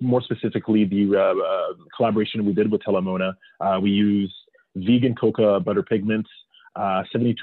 more 0.00 0.22
specifically, 0.22 0.84
the 0.84 1.16
uh, 1.16 1.20
uh, 1.20 1.74
collaboration 1.96 2.44
we 2.44 2.52
did 2.52 2.70
with 2.70 2.82
Telamona, 2.82 3.34
uh, 3.60 3.78
we 3.80 3.90
use 3.90 4.34
vegan 4.76 5.14
cocoa 5.14 5.60
butter 5.60 5.82
pigments, 5.82 6.30
72% 6.76 7.36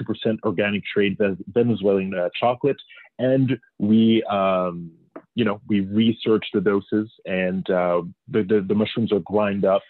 organic 0.44 0.82
trade 0.84 1.16
Venezuelan 1.48 2.12
chocolate, 2.38 2.80
and 3.18 3.58
we, 3.78 4.22
um, 4.24 4.90
you 5.34 5.44
know, 5.44 5.60
we 5.68 5.80
research 5.80 6.44
the 6.52 6.60
doses, 6.60 7.08
and 7.26 7.64
the, 7.66 8.12
the, 8.28 8.64
the 8.66 8.74
mushrooms 8.74 9.12
are 9.12 9.20
grind 9.20 9.64
up. 9.64 9.82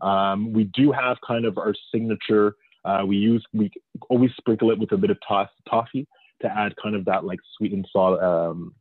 Um, 0.00 0.52
we 0.52 0.64
do 0.64 0.92
have 0.92 1.16
kind 1.26 1.44
of 1.44 1.58
our 1.58 1.74
signature. 1.92 2.54
we 3.06 3.16
use 3.16 3.44
we 3.52 3.72
always 4.08 4.30
sprinkle 4.36 4.70
it 4.70 4.78
with 4.78 4.92
a 4.92 4.96
bit 4.96 5.10
of 5.10 5.18
toffee 5.68 6.06
to 6.42 6.48
add 6.48 6.74
kind 6.80 6.94
of 6.94 7.04
that 7.06 7.24
like 7.24 7.40
sweet 7.56 7.72
and 7.72 7.86
salt 7.92 8.22
um, 8.22 8.74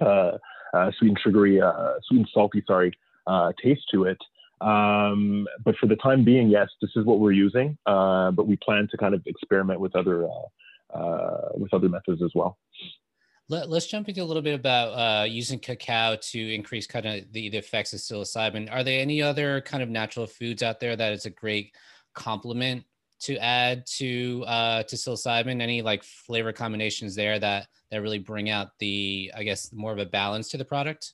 uh, 0.00 0.04
uh, 0.04 0.38
sweet 0.98 1.08
and 1.08 1.18
sugary, 1.22 1.60
uh, 1.60 1.94
sweet 2.04 2.18
and 2.18 2.28
salty, 2.32 2.62
sorry, 2.66 2.92
uh, 3.26 3.52
taste 3.62 3.82
to 3.92 4.04
it. 4.04 4.18
Um, 4.60 5.46
but 5.64 5.76
for 5.76 5.86
the 5.86 5.96
time 5.96 6.24
being, 6.24 6.48
yes, 6.48 6.68
this 6.80 6.90
is 6.96 7.04
what 7.04 7.18
we're 7.20 7.32
using. 7.32 7.76
but 7.84 8.46
we 8.46 8.56
plan 8.56 8.88
to 8.90 8.96
kind 8.96 9.14
of 9.14 9.22
experiment 9.26 9.80
with 9.80 9.94
other 9.96 10.28
with 11.54 11.72
other 11.74 11.88
methods 11.88 12.22
as 12.22 12.32
well. 12.34 12.58
Let, 13.48 13.68
us 13.68 13.86
jump 13.86 14.08
into 14.08 14.22
a 14.22 14.24
little 14.24 14.42
bit 14.42 14.54
about 14.54 14.88
uh, 14.88 15.24
using 15.24 15.60
cacao 15.60 16.16
to 16.16 16.54
increase 16.54 16.88
kind 16.88 17.06
of 17.06 17.32
the, 17.32 17.48
the, 17.48 17.58
effects 17.58 17.92
of 17.92 18.00
psilocybin. 18.00 18.72
Are 18.72 18.82
there 18.82 19.00
any 19.00 19.22
other 19.22 19.60
kind 19.60 19.84
of 19.84 19.88
natural 19.88 20.26
foods 20.26 20.64
out 20.64 20.80
there 20.80 20.96
that 20.96 21.12
is 21.12 21.26
a 21.26 21.30
great 21.30 21.72
complement 22.12 22.84
to 23.20 23.36
add 23.38 23.86
to 23.98 24.44
uh, 24.46 24.82
to 24.84 24.96
psilocybin? 24.96 25.60
Any 25.60 25.82
like 25.82 26.02
flavor 26.02 26.52
combinations 26.52 27.14
there 27.14 27.38
that 27.38 27.68
that 27.90 28.02
really 28.02 28.18
bring 28.18 28.50
out 28.50 28.70
the, 28.78 29.32
I 29.36 29.44
guess, 29.44 29.72
more 29.72 29.92
of 29.92 29.98
a 29.98 30.06
balance 30.06 30.48
to 30.50 30.56
the 30.56 30.64
product? 30.64 31.12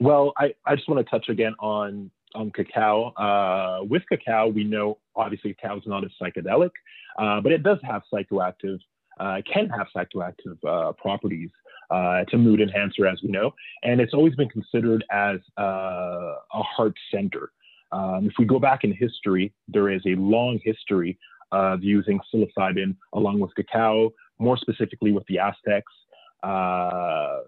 Well, 0.00 0.32
I, 0.36 0.54
I 0.64 0.76
just 0.76 0.88
want 0.88 1.04
to 1.04 1.10
touch 1.10 1.28
again 1.28 1.54
on 1.58 2.10
on 2.34 2.50
cacao. 2.50 3.10
Uh, 3.16 3.84
with 3.84 4.02
cacao, 4.08 4.48
we 4.48 4.64
know 4.64 4.98
obviously 5.16 5.54
cacao 5.54 5.78
is 5.78 5.86
not 5.86 6.04
a 6.04 6.10
psychedelic, 6.20 6.70
uh, 7.18 7.40
but 7.40 7.52
it 7.52 7.62
does 7.62 7.78
have 7.82 8.02
psychoactive, 8.12 8.78
uh, 9.18 9.40
can 9.52 9.68
have 9.70 9.86
psychoactive 9.96 10.58
uh, 10.66 10.92
properties. 10.92 11.50
Uh, 11.90 12.20
it's 12.22 12.34
a 12.34 12.36
mood 12.36 12.60
enhancer, 12.60 13.06
as 13.06 13.18
we 13.22 13.30
know, 13.30 13.54
and 13.82 14.00
it's 14.00 14.12
always 14.12 14.34
been 14.34 14.48
considered 14.50 15.02
as 15.10 15.38
uh, 15.58 16.34
a 16.52 16.62
heart 16.62 16.94
center. 17.10 17.50
Um, 17.92 18.26
if 18.26 18.34
we 18.38 18.44
go 18.44 18.58
back 18.58 18.84
in 18.84 18.92
history, 18.92 19.52
there 19.66 19.90
is 19.90 20.02
a 20.06 20.14
long 20.16 20.58
history 20.62 21.18
of 21.52 21.82
using 21.82 22.20
psilocybin 22.32 22.94
along 23.14 23.40
with 23.40 23.54
cacao, 23.54 24.12
more 24.38 24.56
specifically 24.56 25.12
with 25.12 25.24
the 25.28 25.38
Aztecs. 25.38 25.92
Uh, 26.42 27.40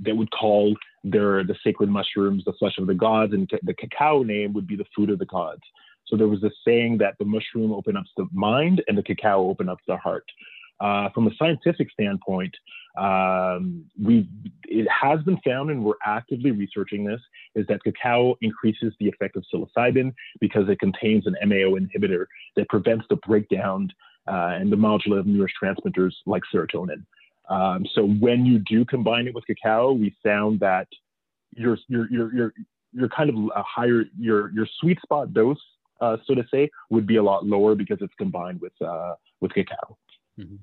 they 0.00 0.12
would 0.12 0.30
call 0.32 0.74
their 1.04 1.44
the 1.44 1.54
sacred 1.62 1.88
mushrooms 1.88 2.44
the 2.44 2.52
flesh 2.58 2.78
of 2.78 2.86
the 2.86 2.94
gods, 2.94 3.32
and 3.32 3.48
the 3.62 3.74
cacao 3.74 4.22
name 4.22 4.52
would 4.52 4.66
be 4.66 4.76
the 4.76 4.84
food 4.94 5.10
of 5.10 5.18
the 5.18 5.26
gods. 5.26 5.62
So 6.06 6.16
there 6.16 6.28
was 6.28 6.40
this 6.40 6.52
saying 6.66 6.98
that 6.98 7.14
the 7.18 7.24
mushroom 7.24 7.72
opens 7.72 7.98
up 7.98 8.04
the 8.16 8.26
mind 8.32 8.82
and 8.88 8.98
the 8.98 9.02
cacao 9.02 9.48
opens 9.48 9.70
up 9.70 9.78
the 9.86 9.96
heart. 9.96 10.24
Uh, 10.80 11.08
from 11.14 11.26
a 11.26 11.30
scientific 11.38 11.90
standpoint, 11.90 12.54
um, 12.98 13.84
we 14.02 14.28
it 14.64 14.86
has 14.88 15.20
been 15.22 15.38
found, 15.44 15.70
and 15.70 15.84
we're 15.84 15.94
actively 16.04 16.50
researching 16.50 17.04
this, 17.04 17.20
is 17.54 17.66
that 17.68 17.82
cacao 17.82 18.36
increases 18.40 18.92
the 19.00 19.08
effect 19.08 19.36
of 19.36 19.44
psilocybin 19.52 20.12
because 20.40 20.68
it 20.68 20.78
contains 20.78 21.26
an 21.26 21.34
MAO 21.48 21.76
inhibitor 21.78 22.26
that 22.56 22.68
prevents 22.68 23.04
the 23.08 23.16
breakdown 23.16 23.88
uh, 24.28 24.56
and 24.58 24.70
the 24.70 24.76
modulator 24.76 25.20
of 25.20 25.26
neurotransmitters 25.26 26.12
like 26.26 26.42
serotonin. 26.52 27.04
Um, 27.48 27.84
so 27.94 28.06
when 28.06 28.46
you 28.46 28.58
do 28.60 28.84
combine 28.84 29.26
it 29.26 29.34
with 29.34 29.46
cacao, 29.46 29.92
we 29.92 30.14
found 30.22 30.60
that 30.60 30.88
your 31.56 31.78
your 31.88 32.10
your 32.10 32.34
your 32.34 32.52
your 32.92 33.08
kind 33.08 33.28
of 33.28 33.36
a 33.54 33.62
higher 33.62 34.04
your 34.18 34.50
your 34.52 34.66
sweet 34.80 35.00
spot 35.02 35.34
dose, 35.34 35.60
uh, 36.00 36.16
so 36.26 36.34
to 36.34 36.44
say, 36.50 36.70
would 36.90 37.06
be 37.06 37.16
a 37.16 37.22
lot 37.22 37.44
lower 37.44 37.74
because 37.74 37.98
it's 38.00 38.14
combined 38.18 38.60
with 38.60 38.72
uh, 38.80 39.14
with 39.40 39.52
cacao. 39.52 39.96
Mm-hmm. 40.38 40.56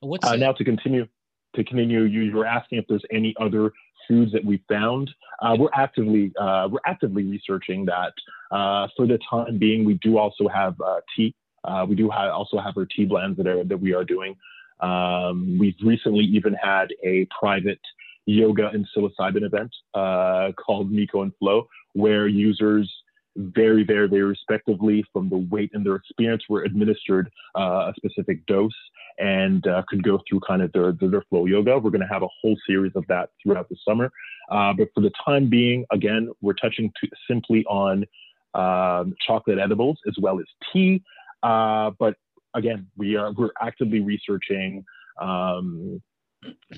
What's 0.00 0.26
uh, 0.26 0.36
now 0.36 0.52
to 0.52 0.64
continue 0.64 1.06
to 1.54 1.64
continue, 1.64 2.02
you, 2.02 2.22
you 2.22 2.36
were 2.36 2.46
asking 2.46 2.78
if 2.78 2.84
there's 2.88 3.04
any 3.12 3.34
other 3.40 3.72
foods 4.08 4.32
that 4.32 4.44
we 4.44 4.62
found. 4.68 5.10
Uh, 5.40 5.56
we're 5.58 5.68
actively 5.74 6.32
uh, 6.40 6.68
we're 6.70 6.80
actively 6.86 7.24
researching 7.24 7.86
that. 7.86 8.12
Uh, 8.50 8.88
for 8.96 9.06
the 9.06 9.18
time 9.30 9.58
being, 9.58 9.84
we 9.84 9.94
do 9.94 10.18
also 10.18 10.48
have 10.48 10.78
uh, 10.80 11.00
tea. 11.16 11.34
Uh, 11.64 11.86
we 11.88 11.94
do 11.94 12.10
have, 12.10 12.30
also 12.30 12.58
have 12.58 12.76
our 12.76 12.86
tea 12.86 13.04
blends 13.04 13.36
that 13.36 13.46
are 13.46 13.64
that 13.64 13.80
we 13.80 13.94
are 13.94 14.04
doing. 14.04 14.36
Um, 14.80 15.56
we've 15.58 15.76
recently 15.82 16.24
even 16.24 16.54
had 16.54 16.88
a 17.04 17.26
private 17.38 17.80
yoga 18.26 18.68
and 18.68 18.86
psilocybin 18.96 19.44
event 19.44 19.70
uh, 19.94 20.52
called 20.52 20.90
Myco 20.90 21.22
and 21.22 21.32
Flow, 21.38 21.68
where 21.92 22.26
users 22.26 22.92
very, 23.36 23.84
very, 23.84 24.08
very 24.08 24.22
respectively 24.22 25.04
from 25.12 25.28
the 25.28 25.38
weight 25.50 25.70
and 25.74 25.84
their 25.84 25.96
experience 25.96 26.44
were 26.48 26.62
administered 26.62 27.30
uh, 27.58 27.90
a 27.90 27.92
specific 27.96 28.44
dose 28.46 28.72
and 29.18 29.66
uh, 29.66 29.82
could 29.88 30.02
go 30.02 30.20
through 30.28 30.40
kind 30.40 30.62
of 30.62 30.72
their, 30.72 30.92
their 30.92 31.22
flow 31.22 31.46
yoga. 31.46 31.78
We're 31.78 31.90
going 31.90 32.00
to 32.00 32.12
have 32.12 32.22
a 32.22 32.28
whole 32.40 32.56
series 32.66 32.92
of 32.94 33.04
that 33.08 33.30
throughout 33.42 33.68
the 33.68 33.76
summer. 33.86 34.10
Uh, 34.50 34.72
but 34.76 34.88
for 34.94 35.00
the 35.00 35.12
time 35.24 35.48
being, 35.48 35.84
again, 35.92 36.30
we're 36.40 36.54
touching 36.54 36.92
simply 37.28 37.64
on 37.66 38.04
um, 38.54 39.14
chocolate 39.26 39.58
edibles 39.58 39.98
as 40.06 40.14
well 40.20 40.38
as 40.38 40.46
tea. 40.72 41.02
Uh, 41.42 41.90
but 41.98 42.16
again, 42.54 42.86
we 42.96 43.16
are 43.16 43.32
we're 43.32 43.50
actively 43.60 44.00
researching 44.00 44.84
um, 45.20 46.00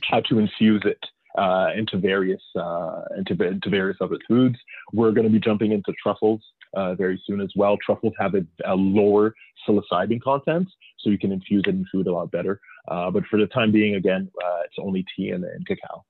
how 0.05 0.21
to 0.21 0.39
infuse 0.39 0.83
it 0.85 0.99
uh, 1.37 1.69
into 1.77 1.99
various 1.99 2.43
uh, 2.59 3.03
into, 3.17 3.33
into 3.45 3.71
various 3.71 3.99
other 4.01 4.19
foods. 4.27 4.57
We're 4.93 5.13
going 5.13 5.27
to 5.27 5.33
be 5.33 5.41
jumping 5.41 5.73
into 5.73 5.93
truffles 6.03 6.41
uh, 6.75 6.95
very 6.95 7.23
soon 7.27 7.41
as 7.41 7.51
well. 7.57 7.77
Truffles 7.85 8.15
have 8.19 8.35
a, 8.35 8.45
a, 8.65 8.75
lower 8.75 9.35
psilocybin 9.67 10.21
content, 10.23 10.69
so 10.99 11.11
you 11.11 11.19
can 11.19 11.33
infuse 11.33 11.63
it 11.67 11.71
in 11.71 11.85
food 11.93 12.07
a 12.07 12.13
lot 12.13 12.31
better. 12.31 12.61
Uh, 12.89 13.11
but 13.11 13.25
for 13.27 13.39
the 13.39 13.47
time 13.49 13.73
being, 13.73 13.97
again, 13.97 14.31
uh, 14.45 14.61
it's 14.65 14.77
only 14.79 15.05
tea 15.17 15.31
and, 15.31 15.45
and 15.45 15.67
cacao. 15.67 16.05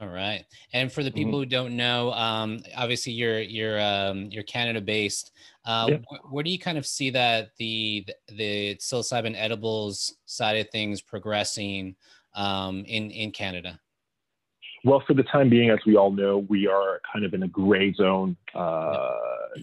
All 0.00 0.08
right. 0.08 0.44
And 0.72 0.92
for 0.92 1.04
the 1.04 1.10
people 1.10 1.34
mm-hmm. 1.34 1.40
who 1.40 1.46
don't 1.46 1.76
know, 1.76 2.12
um, 2.12 2.60
obviously 2.76 3.12
you're 3.12 3.40
you're 3.40 3.80
um, 3.80 4.28
you're 4.30 4.42
Canada 4.42 4.80
based. 4.80 5.30
Uh, 5.64 5.92
wh- 6.10 6.32
where 6.32 6.42
do 6.42 6.50
you 6.50 6.58
kind 6.58 6.78
of 6.78 6.84
see 6.84 7.10
that 7.10 7.50
the 7.58 8.04
the 8.28 8.74
psilocybin 8.76 9.34
edibles 9.36 10.16
side 10.26 10.58
of 10.58 10.68
things 10.70 11.00
progressing 11.00 11.94
um, 12.34 12.84
in 12.86 13.10
in 13.12 13.30
Canada? 13.30 13.78
Well, 14.84 15.02
for 15.06 15.14
the 15.14 15.22
time 15.22 15.48
being, 15.48 15.70
as 15.70 15.78
we 15.86 15.96
all 15.96 16.10
know, 16.10 16.44
we 16.48 16.66
are 16.66 17.00
kind 17.10 17.24
of 17.24 17.32
in 17.32 17.42
a 17.42 17.48
gray 17.48 17.94
zone 17.94 18.36
uh, 18.54 19.16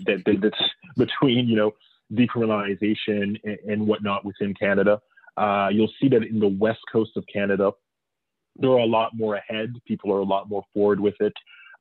that, 0.06 0.24
that, 0.26 0.42
that's 0.42 0.64
between, 0.98 1.48
you 1.48 1.56
know, 1.56 1.72
decriminalization 2.12 3.40
and, 3.44 3.58
and 3.68 3.88
whatnot 3.88 4.26
within 4.26 4.56
Canada. 4.56 5.00
Uh, 5.38 5.70
you'll 5.72 5.92
see 6.02 6.10
that 6.10 6.24
in 6.24 6.40
the 6.40 6.48
west 6.48 6.80
coast 6.92 7.12
of 7.16 7.24
Canada, 7.32 7.72
they're 8.58 8.72
a 8.72 8.86
lot 8.86 9.12
more 9.14 9.36
ahead. 9.36 9.74
People 9.86 10.12
are 10.12 10.20
a 10.20 10.26
lot 10.26 10.50
more 10.50 10.64
forward 10.74 11.00
with 11.00 11.16
it. 11.20 11.34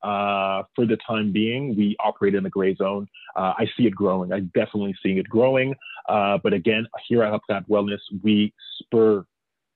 Uh, 0.03 0.62
for 0.74 0.86
the 0.86 0.97
time 1.07 1.32
being, 1.32 1.76
we 1.76 1.97
operate 2.01 2.34
in 2.34 2.45
a 2.47 2.51
gray 2.51 2.74
zone. 2.74 3.07
Uh, 3.36 3.55
I 3.59 3.66
see 3.76 3.86
it 3.86 3.95
growing. 3.95 4.32
I'm 4.32 4.51
definitely 4.55 4.95
see 5.03 5.18
it 5.18 5.28
growing. 5.28 5.74
Uh, 6.09 6.38
but 6.43 6.53
again, 6.53 6.86
here 7.09 7.22
at 7.22 7.32
Hubcap 7.32 7.66
Wellness, 7.68 7.99
we 8.22 8.53
spur 8.78 9.24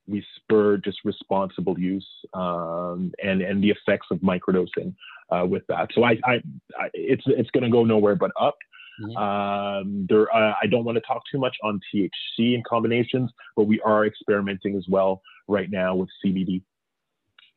we 0.06 0.24
spur 0.36 0.76
just 0.78 0.98
responsible 1.04 1.78
use 1.78 2.06
um, 2.34 3.12
and 3.22 3.40
and 3.42 3.62
the 3.62 3.70
effects 3.70 4.06
of 4.10 4.18
microdosing 4.18 4.94
uh, 5.30 5.44
with 5.46 5.62
that. 5.68 5.88
So 5.94 6.04
I, 6.04 6.18
I, 6.24 6.34
I 6.78 6.88
it's 6.92 7.24
it's 7.26 7.50
going 7.50 7.64
to 7.64 7.70
go 7.70 7.84
nowhere 7.84 8.16
but 8.16 8.30
up. 8.40 8.56
Mm-hmm. 9.02 9.16
Um, 9.16 10.06
there, 10.08 10.32
uh, 10.34 10.54
I 10.62 10.66
don't 10.66 10.84
want 10.84 10.96
to 10.96 11.02
talk 11.02 11.22
too 11.30 11.38
much 11.38 11.56
on 11.64 11.80
THC 11.92 12.54
and 12.54 12.64
combinations, 12.64 13.30
but 13.56 13.64
we 13.64 13.80
are 13.80 14.06
experimenting 14.06 14.76
as 14.76 14.84
well 14.88 15.20
right 15.48 15.68
now 15.70 15.96
with 15.96 16.08
CBD, 16.24 16.62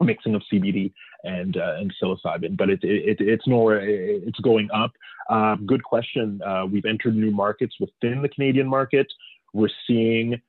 mixing 0.01 0.33
of 0.33 0.41
CBD 0.51 0.91
and 1.23 1.57
uh, 1.57 1.75
and 1.77 1.93
psilocybin. 2.01 2.57
But 2.57 2.69
it, 2.69 2.79
it, 2.83 3.17
it's 3.19 3.47
nowhere. 3.47 3.81
It's 3.87 4.39
going 4.39 4.69
up. 4.73 4.91
Um, 5.29 5.65
good 5.67 5.83
question. 5.83 6.41
Uh, 6.45 6.65
we've 6.65 6.85
entered 6.85 7.15
new 7.15 7.31
markets 7.31 7.75
within 7.79 8.21
the 8.21 8.29
Canadian 8.29 8.67
market. 8.67 9.07
We're 9.53 9.69
seeing 9.85 10.41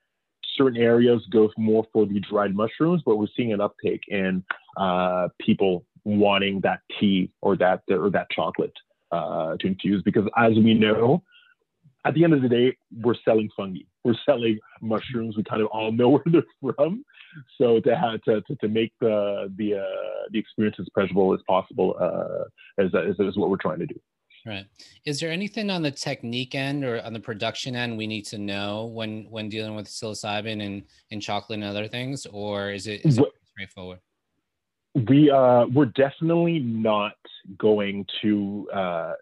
certain 0.59 0.81
areas 0.81 1.25
go 1.31 1.51
more 1.57 1.87
for 1.93 2.05
the 2.07 2.21
dried 2.21 2.55
mushrooms, 2.55 3.03
but 3.07 3.17
we're 3.17 3.27
seeing 3.37 3.53
an 3.53 3.61
uptake 3.61 4.03
in 4.09 4.45
uh, 4.77 5.29
people 5.41 5.85
wanting 6.05 6.61
that 6.63 6.81
tea 6.99 7.31
or 7.41 7.57
that 7.57 7.83
or 7.89 8.11
that 8.11 8.27
chocolate 8.31 8.73
uh, 9.13 9.57
to 9.61 9.67
infuse 9.67 10.03
because, 10.03 10.29
as 10.37 10.55
we 10.55 10.75
know, 10.75 11.23
at 12.05 12.15
the 12.15 12.25
end 12.25 12.33
of 12.33 12.43
the 12.43 12.49
day, 12.49 12.77
we're 13.03 13.15
selling 13.25 13.51
fungi. 13.57 13.81
We're 14.05 14.15
selling 14.25 14.59
mushrooms. 14.81 15.37
We 15.37 15.45
kind 15.45 15.63
of 15.63 15.69
all 15.69 15.93
know 15.93 16.09
where 16.11 16.23
they're 16.27 16.75
from. 16.75 17.05
So 17.59 17.81
to 17.81 17.97
have 17.97 18.23
to, 18.23 18.41
to, 18.43 18.57
to 18.57 18.69
make 18.69 18.93
the 19.01 19.53
the 19.57 19.77
uh, 19.77 20.29
the 20.31 20.39
experience 20.39 20.77
as 20.81 20.87
pleasurable 20.95 21.35
as 21.35 21.41
possible 21.47 21.97
uh, 22.01 22.83
is, 22.83 22.93
is, 22.95 23.17
is 23.19 23.37
what 23.37 23.51
we're 23.51 23.57
trying 23.57 23.81
to 23.81 23.87
do. 23.87 24.01
Right. 24.49 24.65
Is 25.05 25.21
there 25.21 25.31
anything 25.31 25.69
on 25.69 25.83
the 25.83 25.91
technique 25.91 26.55
end 26.55 26.83
or 26.83 27.03
on 27.03 27.13
the 27.13 27.21
production 27.21 27.77
end 27.77 27.99
we 27.99 28.07
need 28.07 28.25
to 28.27 28.39
know 28.39 28.87
when 28.87 29.27
when 29.29 29.51
dealing 29.51 29.77
with 29.77 29.87
psilocybin 29.87 30.65
and, 30.65 30.85
and 31.11 31.21
chocolate 31.21 31.59
and 31.59 31.69
other 31.69 31.87
things, 31.87 32.25
or 32.33 32.71
is 32.71 32.87
it, 32.87 33.05
is 33.05 33.19
it 33.19 33.27
straightforward? 33.51 33.99
We 35.07 35.31
uh 35.31 35.67
we're 35.67 35.93
definitely 35.97 36.61
not 36.61 37.13
going 37.59 38.07
to 38.23 38.71
uh 38.73 39.13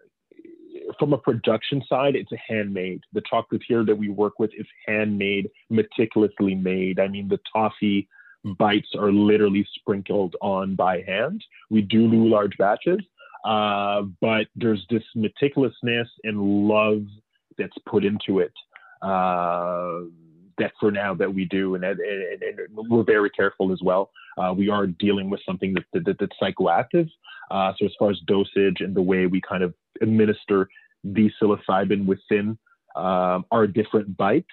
from 0.97 1.11
a 1.11 1.17
production 1.17 1.83
side, 1.89 2.15
it's 2.15 2.31
a 2.31 2.37
handmade. 2.47 3.01
The 3.11 3.21
chocolate 3.29 3.63
here 3.67 3.83
that 3.83 3.97
we 3.97 4.07
work 4.07 4.39
with 4.39 4.51
is 4.57 4.65
handmade, 4.85 5.49
meticulously 5.69 6.55
made. 6.55 7.01
I 7.01 7.09
mean, 7.09 7.27
the 7.27 7.39
toffee 7.51 8.07
bites 8.57 8.87
are 8.97 9.11
literally 9.11 9.67
sprinkled 9.75 10.37
on 10.41 10.75
by 10.75 11.01
hand. 11.01 11.43
We 11.69 11.81
do 11.81 12.09
do 12.09 12.29
large 12.29 12.57
batches, 12.57 13.01
uh, 13.45 14.03
but 14.21 14.47
there's 14.55 14.85
this 14.89 15.03
meticulousness 15.15 16.07
and 16.23 16.67
love 16.67 17.03
that's 17.57 17.77
put 17.85 18.05
into 18.05 18.39
it 18.39 18.53
uh, 19.01 20.01
that 20.57 20.71
for 20.79 20.91
now 20.91 21.13
that 21.13 21.33
we 21.33 21.45
do, 21.45 21.75
and, 21.75 21.83
and, 21.83 21.99
and 21.99 22.59
we're 22.73 23.03
very 23.03 23.29
careful 23.29 23.71
as 23.71 23.79
well. 23.83 24.09
Uh, 24.37 24.53
we 24.55 24.69
are 24.69 24.87
dealing 24.87 25.29
with 25.29 25.39
something 25.45 25.73
that, 25.73 25.83
that, 25.93 26.17
that's 26.19 26.35
psychoactive. 26.41 27.09
Uh, 27.51 27.73
so 27.77 27.85
as 27.85 27.91
far 27.97 28.09
as 28.09 28.19
dosage 28.25 28.81
and 28.81 28.95
the 28.95 29.01
way 29.01 29.25
we 29.25 29.41
kind 29.41 29.63
of 29.63 29.73
administer 30.01 30.67
the 31.03 31.31
psilocybin 31.41 32.05
within 32.05 32.57
um, 32.95 33.45
our 33.51 33.67
different 33.67 34.17
bites, 34.17 34.47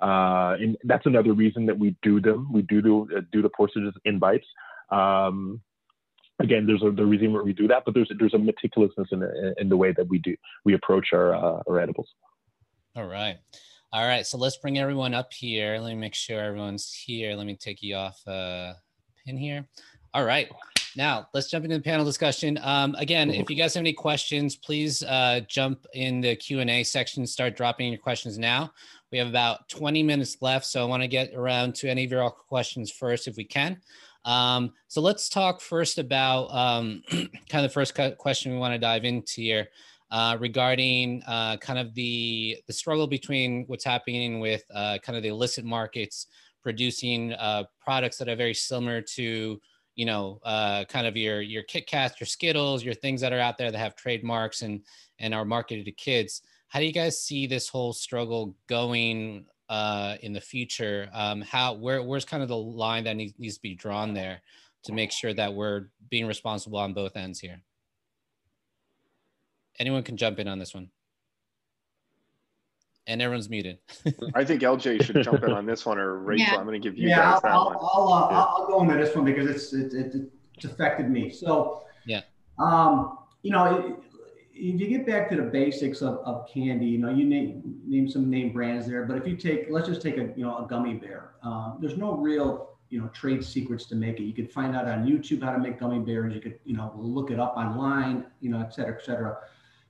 uh, 0.00 0.56
and 0.60 0.76
that's 0.84 1.06
another 1.06 1.32
reason 1.32 1.64
that 1.66 1.78
we 1.78 1.96
do 2.02 2.20
them. 2.20 2.52
We 2.52 2.62
do 2.62 2.82
do, 2.82 3.08
do 3.32 3.42
the 3.42 3.48
portions 3.48 3.94
in 4.04 4.18
bites. 4.18 4.46
Um, 4.90 5.60
again, 6.40 6.66
there's 6.66 6.82
a 6.82 6.90
the 6.90 7.04
reason 7.04 7.32
where 7.32 7.42
we 7.42 7.52
do 7.52 7.68
that, 7.68 7.82
but 7.84 7.94
there's 7.94 8.10
there's 8.18 8.34
a 8.34 8.38
meticulousness 8.38 9.12
in 9.12 9.20
the, 9.20 9.54
in 9.58 9.68
the 9.68 9.76
way 9.76 9.92
that 9.92 10.08
we 10.08 10.18
do 10.18 10.36
we 10.64 10.74
approach 10.74 11.12
our 11.12 11.34
uh, 11.34 11.62
our 11.68 11.80
edibles. 11.80 12.08
All 12.94 13.06
right, 13.06 13.36
all 13.92 14.06
right. 14.06 14.26
So 14.26 14.38
let's 14.38 14.56
bring 14.56 14.78
everyone 14.78 15.14
up 15.14 15.32
here. 15.32 15.78
Let 15.78 15.88
me 15.90 15.96
make 15.96 16.14
sure 16.14 16.40
everyone's 16.40 16.92
here. 16.92 17.34
Let 17.34 17.46
me 17.46 17.56
take 17.56 17.82
you 17.82 17.96
off 17.96 18.26
uh, 18.26 18.74
pin 19.24 19.36
here. 19.36 19.66
All 20.14 20.24
right. 20.24 20.50
Now 20.96 21.28
let's 21.34 21.50
jump 21.50 21.66
into 21.66 21.76
the 21.76 21.82
panel 21.82 22.06
discussion. 22.06 22.58
Um, 22.62 22.94
again, 22.94 23.30
if 23.30 23.50
you 23.50 23.56
guys 23.56 23.74
have 23.74 23.82
any 23.82 23.92
questions, 23.92 24.56
please 24.56 25.02
uh, 25.02 25.40
jump 25.46 25.86
in 25.92 26.22
the 26.22 26.34
Q 26.36 26.60
and 26.60 26.70
A 26.70 26.84
section. 26.84 27.26
Start 27.26 27.54
dropping 27.54 27.92
your 27.92 28.00
questions 28.00 28.38
now. 28.38 28.72
We 29.12 29.18
have 29.18 29.28
about 29.28 29.68
20 29.68 30.02
minutes 30.02 30.38
left, 30.40 30.64
so 30.64 30.82
I 30.82 30.84
want 30.86 31.02
to 31.02 31.06
get 31.06 31.34
around 31.34 31.74
to 31.76 31.88
any 31.88 32.04
of 32.04 32.10
your 32.10 32.28
questions 32.30 32.90
first, 32.90 33.28
if 33.28 33.36
we 33.36 33.44
can. 33.44 33.78
Um, 34.26 34.72
so 34.88 35.00
let's 35.00 35.28
talk 35.28 35.60
first 35.60 35.98
about 35.98 36.52
um, 36.52 37.02
kind 37.10 37.30
of 37.52 37.62
the 37.62 37.68
first 37.70 37.98
question 38.18 38.52
we 38.52 38.58
want 38.58 38.74
to 38.74 38.78
dive 38.78 39.04
into 39.04 39.40
here 39.40 39.68
uh, 40.10 40.36
regarding 40.38 41.22
uh, 41.26 41.56
kind 41.58 41.78
of 41.78 41.94
the 41.94 42.58
the 42.66 42.72
struggle 42.72 43.06
between 43.06 43.64
what's 43.68 43.84
happening 43.84 44.40
with 44.40 44.64
uh, 44.74 44.98
kind 45.02 45.16
of 45.16 45.22
the 45.22 45.28
illicit 45.28 45.64
markets 45.64 46.26
producing 46.62 47.32
uh, 47.34 47.62
products 47.80 48.18
that 48.18 48.28
are 48.28 48.36
very 48.36 48.54
similar 48.54 49.00
to 49.00 49.60
you 49.94 50.04
know 50.04 50.40
uh, 50.44 50.84
kind 50.84 51.06
of 51.06 51.16
your 51.16 51.40
your 51.40 51.62
Kit 51.62 51.86
Kats, 51.86 52.20
your 52.20 52.26
Skittles, 52.26 52.84
your 52.84 52.94
things 52.94 53.20
that 53.20 53.32
are 53.32 53.40
out 53.40 53.56
there 53.58 53.70
that 53.70 53.78
have 53.78 53.96
trademarks 53.96 54.62
and 54.62 54.82
and 55.20 55.34
are 55.34 55.44
marketed 55.44 55.84
to 55.84 55.92
kids. 55.92 56.42
How 56.68 56.80
do 56.80 56.86
you 56.86 56.92
guys 56.92 57.20
see 57.22 57.46
this 57.46 57.68
whole 57.68 57.92
struggle 57.92 58.56
going 58.68 59.46
uh, 59.68 60.16
in 60.22 60.32
the 60.32 60.40
future. 60.40 61.08
Um, 61.12 61.42
how 61.42 61.74
where 61.74 62.02
where's 62.02 62.24
kind 62.24 62.42
of 62.42 62.48
the 62.48 62.56
line 62.56 63.04
that 63.04 63.16
needs, 63.16 63.34
needs 63.38 63.56
to 63.56 63.62
be 63.62 63.74
drawn 63.74 64.14
there 64.14 64.40
to 64.84 64.92
make 64.92 65.12
sure 65.12 65.34
that 65.34 65.54
we're 65.54 65.88
being 66.10 66.26
responsible 66.26 66.78
on 66.78 66.94
both 66.94 67.16
ends 67.16 67.40
here. 67.40 67.60
Anyone 69.78 70.02
can 70.02 70.16
jump 70.16 70.38
in 70.38 70.48
on 70.48 70.58
this 70.58 70.74
one. 70.74 70.90
And 73.08 73.22
everyone's 73.22 73.48
muted. 73.48 73.78
I 74.34 74.44
think 74.44 74.62
LJ 74.62 75.04
should 75.04 75.22
jump 75.22 75.44
in 75.44 75.52
on 75.52 75.64
this 75.64 75.86
one, 75.86 75.98
or 75.98 76.18
Rachel. 76.18 76.46
Yeah. 76.46 76.56
I'm 76.56 76.66
going 76.66 76.80
to 76.80 76.88
give 76.88 76.98
you 76.98 77.08
yeah, 77.08 77.16
guys 77.16 77.34
I'll, 77.34 77.40
that 77.40 77.50
I'll, 77.52 77.66
one. 77.66 77.76
I'll, 77.80 78.12
uh, 78.12 78.30
yeah. 78.30 78.36
I'll, 78.38 78.66
go 78.66 78.82
into 78.82 78.96
this 78.96 79.14
one 79.14 79.24
because 79.24 79.48
it's 79.48 79.72
it, 79.72 79.92
it, 79.92 80.32
it's 80.56 80.64
affected 80.64 81.08
me. 81.08 81.30
So 81.30 81.84
yeah, 82.04 82.22
um, 82.58 83.18
you 83.42 83.52
know, 83.52 84.00
if 84.58 84.80
you 84.80 84.86
get 84.88 85.06
back 85.06 85.28
to 85.30 85.36
the 85.36 85.42
basics 85.42 86.00
of, 86.00 86.18
of 86.24 86.48
candy, 86.48 86.86
you 86.86 86.98
know, 86.98 87.10
you 87.10 87.24
name 87.24 87.80
name 87.86 88.08
some 88.08 88.30
name 88.30 88.52
brands 88.52 88.86
there, 88.86 89.04
but 89.04 89.16
if 89.16 89.26
you 89.26 89.36
take, 89.36 89.66
let's 89.70 89.86
just 89.86 90.00
take 90.02 90.16
a 90.16 90.32
you 90.36 90.44
know 90.44 90.64
a 90.64 90.66
gummy 90.68 90.94
bear. 90.94 91.32
Um, 91.42 91.78
there's 91.80 91.96
no 91.96 92.14
real 92.14 92.70
you 92.88 93.00
know 93.00 93.08
trade 93.08 93.44
secrets 93.44 93.84
to 93.86 93.94
make 93.94 94.18
it. 94.18 94.22
You 94.22 94.32
could 94.32 94.50
find 94.50 94.74
out 94.74 94.88
on 94.88 95.06
YouTube 95.06 95.42
how 95.42 95.52
to 95.52 95.58
make 95.58 95.78
gummy 95.78 95.98
bears. 95.98 96.34
You 96.34 96.40
could 96.40 96.58
you 96.64 96.76
know 96.76 96.92
look 96.96 97.30
it 97.30 97.38
up 97.38 97.56
online, 97.56 98.26
you 98.40 98.50
know, 98.50 98.60
et 98.60 98.74
cetera, 98.74 98.96
et 98.96 99.04
cetera. 99.04 99.38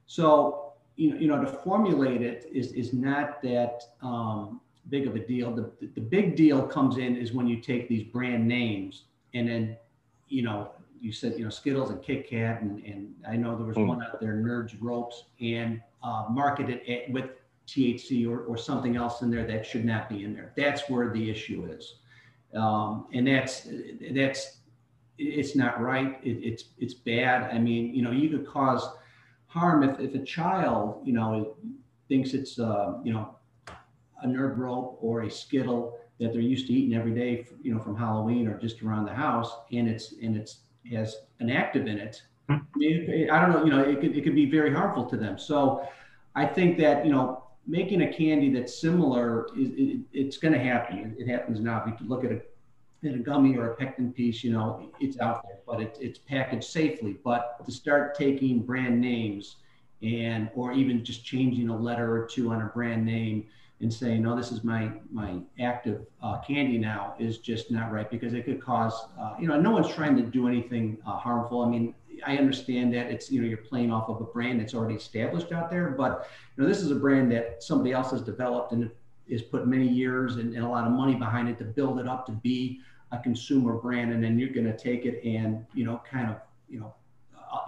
So 0.06 0.72
you 0.96 1.10
know, 1.10 1.16
you 1.16 1.28
know 1.28 1.40
to 1.40 1.46
formulate 1.46 2.22
it 2.22 2.46
is 2.52 2.72
is 2.72 2.92
not 2.92 3.42
that 3.42 3.82
um, 4.02 4.60
big 4.88 5.06
of 5.06 5.14
a 5.14 5.20
deal. 5.20 5.54
The, 5.54 5.70
the 5.80 5.88
the 5.94 6.00
big 6.00 6.36
deal 6.36 6.66
comes 6.66 6.98
in 6.98 7.16
is 7.16 7.32
when 7.32 7.46
you 7.46 7.60
take 7.60 7.88
these 7.88 8.02
brand 8.02 8.46
names 8.46 9.04
and 9.34 9.48
then 9.48 9.76
you 10.28 10.42
know 10.42 10.72
you 11.00 11.12
said 11.12 11.34
you 11.38 11.44
know 11.44 11.50
Skittles 11.50 11.90
and 11.90 12.02
Kit 12.02 12.28
Kat 12.28 12.62
and 12.62 12.82
and 12.84 13.14
I 13.28 13.36
know 13.36 13.56
there 13.56 13.66
was 13.66 13.76
mm. 13.76 13.86
one 13.86 14.02
out 14.02 14.20
there 14.20 14.34
Nerds 14.34 14.76
Ropes 14.80 15.24
and 15.40 15.80
uh, 16.02 16.26
market 16.30 16.68
it 16.68 17.10
with 17.10 17.30
THC 17.66 18.28
or, 18.28 18.40
or 18.44 18.56
something 18.56 18.96
else 18.96 19.22
in 19.22 19.30
there 19.30 19.44
that 19.46 19.66
should 19.66 19.84
not 19.84 20.08
be 20.08 20.24
in 20.24 20.32
there. 20.32 20.52
That's 20.56 20.88
where 20.88 21.10
the 21.10 21.30
issue 21.30 21.68
is 21.70 21.96
um, 22.56 23.06
and 23.12 23.26
that's 23.26 23.68
that's 24.12 24.58
it's 25.18 25.56
not 25.56 25.80
right. 25.80 26.18
It, 26.22 26.38
it's 26.42 26.64
it's 26.78 26.94
bad. 26.94 27.50
I 27.54 27.58
mean, 27.58 27.94
you 27.94 28.02
know, 28.02 28.10
you 28.10 28.28
could 28.28 28.46
cause 28.46 28.88
harm 29.46 29.82
if, 29.82 29.98
if 30.00 30.14
a 30.14 30.24
child, 30.24 31.00
you 31.04 31.12
know, 31.12 31.56
thinks 32.08 32.34
it's 32.34 32.58
uh, 32.58 32.94
you 33.04 33.12
know 33.12 33.34
a 34.22 34.26
nerd 34.26 34.56
rope 34.56 34.98
or 35.00 35.22
a 35.22 35.30
skittle 35.30 35.98
that 36.18 36.32
they're 36.32 36.40
used 36.40 36.66
to 36.66 36.72
eating 36.72 36.96
every 36.96 37.12
day, 37.12 37.46
you 37.60 37.74
know, 37.74 37.80
from 37.80 37.94
Halloween 37.94 38.48
or 38.48 38.58
just 38.58 38.82
around 38.82 39.04
the 39.04 39.14
house, 39.14 39.54
and 39.72 39.88
it's 39.88 40.14
and 40.22 40.36
it's 40.36 40.58
has 40.92 41.16
an 41.40 41.50
active 41.50 41.86
in 41.86 41.98
it. 41.98 42.22
Hmm. 42.48 42.58
I 42.80 43.40
don't 43.40 43.50
know, 43.50 43.64
you 43.64 43.70
know, 43.70 43.82
it 43.82 44.00
could 44.00 44.16
it 44.16 44.22
could 44.22 44.34
be 44.34 44.48
very 44.48 44.72
harmful 44.72 45.04
to 45.06 45.16
them. 45.16 45.38
So, 45.38 45.86
I 46.34 46.46
think 46.46 46.78
that 46.78 47.04
you 47.04 47.12
know 47.12 47.44
making 47.66 48.02
a 48.02 48.12
candy 48.12 48.52
that's 48.52 48.80
similar 48.80 49.48
is 49.56 49.70
it, 49.76 50.00
it's 50.12 50.36
going 50.38 50.54
to 50.54 50.60
happen. 50.60 51.16
It, 51.18 51.28
happens 51.28 51.60
now. 51.60 51.82
If 51.86 52.00
you 52.00 52.08
look 52.08 52.24
at 52.24 52.30
a 52.30 52.40
in 53.02 53.14
a 53.14 53.18
gummy 53.18 53.56
or 53.56 53.72
a 53.72 53.76
pectin 53.76 54.12
piece, 54.12 54.42
you 54.42 54.52
know, 54.52 54.90
it's 55.00 55.18
out 55.20 55.42
there, 55.44 55.58
but 55.66 55.80
it, 55.80 55.98
it's 56.00 56.18
packaged 56.18 56.64
safely. 56.64 57.16
But 57.24 57.64
to 57.64 57.72
start 57.72 58.16
taking 58.16 58.62
brand 58.62 59.00
names 59.00 59.56
and 60.02 60.50
or 60.54 60.72
even 60.72 61.04
just 61.04 61.24
changing 61.24 61.68
a 61.68 61.76
letter 61.76 62.16
or 62.16 62.26
two 62.26 62.52
on 62.52 62.62
a 62.62 62.66
brand 62.66 63.04
name 63.04 63.46
and 63.80 63.92
saying, 63.92 64.22
no, 64.22 64.34
this 64.34 64.52
is 64.52 64.64
my 64.64 64.90
my 65.12 65.38
active 65.60 66.06
uh, 66.22 66.38
candy 66.40 66.78
now 66.78 67.14
is 67.18 67.38
just 67.38 67.70
not 67.70 67.92
right 67.92 68.10
because 68.10 68.32
it 68.32 68.44
could 68.44 68.62
cause, 68.62 69.08
uh, 69.20 69.34
you 69.38 69.46
know, 69.46 69.60
no 69.60 69.70
one's 69.70 69.88
trying 69.88 70.16
to 70.16 70.22
do 70.22 70.48
anything 70.48 70.96
uh, 71.06 71.18
harmful. 71.18 71.62
I 71.62 71.68
mean, 71.68 71.94
I 72.24 72.38
understand 72.38 72.94
that 72.94 73.10
it's 73.10 73.30
you 73.30 73.42
know 73.42 73.48
you're 73.48 73.58
playing 73.58 73.92
off 73.92 74.08
of 74.08 74.20
a 74.20 74.24
brand 74.24 74.60
that's 74.60 74.74
already 74.74 74.94
established 74.94 75.52
out 75.52 75.70
there, 75.70 75.90
but 75.90 76.28
you 76.56 76.62
know 76.62 76.68
this 76.68 76.80
is 76.80 76.90
a 76.90 76.94
brand 76.94 77.30
that 77.32 77.62
somebody 77.62 77.92
else 77.92 78.10
has 78.12 78.22
developed 78.22 78.72
and 78.72 78.90
has 79.30 79.42
put 79.42 79.66
many 79.66 79.88
years 79.88 80.36
and, 80.36 80.54
and 80.54 80.64
a 80.64 80.68
lot 80.68 80.86
of 80.86 80.92
money 80.92 81.14
behind 81.14 81.48
it 81.48 81.58
to 81.58 81.64
build 81.64 81.98
it 81.98 82.06
up 82.08 82.24
to 82.26 82.32
be 82.32 82.80
a 83.12 83.18
consumer 83.18 83.74
brand, 83.74 84.12
and 84.12 84.22
then 84.22 84.38
you're 84.38 84.50
going 84.50 84.66
to 84.66 84.76
take 84.76 85.04
it 85.04 85.22
and 85.24 85.66
you 85.74 85.84
know 85.84 86.00
kind 86.10 86.30
of 86.30 86.36
you 86.68 86.80
know 86.80 86.94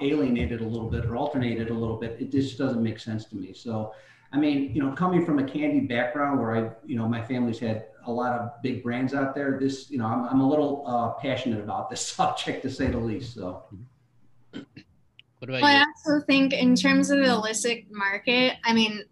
alienate 0.01 0.53
it 0.53 0.61
a 0.61 0.67
little 0.67 0.89
bit 0.89 1.05
or 1.05 1.17
alternate 1.17 1.61
it 1.61 1.71
a 1.71 1.75
little 1.75 1.97
bit. 1.97 2.17
It 2.21 2.31
just 2.31 2.57
doesn't 2.57 2.83
make 2.83 2.99
sense 2.99 3.27
to 3.27 3.37
me. 3.37 3.53
So. 3.53 3.93
I 4.33 4.37
mean, 4.39 4.75
you 4.75 4.83
know, 4.83 4.93
coming 4.93 5.25
from 5.25 5.39
a 5.39 5.45
candy 5.45 5.81
background 5.81 6.39
where 6.39 6.57
I, 6.57 6.71
you 6.85 6.97
know, 6.97 7.09
my 7.09 7.25
family's 7.25 7.59
had 7.59 7.87
a 8.05 8.13
lot 8.13 8.33
of 8.33 8.63
big 8.63 8.83
brands 8.83 9.15
out 9.15 9.35
there. 9.35 9.59
This, 9.59 9.91
you 9.91 9.99
know, 9.99 10.07
I'm, 10.07 10.25
I'm 10.27 10.41
a 10.41 10.49
little 10.49 10.85
uh, 10.87 11.11
passionate 11.21 11.61
about 11.61 11.89
this 11.89 12.07
subject 12.07 12.63
to 12.63 12.71
say 12.71 12.89
the 12.89 12.99
least. 12.99 13.35
So. 13.35 13.65
What 14.53 15.51
about 15.51 15.63
well, 15.63 15.73
you? 15.73 15.79
I 15.79 15.85
also 15.85 16.25
think 16.27 16.53
in 16.53 16.75
terms 16.75 17.11
of 17.11 17.19
the 17.19 17.31
illicit 17.31 17.85
market, 17.91 18.57
I 18.65 18.73
mean, 18.73 19.05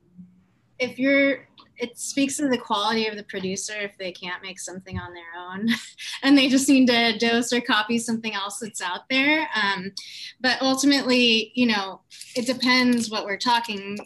if 0.79 0.99
you're 0.99 1.47
it 1.79 1.99
speaks 1.99 2.39
to 2.39 2.49
the 2.49 2.57
quality 2.57 3.07
of 3.07 3.17
the 3.17 3.23
producer 3.25 3.75
if 3.77 3.97
they 3.99 4.11
can't 4.11 4.43
make 4.43 4.59
something 4.59 4.99
on 4.99 5.13
their 5.13 5.25
own 5.39 5.69
and 6.23 6.37
they 6.37 6.49
just 6.49 6.69
need 6.69 6.87
to 6.87 7.19
dose 7.19 7.53
or 7.53 7.61
copy 7.61 7.99
something 7.99 8.35
else 8.35 8.61
that's 8.61 8.81
out 8.81 9.09
there 9.11 9.47
um, 9.55 9.93
but 10.41 10.61
ultimately 10.63 11.53
you 11.55 11.67
know 11.67 12.01
it 12.35 12.47
depends 12.47 13.11
what 13.11 13.25
we're 13.25 13.37
talking 13.37 13.99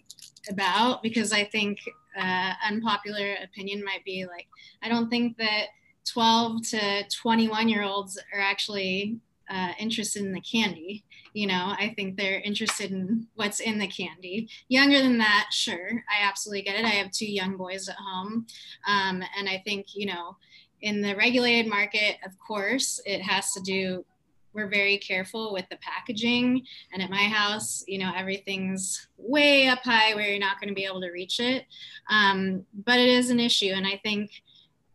about 0.48 1.02
because 1.02 1.32
i 1.32 1.44
think 1.44 1.78
uh, 2.18 2.52
unpopular 2.66 3.36
opinion 3.42 3.84
might 3.84 4.04
be 4.04 4.26
like 4.26 4.48
i 4.82 4.88
don't 4.88 5.10
think 5.10 5.36
that 5.36 5.66
12 6.06 6.62
to 6.68 7.04
21 7.08 7.68
year 7.68 7.82
olds 7.82 8.18
are 8.34 8.40
actually 8.40 9.18
uh, 9.50 9.72
interested 9.78 10.22
in 10.22 10.32
the 10.32 10.40
candy 10.40 11.04
you 11.32 11.46
know? 11.46 11.74
I 11.78 11.92
think 11.96 12.16
they're 12.16 12.40
interested 12.40 12.90
in 12.90 13.26
what's 13.34 13.60
in 13.60 13.78
the 13.78 13.86
candy. 13.86 14.48
Younger 14.68 15.00
than 15.00 15.18
that 15.18 15.48
sure 15.52 16.02
i 16.10 16.26
absolutely 16.26 16.62
get 16.62 16.76
it. 16.76 16.84
I 16.84 16.90
have 16.90 17.10
two 17.10 17.30
young 17.30 17.56
boys 17.56 17.88
at 17.88 17.96
home 17.96 18.46
um, 18.86 19.22
and 19.38 19.48
i 19.48 19.62
think 19.64 19.94
you 19.94 20.06
know 20.06 20.36
in 20.82 21.02
the 21.02 21.14
regulated 21.14 21.66
market 21.66 22.16
of 22.24 22.32
course 22.38 23.00
it 23.04 23.20
has 23.20 23.52
to 23.52 23.60
do 23.60 24.04
we're 24.52 24.68
very 24.68 24.98
careful 24.98 25.52
with 25.52 25.64
the 25.70 25.76
packaging 25.76 26.64
and 26.92 27.02
at 27.02 27.10
my 27.10 27.24
house 27.24 27.84
you 27.86 27.98
know 27.98 28.12
everything's 28.16 29.08
way 29.16 29.68
up 29.68 29.80
high 29.80 30.14
where 30.14 30.28
you're 30.28 30.38
not 30.38 30.60
going 30.60 30.68
to 30.68 30.74
be 30.74 30.84
able 30.84 31.00
to 31.00 31.10
reach 31.10 31.40
it 31.40 31.66
um, 32.08 32.64
but 32.84 32.98
it 32.98 33.08
is 33.08 33.30
an 33.30 33.40
issue 33.40 33.72
and 33.74 33.86
i 33.86 33.98
think 34.02 34.30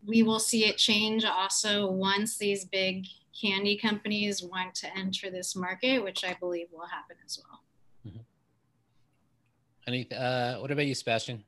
we 0.06 0.24
will 0.24 0.40
see 0.40 0.66
it 0.66 0.78
change 0.78 1.26
also 1.26 1.90
once 1.90 2.38
these 2.38 2.66
big 2.66 3.06
candy 3.40 3.78
companies 3.78 4.44
want 4.44 4.74
to 4.76 4.98
enter 4.98 5.30
this 5.30 5.56
market, 5.56 6.04
which 6.04 6.24
I 6.24 6.36
believe 6.40 6.68
will 6.72 6.88
happen 6.88 7.18
as 7.26 7.40
well. 7.44 7.62
Mm-hmm. 8.08 8.22
Any, 9.88 10.12
uh, 10.12 10.62
what 10.62 10.72
about 10.72 10.86
you, 10.86 10.96
Sebastien? 10.96 11.44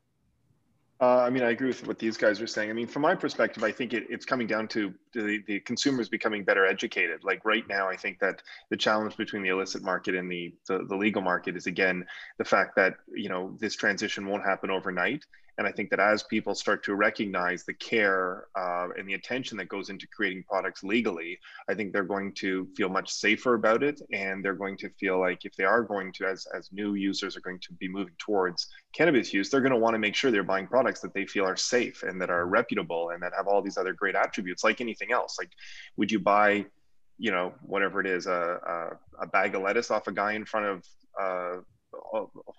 Uh, 0.99 1.17
I 1.19 1.29
mean, 1.29 1.43
I 1.43 1.51
agree 1.51 1.67
with 1.67 1.85
what 1.85 1.99
these 1.99 2.17
guys 2.17 2.41
are 2.41 2.47
saying. 2.47 2.71
I 2.71 2.73
mean, 2.73 2.87
from 2.87 3.03
my 3.03 3.13
perspective, 3.13 3.63
I 3.63 3.71
think 3.71 3.93
it, 3.93 4.07
it's 4.09 4.25
coming 4.25 4.47
down 4.47 4.67
to 4.69 4.91
the, 5.13 5.43
the 5.45 5.59
consumers 5.59 6.09
becoming 6.09 6.43
better 6.43 6.65
educated. 6.65 7.23
Like 7.23 7.45
right 7.45 7.67
now, 7.67 7.87
I 7.87 7.95
think 7.95 8.19
that 8.19 8.41
the 8.71 8.77
challenge 8.77 9.15
between 9.15 9.43
the 9.43 9.49
illicit 9.49 9.83
market 9.83 10.15
and 10.15 10.31
the, 10.31 10.55
the, 10.67 10.85
the 10.89 10.95
legal 10.95 11.21
market 11.21 11.55
is 11.55 11.67
again 11.67 12.03
the 12.39 12.45
fact 12.45 12.75
that 12.77 12.95
you 13.13 13.29
know 13.29 13.55
this 13.59 13.75
transition 13.75 14.25
won't 14.25 14.43
happen 14.43 14.71
overnight, 14.71 15.23
and 15.57 15.65
I 15.65 15.71
think 15.71 15.89
that 15.89 15.99
as 15.99 16.21
people 16.21 16.53
start 16.53 16.83
to 16.83 16.93
recognize 16.93 17.63
the 17.63 17.73
care 17.73 18.45
uh, 18.55 18.89
and 18.95 19.09
the 19.09 19.15
attention 19.15 19.57
that 19.57 19.67
goes 19.67 19.89
into 19.89 20.05
creating 20.07 20.43
products 20.47 20.83
legally, 20.83 21.39
I 21.67 21.73
think 21.73 21.91
they're 21.91 22.03
going 22.03 22.33
to 22.35 22.67
feel 22.77 22.89
much 22.89 23.11
safer 23.11 23.55
about 23.55 23.81
it. 23.81 23.99
And 24.13 24.45
they're 24.45 24.53
going 24.53 24.77
to 24.77 24.89
feel 24.99 25.19
like 25.19 25.45
if 25.45 25.55
they 25.55 25.63
are 25.63 25.81
going 25.81 26.13
to, 26.13 26.27
as, 26.27 26.45
as 26.55 26.69
new 26.71 26.93
users 26.93 27.35
are 27.35 27.41
going 27.41 27.59
to 27.61 27.73
be 27.73 27.87
moving 27.87 28.13
towards 28.19 28.67
cannabis 28.93 29.33
use, 29.33 29.49
they're 29.49 29.61
going 29.61 29.71
to 29.71 29.79
want 29.79 29.95
to 29.95 29.99
make 29.99 30.13
sure 30.13 30.29
they're 30.29 30.43
buying 30.43 30.67
products 30.67 30.99
that 30.99 31.13
they 31.15 31.25
feel 31.25 31.45
are 31.45 31.57
safe 31.57 32.03
and 32.03 32.21
that 32.21 32.29
are 32.29 32.45
reputable 32.45 33.09
and 33.09 33.23
that 33.23 33.33
have 33.35 33.47
all 33.47 33.63
these 33.63 33.77
other 33.77 33.93
great 33.93 34.15
attributes, 34.15 34.63
like 34.63 34.79
anything 34.79 35.11
else. 35.11 35.37
Like, 35.39 35.49
would 35.97 36.11
you 36.11 36.19
buy, 36.19 36.65
you 37.17 37.31
know, 37.31 37.53
whatever 37.63 37.99
it 37.99 38.05
is, 38.05 38.27
a, 38.27 38.59
a, 39.19 39.23
a 39.23 39.27
bag 39.27 39.55
of 39.55 39.63
lettuce 39.63 39.89
off 39.89 40.07
a 40.07 40.11
guy 40.11 40.33
in 40.33 40.45
front 40.45 40.67
of 40.67 40.85
uh, 41.19 41.61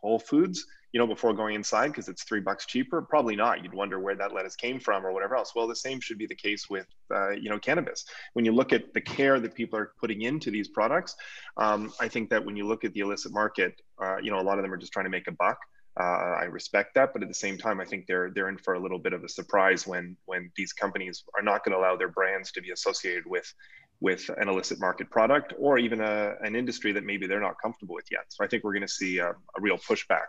Whole 0.01 0.18
Foods? 0.18 0.66
You 0.93 0.99
know, 0.99 1.07
before 1.07 1.34
going 1.34 1.55
inside 1.55 1.89
because 1.89 2.09
it's 2.09 2.24
three 2.24 2.41
bucks 2.41 2.66
cheaper? 2.66 3.03
Probably 3.03 3.36
not. 3.36 3.62
You'd 3.62 3.74
wonder 3.74 4.01
where 4.01 4.14
that 4.16 4.32
lettuce 4.32 4.57
came 4.57 4.80
from 4.80 5.07
or 5.07 5.12
whatever 5.12 5.36
else. 5.36 5.53
Well, 5.55 5.66
the 5.66 5.76
same 5.76 6.01
should 6.01 6.18
be 6.18 6.26
the 6.26 6.34
case 6.34 6.70
with, 6.70 6.86
uh, 7.14 7.30
you 7.30 7.51
know, 7.51 7.59
cannabis. 7.59 8.05
When 8.32 8.45
you 8.45 8.53
look 8.53 8.72
at 8.72 8.95
the 8.95 9.01
care 9.01 9.39
that 9.39 9.55
people 9.55 9.78
are 9.78 9.93
putting 10.01 10.22
into 10.22 10.51
these 10.51 10.68
products, 10.68 11.14
um, 11.59 11.93
I 12.01 12.09
think 12.09 12.30
that 12.30 12.45
when 12.45 12.57
you 12.57 12.66
look 12.66 12.84
at 12.84 12.93
the 12.95 13.01
illicit 13.01 13.32
market, 13.32 13.74
uh, 14.03 14.16
you 14.22 14.30
know, 14.30 14.41
a 14.41 14.43
lot 14.43 14.59
of 14.59 14.62
them 14.62 14.72
are 14.72 14.78
just 14.78 14.93
trying 14.93 15.07
to 15.07 15.11
make 15.11 15.28
a 15.28 15.32
buck. 15.32 15.59
Uh, 16.01 16.36
I 16.41 16.45
respect 16.45 16.95
that, 16.95 17.12
but 17.12 17.22
at 17.22 17.28
the 17.28 17.34
same 17.34 17.59
time, 17.59 17.80
I 17.80 17.84
think 17.84 18.07
they're 18.07 18.30
they're 18.30 18.49
in 18.49 18.57
for 18.57 18.74
a 18.74 18.78
little 18.78 19.01
bit 19.01 19.12
of 19.12 19.24
a 19.24 19.28
surprise 19.28 19.84
when 19.84 20.16
when 20.26 20.49
these 20.57 20.72
companies 20.72 21.24
are 21.36 21.43
not 21.43 21.64
going 21.64 21.72
to 21.72 21.78
allow 21.78 21.97
their 21.97 22.09
brands 22.09 22.53
to 22.53 22.62
be 22.62 22.70
associated 22.70 23.24
with 23.26 23.53
with 24.01 24.30
an 24.36 24.49
illicit 24.49 24.78
market 24.78 25.11
product 25.11 25.55
or 25.59 25.76
even 25.76 26.01
a, 26.01 26.34
an 26.43 26.55
industry 26.55 26.93
that 26.93 27.03
maybe 27.03 27.26
they're 27.26 27.41
not 27.41 27.57
comfortable 27.61 27.97
with 27.97 28.05
yet. 28.12 28.24
So 28.28 28.45
I 28.45 28.47
think 28.47 28.62
we're 28.62 28.74
going 28.74 28.86
to 28.86 28.93
see 28.93 29.18
a, 29.18 29.30
a 29.30 29.61
real 29.61 29.76
pushback 29.76 30.28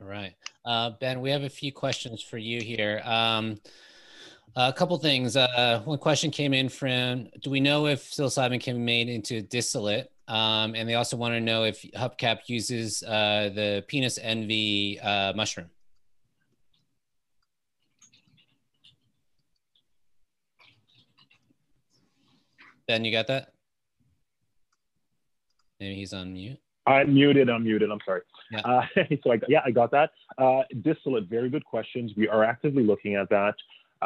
all 0.00 0.08
right. 0.08 0.34
Uh, 0.64 0.90
ben, 1.00 1.20
we 1.20 1.30
have 1.30 1.42
a 1.42 1.48
few 1.48 1.72
questions 1.72 2.22
for 2.22 2.38
you 2.38 2.60
here. 2.60 3.02
Um, 3.04 3.60
a 4.56 4.72
couple 4.72 4.96
things. 4.98 5.36
Uh, 5.36 5.82
one 5.84 5.98
question 5.98 6.30
came 6.30 6.54
in 6.54 6.68
from 6.68 7.28
Do 7.42 7.50
we 7.50 7.60
know 7.60 7.86
if 7.86 8.10
psilocybin 8.10 8.60
can 8.62 8.76
be 8.76 8.82
made 8.82 9.08
into 9.08 9.42
distillate? 9.42 10.10
Um, 10.26 10.74
and 10.74 10.88
they 10.88 10.94
also 10.94 11.16
want 11.16 11.34
to 11.34 11.40
know 11.40 11.64
if 11.64 11.82
Hubcap 11.92 12.40
uses 12.46 13.02
uh, 13.02 13.50
the 13.54 13.84
penis 13.88 14.18
envy 14.22 14.98
uh, 15.00 15.32
mushroom. 15.34 15.70
Ben, 22.86 23.04
you 23.04 23.12
got 23.12 23.26
that? 23.28 23.52
Maybe 25.78 25.94
he's 25.94 26.12
on 26.12 26.32
mute. 26.32 26.60
I'm 26.86 27.14
muted. 27.14 27.48
I'm 27.50 27.64
muted. 27.64 27.90
I'm 27.90 27.98
sorry. 28.04 28.22
Yeah. 28.50 28.60
Uh, 28.60 28.82
so 29.22 29.32
I, 29.32 29.38
yeah, 29.48 29.60
I 29.64 29.70
got 29.70 29.90
that. 29.92 30.10
Uh, 30.38 30.62
distillate, 30.82 31.28
very 31.28 31.50
good 31.50 31.64
questions. 31.64 32.12
We 32.16 32.28
are 32.28 32.44
actively 32.44 32.82
looking 32.82 33.14
at 33.16 33.28
that. 33.30 33.54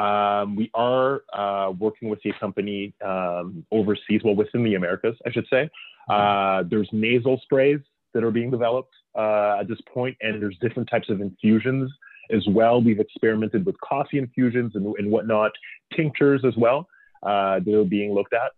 Um, 0.01 0.57
we 0.57 0.70
are 0.75 1.22
uh, 1.33 1.70
working 1.79 2.09
with 2.09 2.18
a 2.25 2.33
company 2.41 2.93
um, 3.05 3.64
overseas, 3.70 4.22
well, 4.25 4.35
within 4.35 4.64
the 4.64 4.75
Americas, 4.75 5.16
I 5.27 5.31
should 5.31 5.47
say. 5.49 5.70
Uh, 6.09 6.64
there's 6.68 6.89
nasal 6.93 7.41
sprays 7.45 7.79
that 8.12 8.25
are 8.25 8.33
being 8.33 8.51
developed 8.51 8.93
uh, 9.16 9.59
at 9.61 9.68
this 9.68 9.79
point, 9.93 10.16
and 10.20 10.43
there's 10.43 10.59
different 10.61 10.91
types 10.91 11.09
of 11.11 11.20
infusions 11.20 11.91
as 12.31 12.45
well. 12.49 12.83
We've 12.83 13.01
experimented 13.01 13.64
with 13.64 13.81
coffee 13.81 14.18
infusions 14.18 14.72
and, 14.75 14.95
and 14.99 15.11
whatnot, 15.11 15.53
tinctures 15.97 16.43
as 16.45 16.55
well. 16.57 16.89
uh, 17.25 17.61
that 17.61 17.75
are 17.75 17.85
being 17.85 18.12
looked 18.12 18.35
at. 18.35 18.53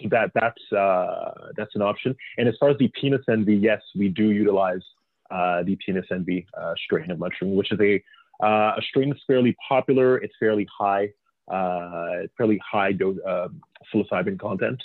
So 0.00 0.08
that 0.10 0.30
that's 0.34 0.72
uh, 0.72 1.50
that's 1.56 1.74
an 1.74 1.82
option. 1.82 2.14
And 2.38 2.48
as 2.48 2.54
far 2.58 2.70
as 2.70 2.78
the 2.78 2.88
penis 3.00 3.22
envy, 3.30 3.56
yes, 3.56 3.80
we 3.96 4.08
do 4.08 4.30
utilize 4.30 4.82
uh, 5.30 5.62
the 5.62 5.76
penis 5.84 6.06
envy 6.10 6.46
uh, 6.60 6.74
strain 6.84 7.10
of 7.10 7.18
mushroom, 7.18 7.54
which 7.54 7.72
is 7.72 7.80
a 7.80 8.02
uh, 8.44 8.74
a 8.76 8.82
strain 8.88 9.10
that's 9.10 9.22
fairly 9.26 9.56
popular. 9.68 10.18
It's 10.18 10.34
fairly 10.40 10.66
high, 10.76 11.10
uh, 11.48 12.26
fairly 12.36 12.60
high 12.70 12.92
dose 12.92 13.16
uh, 13.26 13.48
psilocybin 13.92 14.38
content 14.38 14.82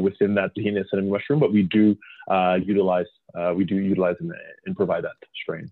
within 0.00 0.34
that 0.34 0.54
penis 0.54 0.88
envy 0.92 1.10
mushroom, 1.10 1.40
but 1.40 1.52
we 1.52 1.62
do 1.64 1.96
utilize 2.64 3.06
we 3.54 3.64
do 3.64 3.76
utilize 3.76 4.16
and, 4.20 4.32
and 4.66 4.76
provide 4.76 5.04
that 5.04 5.16
strain. 5.42 5.70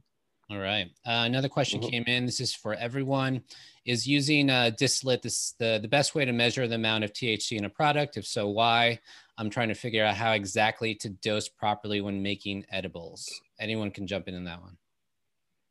All 0.51 0.59
right. 0.59 0.87
Uh, 1.07 1.23
another 1.27 1.49
question 1.49 1.81
mm-hmm. 1.81 1.91
came 1.91 2.05
in. 2.07 2.27
This 2.27 2.41
is 2.41 2.53
for 2.53 2.75
everyone. 2.75 3.43
Is 3.85 4.07
using 4.07 4.51
uh, 4.51 4.71
distillate 4.77 5.23
this, 5.23 5.55
the, 5.59 5.79
the 5.81 5.89
best 5.89 6.15
way 6.15 6.25
to 6.25 6.33
measure 6.33 6.67
the 6.67 6.75
amount 6.75 7.05
of 7.05 7.13
THC 7.13 7.57
in 7.57 7.65
a 7.65 7.71
product? 7.71 8.17
If 8.17 8.27
so, 8.27 8.49
why? 8.49 8.99
I'm 9.39 9.49
trying 9.49 9.69
to 9.69 9.75
figure 9.75 10.05
out 10.05 10.17
how 10.17 10.33
exactly 10.33 10.95
to 10.97 11.09
dose 11.09 11.49
properly 11.49 12.01
when 12.01 12.23
making 12.23 12.67
edibles. 12.71 13.29
Anyone 13.61 13.93
can 13.93 14.09
jump 14.09 14.27
in 14.27 14.35
on 14.35 14.45
that 14.45 14.61
one. 14.61 14.77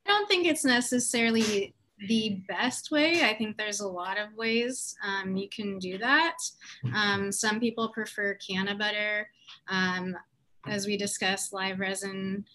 I 0.07 0.11
don't 0.11 0.27
think 0.30 0.47
it's 0.47 0.65
necessarily 0.65 1.75
the 2.07 2.41
best 2.47 2.89
way. 2.89 3.23
I 3.23 3.36
think 3.36 3.57
there's 3.57 3.82
a 3.82 3.88
lot 3.88 4.17
of 4.17 4.34
ways 4.38 4.95
um, 5.05 5.36
you 5.36 5.49
can 5.49 5.77
do 5.77 5.97
that. 5.97 6.38
Um, 6.95 7.32
some 7.32 7.59
people 7.59 7.89
prefer 7.89 8.36
canna 8.36 8.75
butter. 8.75 9.27
Um, 9.67 10.15
as 10.65 10.88
we 10.88 10.97
discussed, 10.97 11.53
live 11.53 11.80
resin 11.80 12.45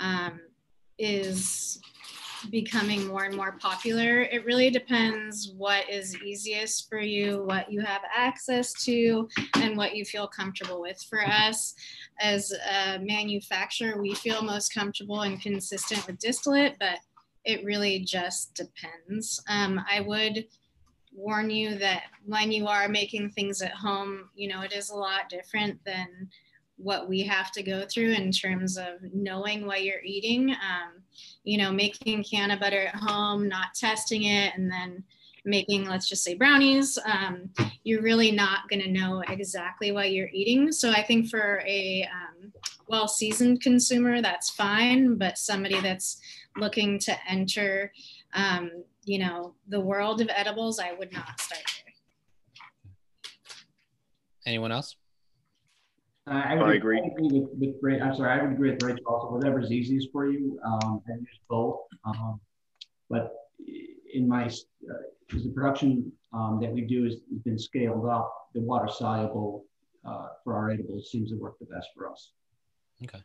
um, 0.00 0.40
is 0.98 1.80
becoming 2.50 3.06
more 3.06 3.24
and 3.24 3.36
more 3.36 3.52
popular. 3.52 4.22
It 4.22 4.44
really 4.44 4.70
depends 4.70 5.52
what 5.56 5.88
is 5.88 6.16
easiest 6.22 6.88
for 6.88 6.98
you, 6.98 7.42
what 7.44 7.70
you 7.72 7.80
have 7.80 8.02
access 8.14 8.72
to, 8.84 9.28
and 9.54 9.76
what 9.76 9.96
you 9.96 10.04
feel 10.04 10.26
comfortable 10.26 10.80
with. 10.80 11.02
For 11.08 11.24
us, 11.24 11.74
as 12.20 12.52
a 12.52 12.98
manufacturer, 12.98 14.00
we 14.00 14.14
feel 14.14 14.42
most 14.42 14.74
comfortable 14.74 15.22
and 15.22 15.40
consistent 15.40 16.06
with 16.06 16.18
distillate, 16.18 16.76
but 16.78 16.98
it 17.44 17.64
really 17.64 18.00
just 18.00 18.54
depends. 18.54 19.42
Um, 19.48 19.80
I 19.90 20.00
would 20.00 20.46
warn 21.12 21.50
you 21.50 21.78
that 21.78 22.04
when 22.24 22.50
you 22.50 22.66
are 22.66 22.88
making 22.88 23.30
things 23.30 23.62
at 23.62 23.72
home, 23.72 24.30
you 24.34 24.48
know, 24.48 24.62
it 24.62 24.72
is 24.72 24.90
a 24.90 24.96
lot 24.96 25.28
different 25.28 25.78
than 25.84 26.28
what 26.76 27.08
we 27.08 27.22
have 27.22 27.52
to 27.52 27.62
go 27.62 27.86
through 27.86 28.12
in 28.12 28.32
terms 28.32 28.76
of 28.76 28.94
knowing 29.12 29.66
what 29.66 29.84
you're 29.84 30.02
eating. 30.04 30.50
Um, 30.50 31.02
you 31.44 31.58
know, 31.58 31.70
making 31.70 32.24
canna 32.24 32.58
butter 32.58 32.86
at 32.86 32.96
home, 32.96 33.48
not 33.48 33.74
testing 33.74 34.24
it, 34.24 34.54
and 34.56 34.70
then 34.70 35.04
making, 35.44 35.84
let's 35.84 36.08
just 36.08 36.24
say, 36.24 36.34
brownies, 36.34 36.98
um, 37.04 37.50
you're 37.84 38.02
really 38.02 38.32
not 38.32 38.68
going 38.68 38.80
to 38.80 38.90
know 38.90 39.22
exactly 39.28 39.92
what 39.92 40.12
you're 40.12 40.30
eating. 40.32 40.72
So 40.72 40.90
I 40.90 41.02
think 41.02 41.28
for 41.28 41.62
a 41.66 42.08
um, 42.12 42.52
well 42.88 43.06
seasoned 43.06 43.60
consumer, 43.60 44.22
that's 44.22 44.50
fine. 44.50 45.16
But 45.16 45.38
somebody 45.38 45.80
that's 45.80 46.18
looking 46.56 46.98
to 47.00 47.14
enter, 47.28 47.92
um, 48.32 48.70
you 49.04 49.18
know, 49.18 49.54
the 49.68 49.80
world 49.80 50.20
of 50.22 50.30
edibles, 50.34 50.78
I 50.78 50.92
would 50.92 51.12
not 51.12 51.40
start 51.40 51.62
there. 51.66 51.94
Anyone 54.46 54.72
else? 54.72 54.96
Uh, 56.26 56.42
I, 56.46 56.54
would 56.54 56.70
I 56.70 56.74
agree. 56.74 57.00
With, 57.18 57.48
with 57.58 57.76
Ray, 57.82 58.00
I'm 58.00 58.14
sorry, 58.14 58.38
I 58.38 58.42
would 58.42 58.52
agree 58.52 58.70
with 58.70 58.82
Rachel 58.82 59.04
also. 59.06 59.34
Whatever's 59.34 59.70
easiest 59.70 60.10
for 60.10 60.30
you, 60.30 60.58
um, 60.64 61.02
I 61.06 61.12
use 61.18 61.40
both. 61.48 61.80
Um, 62.04 62.40
but 63.10 63.34
in 64.14 64.26
my 64.26 64.46
uh, 64.46 64.50
the 65.30 65.52
production 65.54 66.10
um, 66.32 66.60
that 66.62 66.72
we 66.72 66.82
do 66.82 67.04
has 67.04 67.16
been 67.44 67.58
scaled 67.58 68.06
up. 68.06 68.32
The 68.54 68.60
water 68.60 68.88
soluble 68.88 69.64
uh, 70.06 70.28
for 70.42 70.54
our 70.54 70.70
edibles 70.70 71.10
seems 71.10 71.30
to 71.30 71.36
work 71.36 71.58
the 71.58 71.66
best 71.66 71.88
for 71.94 72.10
us. 72.10 72.30
Okay. 73.02 73.22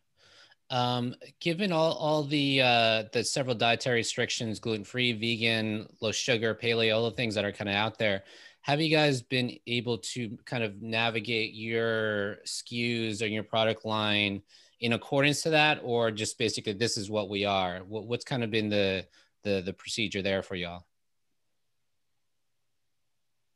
Um, 0.72 1.16
given 1.40 1.72
all, 1.72 1.94
all 1.94 2.24
the 2.24 2.62
uh, 2.62 3.04
the 3.12 3.24
several 3.24 3.56
dietary 3.56 3.98
restrictions, 3.98 4.60
gluten 4.60 4.84
free, 4.84 5.14
vegan, 5.14 5.88
low 6.02 6.12
sugar, 6.12 6.54
paleo, 6.54 6.96
all 6.96 7.06
the 7.06 7.16
things 7.16 7.34
that 7.36 7.46
are 7.46 7.52
kind 7.52 7.70
of 7.70 7.76
out 7.76 7.98
there, 7.98 8.24
have 8.62 8.82
you 8.82 8.90
guys 8.96 9.22
been 9.22 9.58
able 9.68 10.00
to 10.00 10.38
kind 10.46 10.64
of 10.64 10.82
navigate 10.82 11.54
your 11.54 12.38
SKUs 12.46 13.22
or 13.22 13.26
your 13.26 13.44
product 13.44 13.86
line 13.86 14.42
in 14.80 14.94
accordance 14.94 15.42
to 15.44 15.52
that, 15.52 15.80
or 15.84 16.12
just 16.12 16.38
basically 16.38 16.74
this 16.74 16.98
is 16.98 17.10
what 17.10 17.30
we 17.30 17.46
are? 17.46 17.80
What, 17.80 18.06
what's 18.06 18.26
kind 18.26 18.44
of 18.44 18.52
been 18.52 18.70
the 18.70 19.06
the 19.44 19.62
the 19.66 19.74
procedure 19.74 20.22
there 20.22 20.44
for 20.44 20.56
y'all? 20.56 20.86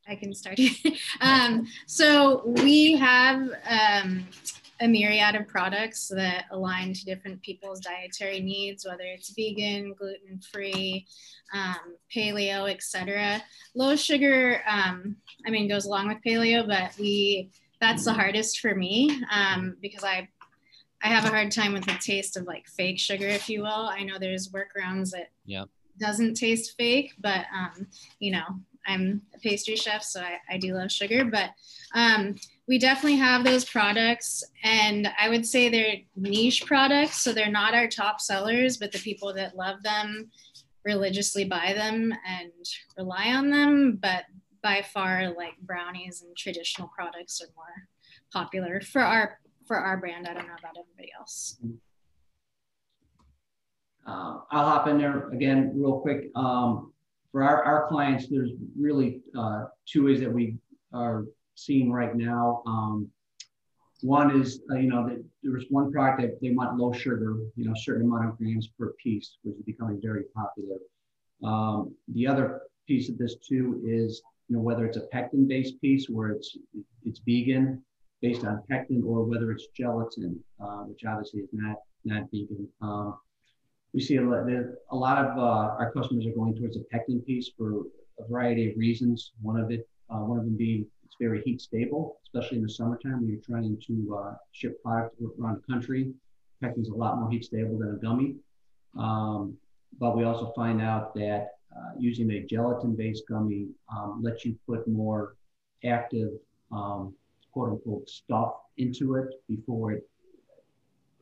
I 0.08 0.16
can 0.16 0.34
start. 0.34 0.60
um, 1.22 1.68
so 1.86 2.44
we 2.46 2.98
have 2.98 3.50
um, 3.70 4.28
a 4.82 4.88
myriad 4.88 5.36
of 5.36 5.48
products 5.48 6.08
that 6.10 6.46
align 6.52 6.94
to 6.94 7.06
different 7.06 7.42
people's 7.42 7.80
dietary 7.80 8.40
needs, 8.40 8.86
whether 8.86 9.04
it's 9.04 9.34
vegan, 9.34 9.94
gluten-free, 9.94 11.06
um, 11.54 11.96
paleo, 12.14 12.70
etc. 12.72 13.42
Low 13.76 13.96
sugar, 13.96 14.62
um, 14.68 15.16
I 15.46 15.50
mean, 15.50 15.68
goes 15.68 15.86
along 15.86 16.08
with 16.08 16.18
paleo, 16.26 16.68
but 16.68 16.98
we 17.00 17.50
that's 17.80 18.06
the 18.06 18.14
hardest 18.14 18.60
for 18.60 18.74
me 18.74 19.24
um, 19.32 19.76
because 19.82 20.04
I 20.04 20.28
I 21.04 21.08
have 21.08 21.26
a 21.26 21.30
hard 21.30 21.52
time 21.52 21.74
with 21.74 21.86
the 21.86 21.98
taste 22.00 22.38
of 22.38 22.46
like 22.46 22.66
fake 22.68 22.98
sugar, 22.98 23.28
if 23.28 23.50
you 23.50 23.62
will. 23.62 23.90
I 23.90 24.04
know 24.04 24.18
there's 24.18 24.50
workarounds 24.50 25.12
that 25.12 25.32
yeah 25.46 25.66
doesn't 26.00 26.36
taste 26.36 26.76
fake, 26.78 27.14
but 27.20 27.46
um, 27.56 27.88
you 28.20 28.32
know, 28.32 28.46
I'm 28.88 29.22
a 29.36 29.40
pastry 29.40 29.76
chef, 29.76 30.04
so 30.04 30.22
I, 30.22 30.38
I 30.50 30.58
do 30.58 30.74
love 30.74 30.92
sugar. 30.92 31.26
But 31.26 31.52
um, 31.94 32.36
we 32.68 32.80
definitely 32.80 33.18
have 33.18 33.44
those 33.44 33.66
products, 33.66 34.44
and 34.64 35.10
I 35.20 35.30
would 35.30 35.46
say 35.46 35.70
they're 35.70 35.98
niche 36.16 36.66
products, 36.66 37.18
so 37.18 37.34
they're 37.34 37.52
not 37.52 37.74
our 37.74 37.88
top 37.88 38.22
sellers, 38.22 38.78
but 38.78 38.92
the 38.92 39.00
people 39.00 39.34
that 39.34 39.56
love 39.56 39.84
them 39.84 40.30
religiously 40.86 41.46
buy 41.46 41.74
them 41.76 42.14
and 42.28 42.52
rely 42.98 43.34
on 43.34 43.50
them. 43.50 44.00
But 44.02 44.24
by 44.62 44.82
far, 44.82 45.34
like 45.36 45.60
brownies 45.62 46.24
and 46.26 46.36
traditional 46.38 46.90
products 46.96 47.42
are 47.42 47.52
more 47.56 47.88
popular 48.32 48.82
for 48.82 49.02
our 49.02 49.40
for 49.68 49.78
our 49.78 49.98
brand. 49.98 50.28
I 50.28 50.34
don't 50.34 50.48
know 50.48 50.56
about 50.58 50.76
everybody 50.78 51.12
else. 51.18 51.58
Uh, 54.06 54.40
I'll 54.52 54.66
hop 54.66 54.88
in 54.88 54.98
there 54.98 55.30
again 55.30 55.72
real 55.76 56.00
quick. 56.00 56.30
Um, 56.36 56.92
for 57.32 57.44
our, 57.44 57.64
our 57.64 57.88
clients, 57.88 58.28
there's 58.28 58.52
really 58.78 59.22
uh, 59.38 59.66
two 59.86 60.06
ways 60.06 60.20
that 60.20 60.32
we 60.32 60.58
are 60.94 61.26
seeing 61.56 61.92
right 61.92 62.16
now. 62.16 62.64
Um, 62.66 63.10
one 64.02 64.42
is, 64.42 64.62
uh, 64.70 64.76
you 64.76 64.90
know, 64.90 65.08
that 65.08 65.24
there's 65.42 65.66
one 65.70 65.92
product 65.92 66.22
that 66.22 66.42
they 66.42 66.52
want 66.52 66.78
low 66.78 66.92
sugar, 66.92 67.38
you 67.56 67.66
know, 67.66 67.74
certain 67.76 68.04
amount 68.04 68.28
of 68.28 68.38
grams 68.38 68.68
per 68.78 68.94
piece, 69.02 69.38
which 69.44 69.56
is 69.56 69.64
becoming 69.64 70.00
very 70.02 70.24
popular. 70.36 70.78
Um, 71.44 71.96
the 72.14 72.28
other 72.28 72.64
piece 72.88 73.10
of 73.10 73.18
this 73.18 73.36
too 73.38 73.82
is, 73.86 74.22
you 74.50 74.58
know, 74.58 74.62
whether 74.62 74.86
it's 74.86 74.98
a 74.98 75.08
pectin-based 75.14 75.80
piece 75.80 76.10
where 76.10 76.32
it's 76.32 76.58
it's 77.06 77.22
vegan 77.26 77.84
based 78.22 78.46
on 78.46 78.62
pectin, 78.70 79.04
or 79.06 79.24
whether 79.24 79.52
it's 79.52 79.68
gelatin, 79.68 80.38
uh, 80.62 80.84
which 80.84 81.06
obviously 81.06 81.42
is 81.42 81.50
not 81.54 81.78
not 82.04 82.24
vegan. 82.32 82.68
Um, 82.82 83.18
we 83.94 84.02
see 84.02 84.18
a 84.18 84.22
lot, 84.22 84.50
a 84.92 84.96
lot 84.96 85.24
of 85.24 85.38
uh, 85.38 85.76
our 85.80 85.92
customers 85.94 86.26
are 86.26 86.32
going 86.32 86.56
towards 86.56 86.78
a 86.78 86.82
pectin 86.92 87.22
piece 87.22 87.52
for 87.58 87.84
a 88.20 88.28
variety 88.28 88.70
of 88.70 88.78
reasons. 88.78 89.32
One 89.42 89.60
of 89.60 89.72
it, 89.72 89.88
uh, 90.10 90.20
one 90.20 90.40
of 90.40 90.46
them 90.46 90.58
being 90.58 90.88
it's 91.14 91.22
very 91.22 91.42
heat 91.44 91.62
stable, 91.62 92.18
especially 92.26 92.58
in 92.58 92.64
the 92.64 92.70
summertime 92.70 93.22
when 93.22 93.30
you're 93.30 93.40
trying 93.42 93.78
to 93.88 94.18
uh, 94.18 94.34
ship 94.52 94.82
product 94.82 95.16
around 95.40 95.62
the 95.62 95.74
country. 95.74 96.12
Pectin's 96.62 96.90
a 96.90 96.94
lot 96.94 97.20
more 97.20 97.30
heat 97.30 97.46
stable 97.46 97.78
than 97.78 97.90
a 97.96 97.98
gummy. 97.98 98.36
Um, 98.98 99.56
but 100.00 100.18
we 100.18 100.24
also 100.24 100.52
find 100.56 100.82
out 100.82 101.14
that 101.16 101.50
uh, 101.76 101.92
using 102.00 102.32
a 102.32 102.44
gelatin-based 102.44 103.24
gummy 103.30 103.68
um, 103.96 104.22
lets 104.24 104.46
you 104.46 104.56
put 104.68 104.88
more 104.88 105.36
active, 105.86 106.32
um, 106.72 107.14
quote 107.52 107.70
unquote, 107.70 108.10
stuff 108.10 108.54
into 108.78 109.16
it 109.16 109.28
before 109.48 109.92
it 109.92 110.08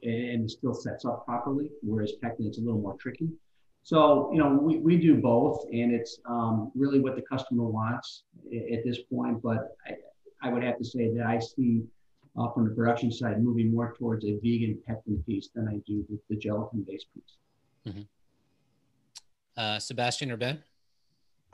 and 0.04 0.46
it 0.46 0.50
still 0.50 0.74
sets 0.74 1.06
up 1.06 1.26
properly, 1.26 1.70
whereas 1.84 2.14
pectin 2.24 2.48
it's 2.48 2.58
a 2.58 2.62
little 2.62 2.80
more 2.80 2.96
tricky. 2.98 3.30
So, 3.84 4.32
you 4.32 4.40
know, 4.40 4.50
we, 4.50 4.78
we 4.78 4.98
do 4.98 5.16
both, 5.16 5.66
and 5.72 5.94
it's 5.94 6.20
um, 6.26 6.72
really 6.74 7.00
what 7.00 7.16
the 7.16 7.22
customer 7.22 7.66
wants 7.66 8.24
at 8.52 8.84
this 8.84 9.00
point. 9.12 9.42
But 9.42 9.78
I, 9.86 10.48
I 10.48 10.50
would 10.52 10.64
have 10.64 10.78
to 10.78 10.86
say 10.86 11.14
that 11.16 11.26
I 11.26 11.40
see 11.40 11.84
uh, 12.38 12.50
from 12.52 12.66
the 12.66 12.72
production 12.72 13.12
side 13.12 13.44
moving 13.44 13.74
more 13.74 13.94
towards 13.98 14.26
a 14.26 14.40
vegan 14.44 14.80
pectin 14.88 15.24
piece 15.28 15.50
than 15.54 15.68
I 15.68 15.82
do 15.88 16.06
the, 16.10 16.20
the 16.30 16.36
gelatin 16.36 16.86
based 16.88 17.08
piece. 17.14 17.38
Mm-hmm. 17.88 18.02
Uh, 19.58 19.80
Sebastien 19.80 20.32
or 20.32 20.38
Ben? 20.38 20.64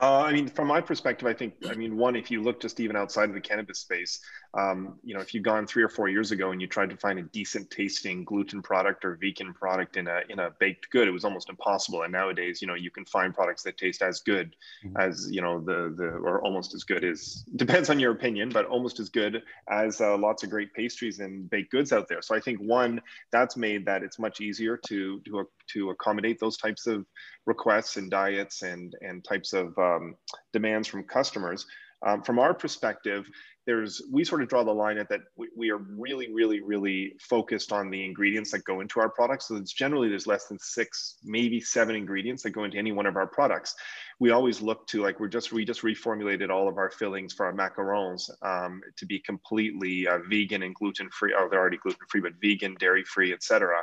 Uh, 0.00 0.20
I 0.20 0.32
mean, 0.32 0.46
from 0.46 0.68
my 0.68 0.80
perspective, 0.80 1.26
I 1.26 1.34
think, 1.34 1.54
I 1.68 1.74
mean, 1.74 1.96
one, 1.96 2.14
if 2.14 2.30
you 2.30 2.40
look 2.40 2.60
just 2.60 2.78
even 2.78 2.94
outside 2.94 3.28
of 3.28 3.34
the 3.34 3.40
cannabis 3.40 3.80
space, 3.80 4.20
um, 4.54 4.98
you 5.02 5.12
know, 5.12 5.20
if 5.20 5.34
you've 5.34 5.42
gone 5.42 5.66
three 5.66 5.82
or 5.82 5.88
four 5.88 6.08
years 6.08 6.30
ago 6.30 6.52
and 6.52 6.60
you 6.60 6.68
tried 6.68 6.90
to 6.90 6.96
find 6.96 7.18
a 7.18 7.22
decent 7.22 7.68
tasting 7.70 8.24
gluten 8.24 8.62
product 8.62 9.04
or 9.04 9.18
vegan 9.20 9.52
product 9.52 9.96
in 9.96 10.06
a 10.06 10.20
in 10.28 10.38
a 10.38 10.50
baked 10.58 10.88
good, 10.90 11.08
it 11.08 11.10
was 11.10 11.24
almost 11.24 11.50
impossible. 11.50 12.02
And 12.02 12.12
nowadays, 12.12 12.62
you 12.62 12.68
know, 12.68 12.74
you 12.74 12.90
can 12.90 13.04
find 13.04 13.34
products 13.34 13.62
that 13.64 13.76
taste 13.76 14.00
as 14.00 14.20
good 14.20 14.54
mm-hmm. 14.84 14.96
as 14.96 15.28
you 15.30 15.42
know 15.42 15.60
the 15.60 15.92
the 15.96 16.06
or 16.06 16.42
almost 16.42 16.74
as 16.74 16.84
good 16.84 17.04
as 17.04 17.44
depends 17.56 17.90
on 17.90 17.98
your 18.00 18.12
opinion, 18.12 18.48
but 18.48 18.66
almost 18.66 19.00
as 19.00 19.08
good 19.08 19.42
as 19.68 20.00
uh, 20.00 20.16
lots 20.16 20.44
of 20.44 20.50
great 20.50 20.72
pastries 20.72 21.18
and 21.18 21.50
baked 21.50 21.72
goods 21.72 21.92
out 21.92 22.08
there. 22.08 22.22
So 22.22 22.34
I 22.34 22.40
think 22.40 22.58
one 22.60 23.02
that's 23.32 23.56
made 23.56 23.84
that 23.86 24.02
it's 24.02 24.18
much 24.18 24.40
easier 24.40 24.76
to 24.86 25.20
to 25.26 25.48
to 25.72 25.90
accommodate 25.90 26.40
those 26.40 26.56
types 26.56 26.86
of 26.86 27.04
requests 27.44 27.96
and 27.96 28.10
diets 28.10 28.62
and 28.62 28.94
and 29.02 29.24
types 29.24 29.52
of 29.52 29.76
um, 29.96 30.14
demands 30.52 30.88
from 30.88 31.04
customers. 31.04 31.66
Um, 32.06 32.22
from 32.22 32.38
our 32.38 32.54
perspective, 32.54 33.28
there's 33.66 34.00
we 34.10 34.24
sort 34.24 34.40
of 34.40 34.48
draw 34.48 34.64
the 34.64 34.72
line 34.72 34.96
at 34.96 35.10
that 35.10 35.20
we, 35.36 35.48
we, 35.54 35.70
are 35.70 35.76
really, 35.76 36.32
really, 36.32 36.62
really 36.62 37.12
focused 37.20 37.70
on 37.70 37.90
the 37.90 38.02
ingredients 38.02 38.50
that 38.52 38.64
go 38.64 38.80
into 38.80 38.98
our 38.98 39.10
products. 39.10 39.48
So 39.48 39.56
it's 39.56 39.74
generally 39.74 40.08
there's 40.08 40.26
less 40.26 40.46
than 40.46 40.58
six, 40.58 41.16
maybe 41.22 41.60
seven 41.60 41.94
ingredients 41.94 42.42
that 42.44 42.50
go 42.50 42.64
into 42.64 42.78
any 42.78 42.92
one 42.92 43.04
of 43.04 43.16
our 43.16 43.26
products. 43.26 43.74
We 44.20 44.30
always 44.30 44.62
look 44.62 44.86
to 44.88 45.02
like 45.02 45.20
we're 45.20 45.28
just 45.28 45.52
we 45.52 45.66
just 45.66 45.82
reformulated 45.82 46.50
all 46.50 46.66
of 46.68 46.78
our 46.78 46.90
fillings 46.90 47.34
for 47.34 47.44
our 47.44 47.52
macarons 47.52 48.30
um, 48.42 48.80
to 48.96 49.04
be 49.04 49.18
completely 49.18 50.06
uh, 50.08 50.20
vegan 50.30 50.62
and 50.62 50.74
gluten 50.74 51.10
free. 51.10 51.34
Oh, 51.36 51.48
they're 51.50 51.60
already 51.60 51.78
gluten 51.78 52.06
free, 52.08 52.22
but 52.22 52.32
vegan, 52.40 52.74
dairy 52.80 53.04
free, 53.04 53.34
etc. 53.34 53.80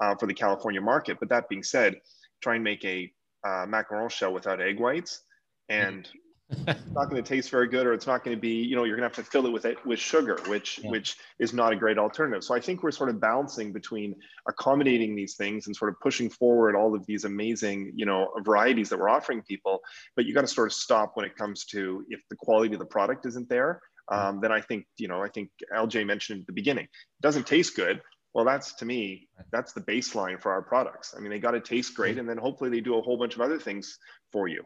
Uh, 0.00 0.14
for 0.14 0.26
the 0.26 0.34
California 0.34 0.80
market. 0.80 1.18
But 1.18 1.28
that 1.30 1.48
being 1.48 1.64
said, 1.64 1.96
try 2.40 2.54
and 2.54 2.62
make 2.62 2.84
a 2.84 3.10
uh, 3.44 3.66
macaron 3.66 4.10
shell 4.10 4.32
without 4.32 4.60
egg 4.60 4.78
whites 4.78 5.22
and 5.68 6.08
it's 6.66 6.92
not 6.92 7.08
going 7.08 7.22
to 7.22 7.28
taste 7.28 7.50
very 7.50 7.68
good 7.68 7.86
or 7.86 7.94
it's 7.94 8.06
not 8.06 8.22
going 8.22 8.36
to 8.36 8.40
be 8.40 8.56
you 8.56 8.76
know 8.76 8.84
you're 8.84 8.96
going 8.96 9.08
to 9.08 9.16
have 9.16 9.24
to 9.24 9.30
fill 9.30 9.46
it 9.46 9.50
with 9.50 9.64
it 9.64 9.84
with 9.86 9.98
sugar 9.98 10.38
which 10.46 10.78
yeah. 10.82 10.90
which 10.90 11.16
is 11.38 11.54
not 11.54 11.72
a 11.72 11.76
great 11.76 11.96
alternative. 11.96 12.44
So 12.44 12.54
i 12.54 12.60
think 12.60 12.82
we're 12.82 12.90
sort 12.90 13.08
of 13.08 13.20
balancing 13.20 13.72
between 13.72 14.14
accommodating 14.46 15.16
these 15.16 15.36
things 15.36 15.66
and 15.66 15.74
sort 15.74 15.90
of 15.90 16.00
pushing 16.00 16.28
forward 16.28 16.76
all 16.76 16.94
of 16.94 17.06
these 17.06 17.24
amazing 17.24 17.92
you 17.94 18.04
know 18.04 18.28
varieties 18.44 18.90
that 18.90 18.98
we're 18.98 19.08
offering 19.08 19.42
people. 19.42 19.80
But 20.16 20.26
you 20.26 20.34
got 20.34 20.42
to 20.42 20.46
sort 20.46 20.68
of 20.68 20.74
stop 20.74 21.12
when 21.14 21.24
it 21.24 21.34
comes 21.36 21.64
to 21.66 22.04
if 22.10 22.20
the 22.28 22.36
quality 22.36 22.74
of 22.74 22.78
the 22.78 22.86
product 22.86 23.26
isn't 23.26 23.48
there. 23.48 23.80
Um, 24.08 24.40
then 24.42 24.52
i 24.52 24.60
think 24.60 24.84
you 24.98 25.08
know 25.08 25.22
i 25.22 25.30
think 25.30 25.48
lj 25.74 26.06
mentioned 26.06 26.42
at 26.42 26.46
the 26.46 26.52
beginning 26.52 26.84
it 26.84 27.22
doesn't 27.22 27.46
taste 27.46 27.74
good. 27.74 28.02
Well 28.34 28.44
that's 28.44 28.74
to 28.74 28.84
me 28.84 29.28
that's 29.50 29.72
the 29.72 29.80
baseline 29.80 30.38
for 30.42 30.52
our 30.52 30.60
products. 30.60 31.14
I 31.16 31.20
mean 31.20 31.30
they 31.30 31.38
got 31.38 31.52
to 31.52 31.60
taste 31.60 31.94
great 31.94 32.18
and 32.18 32.28
then 32.28 32.36
hopefully 32.36 32.68
they 32.68 32.80
do 32.80 32.98
a 32.98 33.00
whole 33.00 33.16
bunch 33.16 33.34
of 33.34 33.40
other 33.40 33.58
things 33.58 33.98
for 34.30 34.46
you 34.46 34.62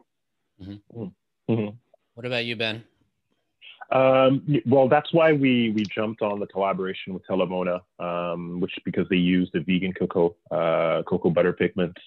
mm-hmm. 0.62 1.02
Mm-hmm. 1.50 1.76
What 2.14 2.26
about 2.26 2.44
you, 2.44 2.56
Ben? 2.56 2.84
Um, 3.90 4.60
well, 4.66 4.88
that's 4.88 5.12
why 5.12 5.32
we 5.32 5.70
we 5.70 5.84
jumped 5.84 6.20
on 6.20 6.40
the 6.40 6.46
collaboration 6.46 7.14
with 7.14 7.26
Telavona, 7.26 7.80
um, 7.98 8.60
which 8.60 8.72
because 8.84 9.08
they 9.08 9.16
use 9.16 9.48
the 9.54 9.60
vegan 9.60 9.92
cocoa 9.94 10.34
uh, 10.50 11.02
cocoa 11.04 11.30
butter 11.30 11.54
pigments 11.54 12.00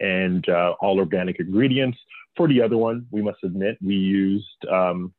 and 0.00 0.48
uh, 0.48 0.74
all 0.80 0.98
organic 0.98 1.38
ingredients. 1.38 1.98
For 2.36 2.48
the 2.48 2.60
other 2.60 2.76
one, 2.76 3.06
we 3.10 3.22
must 3.22 3.38
admit 3.44 3.78
we 3.84 3.94
used 3.94 4.64
um, 4.70 5.12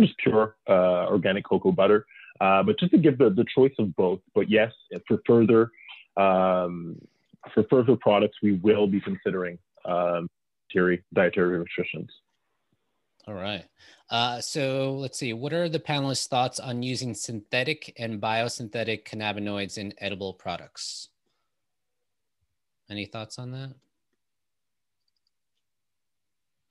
just 0.00 0.16
pure 0.18 0.56
uh, 0.68 1.06
organic 1.06 1.44
cocoa 1.44 1.72
butter, 1.72 2.06
uh, 2.40 2.62
but 2.62 2.78
just 2.78 2.92
to 2.92 2.98
give 2.98 3.16
the, 3.18 3.30
the 3.30 3.44
choice 3.54 3.74
of 3.78 3.94
both. 3.96 4.20
But 4.34 4.50
yes, 4.50 4.72
for 5.08 5.20
further 5.26 5.70
um, 6.16 7.00
for 7.54 7.64
further 7.70 7.96
products, 7.96 8.36
we 8.42 8.52
will 8.52 8.86
be 8.86 9.00
considering 9.00 9.58
um, 9.86 10.28
dietary 10.72 11.02
dietary 11.12 11.58
restrictions. 11.58 12.10
All 13.26 13.34
right. 13.34 13.64
Uh, 14.08 14.40
so 14.40 14.94
let's 14.94 15.18
see. 15.18 15.32
What 15.32 15.52
are 15.52 15.68
the 15.68 15.78
panelists' 15.78 16.26
thoughts 16.26 16.58
on 16.58 16.82
using 16.82 17.14
synthetic 17.14 17.92
and 17.98 18.20
biosynthetic 18.20 19.04
cannabinoids 19.04 19.78
in 19.78 19.94
edible 19.98 20.34
products? 20.34 21.08
Any 22.88 23.04
thoughts 23.06 23.38
on 23.38 23.52
that? 23.52 23.74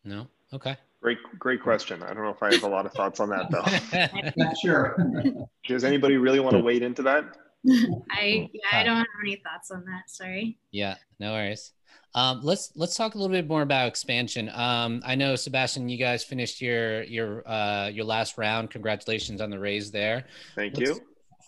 No. 0.03 0.27
Okay. 0.51 0.75
Great, 1.01 1.19
great 1.37 1.61
question. 1.61 2.03
I 2.03 2.13
don't 2.13 2.23
know 2.23 2.31
if 2.31 2.43
I 2.43 2.53
have 2.53 2.63
a 2.63 2.67
lot 2.67 2.85
of 2.85 2.91
thoughts 2.91 3.21
on 3.21 3.29
that 3.29 3.49
though. 3.51 4.31
Not 4.43 4.57
sure. 4.57 4.97
Does 5.65 5.85
anybody 5.85 6.17
really 6.17 6.41
want 6.41 6.57
to 6.57 6.61
wade 6.61 6.83
into 6.83 7.03
that? 7.03 7.23
I 8.11 8.49
yeah, 8.53 8.61
I 8.71 8.83
don't 8.83 8.97
have 8.97 9.05
any 9.23 9.35
thoughts 9.37 9.71
on 9.71 9.83
that. 9.85 10.09
Sorry. 10.09 10.57
Yeah, 10.71 10.95
no 11.19 11.33
worries. 11.33 11.73
Um, 12.15 12.39
let's 12.41 12.71
let's 12.75 12.95
talk 12.95 13.15
a 13.15 13.17
little 13.17 13.35
bit 13.35 13.47
more 13.47 13.61
about 13.61 13.87
expansion. 13.87 14.49
Um, 14.53 15.01
I 15.05 15.15
know 15.15 15.35
Sebastien, 15.35 15.89
you 15.89 15.97
guys 15.97 16.23
finished 16.23 16.61
your 16.61 17.03
your 17.03 17.47
uh, 17.47 17.89
your 17.89 18.05
last 18.05 18.37
round. 18.37 18.71
Congratulations 18.71 19.41
on 19.41 19.49
the 19.49 19.59
raise 19.59 19.91
there. 19.91 20.25
Thank 20.55 20.77
let's, 20.77 20.89
you. 20.89 21.01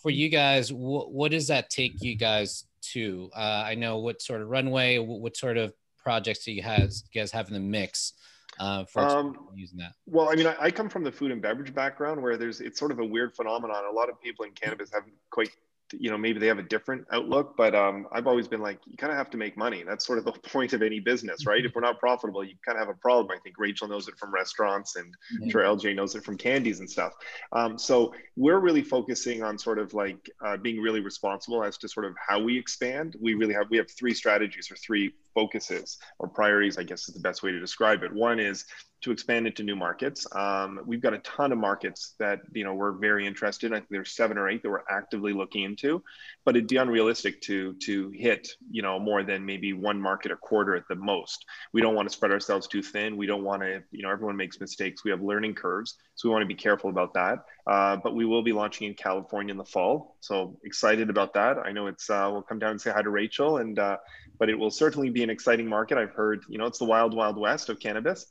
For 0.04 0.10
you 0.10 0.30
guys, 0.30 0.70
wh- 0.70 1.10
what 1.12 1.32
does 1.32 1.48
that 1.48 1.70
take 1.70 2.02
you 2.02 2.16
guys 2.16 2.66
to? 2.94 3.30
Uh, 3.36 3.64
I 3.66 3.76
know 3.76 4.00
what 4.00 4.22
sort 4.22 4.42
of 4.42 4.50
runway, 4.50 4.98
what, 4.98 5.22
what 5.22 5.38
sort 5.38 5.58
of 5.58 5.74
projects 5.98 6.46
do 6.46 6.52
you 6.52 6.62
guys 6.62 7.04
you 7.12 7.22
guys 7.22 7.32
have 7.32 7.48
in 7.48 7.54
the 7.54 7.60
mix? 7.60 8.14
Uh, 8.60 8.84
for 8.86 9.02
um, 9.02 9.48
using 9.56 9.78
that? 9.78 9.94
Well, 10.06 10.30
I 10.30 10.36
mean, 10.36 10.46
I, 10.46 10.56
I, 10.60 10.72
come 10.72 10.90
from 10.90 11.04
the 11.04 11.12
food 11.12 11.32
and 11.32 11.42
beverage 11.42 11.74
background 11.74 12.22
where 12.22 12.36
there's 12.38 12.60
it's 12.60 12.78
sort 12.78 12.92
of 12.92 13.00
a 13.00 13.06
weird 13.06 13.34
phenomenon. 13.34 13.86
A 13.90 13.94
lot 13.94 14.10
of 14.10 14.22
people 14.22 14.46
in 14.46 14.52
cannabis 14.52 14.92
haven't 14.94 15.14
quite 15.32 15.50
you 15.94 16.10
know 16.10 16.18
maybe 16.18 16.40
they 16.40 16.48
have 16.48 16.60
a 16.60 16.64
different 16.64 17.06
outlook 17.12 17.56
but 17.58 17.76
um, 17.76 18.08
i've 18.12 18.28
always 18.28 18.48
been 18.48 18.62
like 18.62 18.80
you 18.86 18.98
kind 18.98 19.12
of 19.12 19.18
have 19.18 19.30
to 19.30 19.38
make 19.38 19.58
money. 19.58 19.84
That's 19.84 20.06
sort 20.06 20.20
of 20.20 20.26
the 20.26 20.32
point 20.50 20.74
of 20.74 20.82
any 20.82 21.00
business 21.00 21.46
right? 21.46 21.64
If 21.66 21.76
we're 21.76 21.82
not 21.82 22.00
profitable 22.00 22.44
you 22.44 22.56
kind 22.66 22.78
of 22.78 22.88
have 22.88 22.96
a 22.96 23.00
problem. 23.00 23.32
I 23.36 23.40
think 23.40 23.56
rachel 23.58 23.88
knows 23.88 24.08
it 24.08 24.18
from 24.18 24.34
restaurants 24.34 24.96
and 24.96 25.16
mm-hmm. 25.36 25.50
sure 25.50 25.62
lj 25.62 25.96
knows 25.96 26.16
it 26.16 26.24
from 26.24 26.38
candies 26.38 26.80
and 26.80 26.90
stuff. 26.90 27.14
Um, 27.52 27.78
so 27.78 28.14
we're 28.36 28.60
really 28.60 28.84
focusing 28.84 29.44
on 29.44 29.58
sort 29.58 29.80
of 29.80 29.94
like 29.94 30.30
uh, 30.46 30.58
being 30.58 30.80
really 30.82 31.00
responsible 31.02 31.64
as 31.64 31.78
to 31.80 31.88
sort 31.88 32.06
of 32.06 32.16
how 32.28 32.40
we 32.40 32.58
expand. 32.58 33.16
We 33.20 33.34
really 33.34 33.54
have 33.54 33.70
we 33.70 33.78
have 33.78 33.90
three 33.92 34.14
strategies 34.14 34.72
or 34.72 34.76
three 34.76 35.14
focuses 35.34 35.98
or 36.20 36.28
priorities 36.28 36.78
i 36.78 36.84
guess 36.84 37.08
is 37.08 37.16
the 37.16 37.22
best 37.22 37.44
way 37.44 37.52
to 37.52 37.60
describe 37.60 38.04
it. 38.04 38.12
One 38.14 38.40
is 38.40 38.66
to 39.02 39.12
expand 39.12 39.48
into 39.48 39.64
new 39.64 39.76
markets. 39.76 40.28
Um, 40.36 40.80
we've 40.86 41.02
got 41.02 41.14
a 41.14 41.18
ton 41.20 41.52
of 41.52 41.58
markets 41.58 42.14
that 42.20 42.42
you 42.54 42.64
know 42.64 42.74
we're 42.74 42.92
very 42.92 43.26
interested. 43.26 43.68
in. 43.68 43.74
I 43.74 43.78
think 43.78 43.90
there's 43.90 44.12
seven 44.12 44.38
or 44.38 44.50
eight 44.50 44.62
that 44.62 44.70
we're 44.70 44.84
actively 44.90 45.34
looking 45.34 45.64
into, 45.64 46.04
but 46.46 46.56
it'd 46.56 46.70
be 46.70 46.78
unrealistic 46.78 47.42
to 47.42 47.74
to 47.86 48.12
hit 48.12 48.48
you 48.70 48.82
know 48.82 49.00
more 49.00 49.24
than 49.24 49.46
maybe 49.46 49.74
one 49.74 50.00
market 50.00 50.32
a 50.32 50.36
quarter 50.36 50.76
at 50.76 50.88
the 50.88 50.96
most. 50.96 51.46
We 51.74 51.82
don't 51.82 51.96
want 51.96 52.10
to 52.10 52.14
spread 52.14 52.32
ourselves 52.32 52.68
too 52.68 52.84
thin. 52.84 53.18
We 53.18 53.26
don't 53.26 53.44
want 53.44 53.64
to 53.64 53.82
you 53.92 54.04
know 54.04 54.12
everyone 54.12 54.38
makes 54.38 54.60
mistakes. 54.60 55.04
We 55.04 55.12
have 55.12 55.22
learning 55.22 55.56
curves, 55.56 55.96
so 56.16 56.30
we 56.30 56.34
want 56.34 56.44
to 56.44 56.48
be 56.48 56.56
careful 56.56 56.90
about 56.90 57.14
that. 57.16 57.40
Uh, 57.66 57.98
but 57.98 58.16
we 58.16 58.26
will 58.26 58.44
be 58.44 58.54
launching 58.54 58.88
in 58.88 58.94
California 58.94 59.52
in 59.52 59.58
the 59.58 59.66
fall, 59.66 60.18
so 60.20 60.58
excited 60.64 61.10
about 61.10 61.34
that. 61.34 61.58
I 61.58 61.72
know 61.72 61.88
it's 61.88 62.10
uh, 62.10 62.30
we'll 62.32 62.44
come 62.44 62.60
down 62.60 62.72
and 62.72 62.82
say 62.82 62.92
hi 62.92 63.02
to 63.02 63.10
Rachel, 63.10 63.58
and 63.58 63.80
uh, 63.80 63.98
but 64.38 64.50
it 64.50 64.58
will 64.58 64.72
certainly 64.72 65.10
be 65.10 65.24
an 65.24 65.32
exciting 65.32 65.68
market. 65.68 65.98
I've 65.98 66.14
heard 66.14 66.44
you 66.48 66.60
know 66.60 66.68
it's 66.68 66.80
the 66.80 66.86
wild 66.86 67.16
wild 67.16 67.38
west 67.38 67.70
of 67.70 67.80
cannabis 67.80 68.28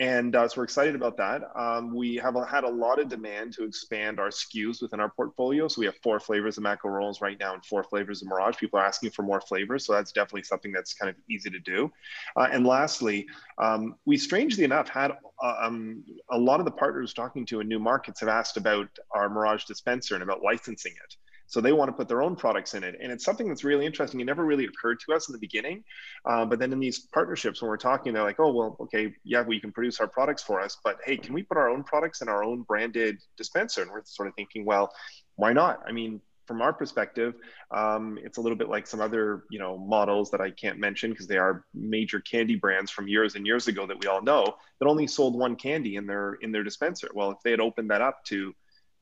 and 0.00 0.34
uh, 0.34 0.48
so 0.48 0.54
we're 0.56 0.64
excited 0.64 0.94
about 0.94 1.18
that. 1.18 1.42
Um, 1.54 1.94
we 1.94 2.16
have 2.16 2.34
had 2.48 2.64
a 2.64 2.68
lot 2.68 2.98
of 2.98 3.10
demand 3.10 3.52
to 3.52 3.64
expand 3.64 4.18
our 4.18 4.30
SKUs 4.30 4.80
within 4.80 4.98
our 4.98 5.10
portfolio. 5.10 5.68
So 5.68 5.80
we 5.80 5.84
have 5.84 5.96
four 6.02 6.18
flavors 6.18 6.56
of 6.56 6.64
macarons 6.64 7.20
right 7.20 7.38
now 7.38 7.52
and 7.52 7.62
four 7.62 7.84
flavors 7.84 8.22
of 8.22 8.28
Mirage. 8.28 8.56
People 8.56 8.80
are 8.80 8.86
asking 8.86 9.10
for 9.10 9.22
more 9.22 9.42
flavors. 9.42 9.84
So 9.84 9.92
that's 9.92 10.10
definitely 10.10 10.44
something 10.44 10.72
that's 10.72 10.94
kind 10.94 11.10
of 11.10 11.16
easy 11.28 11.50
to 11.50 11.58
do. 11.58 11.92
Uh, 12.34 12.48
and 12.50 12.66
lastly, 12.66 13.26
um, 13.58 13.94
we 14.06 14.16
strangely 14.16 14.64
enough 14.64 14.88
had 14.88 15.12
uh, 15.42 15.54
um, 15.60 16.02
a 16.30 16.38
lot 16.38 16.60
of 16.60 16.64
the 16.64 16.72
partners 16.72 17.12
talking 17.12 17.44
to 17.44 17.60
in 17.60 17.68
new 17.68 17.78
markets 17.78 18.20
have 18.20 18.30
asked 18.30 18.56
about 18.56 18.88
our 19.10 19.28
Mirage 19.28 19.66
dispenser 19.66 20.14
and 20.14 20.22
about 20.22 20.42
licensing 20.42 20.92
it. 20.92 21.16
So 21.50 21.60
they 21.60 21.72
want 21.72 21.88
to 21.88 21.92
put 21.92 22.06
their 22.06 22.22
own 22.22 22.36
products 22.36 22.74
in 22.74 22.84
it. 22.84 22.96
And 23.02 23.10
it's 23.10 23.24
something 23.24 23.48
that's 23.48 23.64
really 23.64 23.84
interesting. 23.84 24.20
It 24.20 24.24
never 24.24 24.44
really 24.44 24.66
occurred 24.66 25.00
to 25.00 25.14
us 25.14 25.28
in 25.28 25.32
the 25.32 25.38
beginning. 25.38 25.82
Uh, 26.24 26.44
but 26.44 26.60
then 26.60 26.72
in 26.72 26.78
these 26.78 27.00
partnerships, 27.00 27.60
when 27.60 27.68
we're 27.68 27.76
talking, 27.76 28.12
they're 28.12 28.22
like, 28.22 28.38
oh, 28.38 28.52
well, 28.52 28.76
okay, 28.80 29.12
yeah, 29.24 29.42
we 29.42 29.60
can 29.60 29.72
produce 29.72 29.98
our 29.98 30.06
products 30.06 30.44
for 30.44 30.60
us. 30.60 30.78
But 30.84 30.98
hey, 31.04 31.16
can 31.16 31.34
we 31.34 31.42
put 31.42 31.56
our 31.56 31.68
own 31.68 31.82
products 31.82 32.22
in 32.22 32.28
our 32.28 32.44
own 32.44 32.62
branded 32.62 33.18
dispenser? 33.36 33.82
And 33.82 33.90
we're 33.90 34.04
sort 34.04 34.28
of 34.28 34.34
thinking, 34.36 34.64
well, 34.64 34.92
why 35.34 35.52
not? 35.52 35.80
I 35.84 35.90
mean, 35.90 36.20
from 36.46 36.62
our 36.62 36.72
perspective, 36.72 37.34
um, 37.72 38.16
it's 38.22 38.38
a 38.38 38.40
little 38.40 38.56
bit 38.56 38.68
like 38.68 38.86
some 38.86 39.00
other, 39.00 39.42
you 39.50 39.58
know, 39.58 39.76
models 39.76 40.30
that 40.30 40.40
I 40.40 40.52
can't 40.52 40.78
mention 40.78 41.10
because 41.10 41.26
they 41.26 41.36
are 41.36 41.64
major 41.74 42.20
candy 42.20 42.54
brands 42.54 42.92
from 42.92 43.08
years 43.08 43.34
and 43.34 43.44
years 43.44 43.66
ago 43.66 43.86
that 43.86 43.98
we 44.00 44.06
all 44.06 44.22
know 44.22 44.44
that 44.78 44.86
only 44.86 45.08
sold 45.08 45.36
one 45.36 45.56
candy 45.56 45.96
in 45.96 46.06
their 46.06 46.34
in 46.42 46.52
their 46.52 46.64
dispenser. 46.64 47.08
Well, 47.12 47.32
if 47.32 47.38
they 47.44 47.50
had 47.50 47.60
opened 47.60 47.90
that 47.90 48.02
up 48.02 48.24
to 48.26 48.54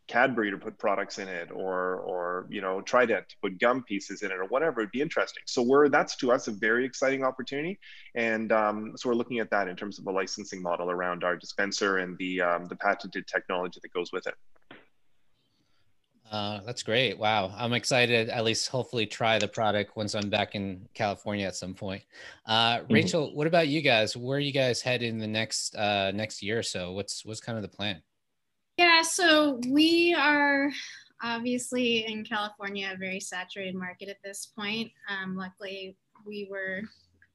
Cadbury 0.09 0.51
to 0.51 0.59
put 0.59 0.79
products 0.79 1.19
in 1.19 1.29
it, 1.29 1.51
or 1.53 2.01
or 2.01 2.47
you 2.51 2.61
know 2.61 2.81
Trident 2.81 3.29
to 3.29 3.37
put 3.43 3.59
gum 3.61 3.85
pieces 3.85 4.23
in 4.23 4.31
it, 4.31 4.39
or 4.39 4.47
whatever. 4.47 4.81
It'd 4.81 4.91
be 4.91 5.01
interesting. 5.01 5.43
So 5.47 5.63
we're 5.63 5.89
that's 5.89 6.17
to 6.17 6.33
us 6.33 6.49
a 6.49 6.53
very 6.53 6.85
exciting 6.85 7.23
opportunity, 7.25 7.79
and 8.15 8.51
um, 8.51 8.93
so 8.97 9.09
we're 9.09 9.15
looking 9.15 9.39
at 9.39 9.51
that 9.51 9.69
in 9.69 9.77
terms 9.77 9.99
of 9.99 10.07
a 10.07 10.11
licensing 10.11 10.63
model 10.63 10.91
around 10.91 11.25
our 11.25 11.37
dispenser 11.37 11.99
and 11.99 12.17
the 12.19 12.41
um, 12.41 12.67
the 12.67 12.77
patented 12.77 13.27
technology 13.27 13.79
that 13.83 13.93
goes 13.93 14.11
with 14.13 14.27
it. 14.27 14.35
Uh, 16.31 16.61
that's 16.67 16.83
great. 16.83 17.19
Wow. 17.19 17.53
I'm 17.57 17.73
excited 17.73 18.29
at 18.29 18.45
least 18.45 18.69
hopefully 18.69 19.07
try 19.07 19.39
the 19.39 19.49
product 19.49 19.97
once 19.97 20.15
I'm 20.15 20.29
back 20.29 20.55
in 20.55 20.87
California 20.95 21.47
at 21.47 21.57
some 21.57 21.75
point. 21.75 22.03
Uh, 22.47 22.79
mm-hmm. 22.79 22.93
Rachel, 22.93 23.35
what 23.35 23.47
about 23.47 23.69
you 23.69 23.81
guys? 23.81 24.17
Where 24.17 24.37
are 24.37 24.41
you 24.41 24.53
guys 24.53 24.83
headed 24.83 25.09
in 25.09 25.19
the 25.19 25.27
next 25.27 25.75
uh, 25.75 26.13
next 26.13 26.43
year 26.43 26.59
or 26.59 26.63
so? 26.63 26.93
What's 26.93 27.25
what's 27.25 27.41
kind 27.41 27.57
of 27.57 27.63
the 27.63 27.69
plan? 27.69 28.03
Yeah, 28.79 29.03
so 29.03 29.61
we 29.70 30.14
are 30.14 30.70
obviously 31.20 32.07
in 32.07 32.24
California 32.24 32.89
a 32.95 32.97
very 32.97 33.18
saturated 33.18 33.74
market 33.74 34.09
at 34.09 34.22
this 34.22 34.53
point. 34.57 34.93
Um, 35.11 35.37
luckily, 35.37 35.97
we 36.24 36.47
were 36.49 36.83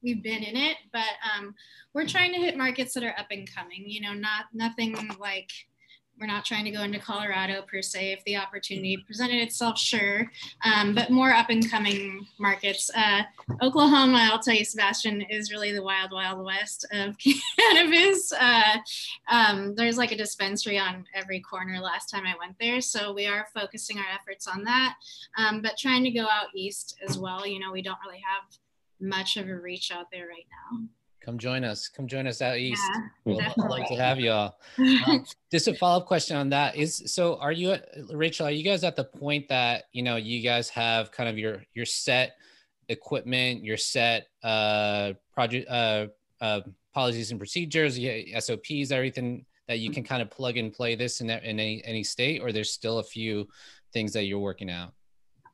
we've 0.01 0.23
been 0.23 0.41
in 0.41 0.55
it, 0.55 0.77
but 0.93 1.03
um, 1.35 1.53
we're 1.93 2.07
trying 2.07 2.31
to 2.31 2.39
hit 2.39 2.57
markets 2.57 2.93
that 2.93 3.03
are 3.03 3.19
up 3.19 3.27
and 3.31 3.53
coming. 3.53 3.83
You 3.85 3.99
know, 3.99 4.13
not 4.13 4.45
nothing 4.53 4.95
like 5.19 5.51
we're 6.19 6.27
not 6.27 6.45
trying 6.45 6.63
to 6.65 6.71
go 6.71 6.83
into 6.83 6.99
Colorado 6.99 7.63
per 7.63 7.81
se. 7.81 8.11
If 8.11 8.23
the 8.23 8.37
opportunity 8.37 8.97
presented 9.05 9.41
itself, 9.41 9.77
sure, 9.77 10.31
um, 10.63 10.93
but 10.93 11.09
more 11.09 11.31
up 11.31 11.49
and 11.49 11.69
coming 11.69 12.25
markets. 12.39 12.89
Uh, 12.95 13.23
Oklahoma, 13.61 14.29
I'll 14.31 14.39
tell 14.39 14.53
you, 14.53 14.63
Sebastien, 14.63 15.21
is 15.23 15.51
really 15.51 15.71
the 15.71 15.83
wild, 15.83 16.11
wild 16.11 16.43
west 16.45 16.85
of 16.91 17.15
cannabis. 17.59 18.31
Uh, 18.31 18.77
um, 19.29 19.75
there's 19.75 19.97
like 19.97 20.11
a 20.11 20.17
dispensary 20.17 20.77
on 20.77 21.05
every 21.13 21.39
corner 21.39 21.79
last 21.79 22.09
time 22.09 22.23
I 22.25 22.35
went 22.39 22.57
there. 22.59 22.79
So 22.79 23.13
we 23.13 23.25
are 23.27 23.47
focusing 23.53 23.97
our 23.97 24.05
efforts 24.13 24.47
on 24.47 24.63
that, 24.63 24.95
um, 25.37 25.61
but 25.61 25.77
trying 25.77 26.03
to 26.03 26.11
go 26.11 26.23
out 26.23 26.47
east 26.55 26.97
as 27.07 27.17
well. 27.17 27.45
You 27.45 27.59
know, 27.59 27.71
we 27.71 27.81
don't 27.81 27.99
really 28.05 28.21
have 28.21 28.43
much 28.99 29.37
of 29.37 29.49
a 29.49 29.55
reach 29.55 29.91
out 29.91 30.05
there 30.11 30.27
right 30.27 30.47
now. 30.49 30.87
Come 31.23 31.37
join 31.37 31.63
us. 31.63 31.87
Come 31.87 32.07
join 32.07 32.27
us 32.27 32.41
out 32.41 32.57
east. 32.57 32.81
Yeah, 33.25 33.53
we'll 33.55 33.69
like 33.69 33.87
to 33.87 33.95
have 33.95 34.19
you 34.19 34.31
all. 34.31 34.59
Um, 35.07 35.25
just 35.49 35.67
a 35.67 35.73
follow 35.73 36.01
up 36.01 36.05
question 36.05 36.35
on 36.35 36.49
that 36.49 36.75
is 36.75 37.01
so 37.13 37.37
are 37.37 37.51
you 37.51 37.75
Rachel, 38.11 38.47
are 38.47 38.51
you 38.51 38.63
guys 38.63 38.83
at 38.83 38.95
the 38.97 39.05
point 39.05 39.47
that 39.47 39.85
you 39.93 40.03
know 40.03 40.17
you 40.17 40.41
guys 40.41 40.69
have 40.69 41.11
kind 41.11 41.29
of 41.29 41.37
your 41.37 41.63
your 41.73 41.85
set 41.85 42.35
equipment, 42.89 43.63
your 43.63 43.77
set 43.77 44.27
uh 44.43 45.13
project 45.33 45.69
uh, 45.69 46.07
uh 46.41 46.61
policies 46.93 47.31
and 47.31 47.39
procedures, 47.39 47.97
SOPs, 48.39 48.91
everything 48.91 49.45
that 49.67 49.79
you 49.79 49.91
can 49.91 50.03
kind 50.03 50.21
of 50.21 50.29
plug 50.29 50.57
and 50.57 50.73
play 50.73 50.95
this 50.95 51.21
in, 51.21 51.29
in 51.29 51.41
any 51.59 51.81
any 51.85 52.03
state, 52.03 52.41
or 52.41 52.51
there's 52.51 52.71
still 52.71 52.99
a 52.99 53.03
few 53.03 53.47
things 53.93 54.11
that 54.11 54.25
you're 54.25 54.39
working 54.39 54.69
out? 54.69 54.91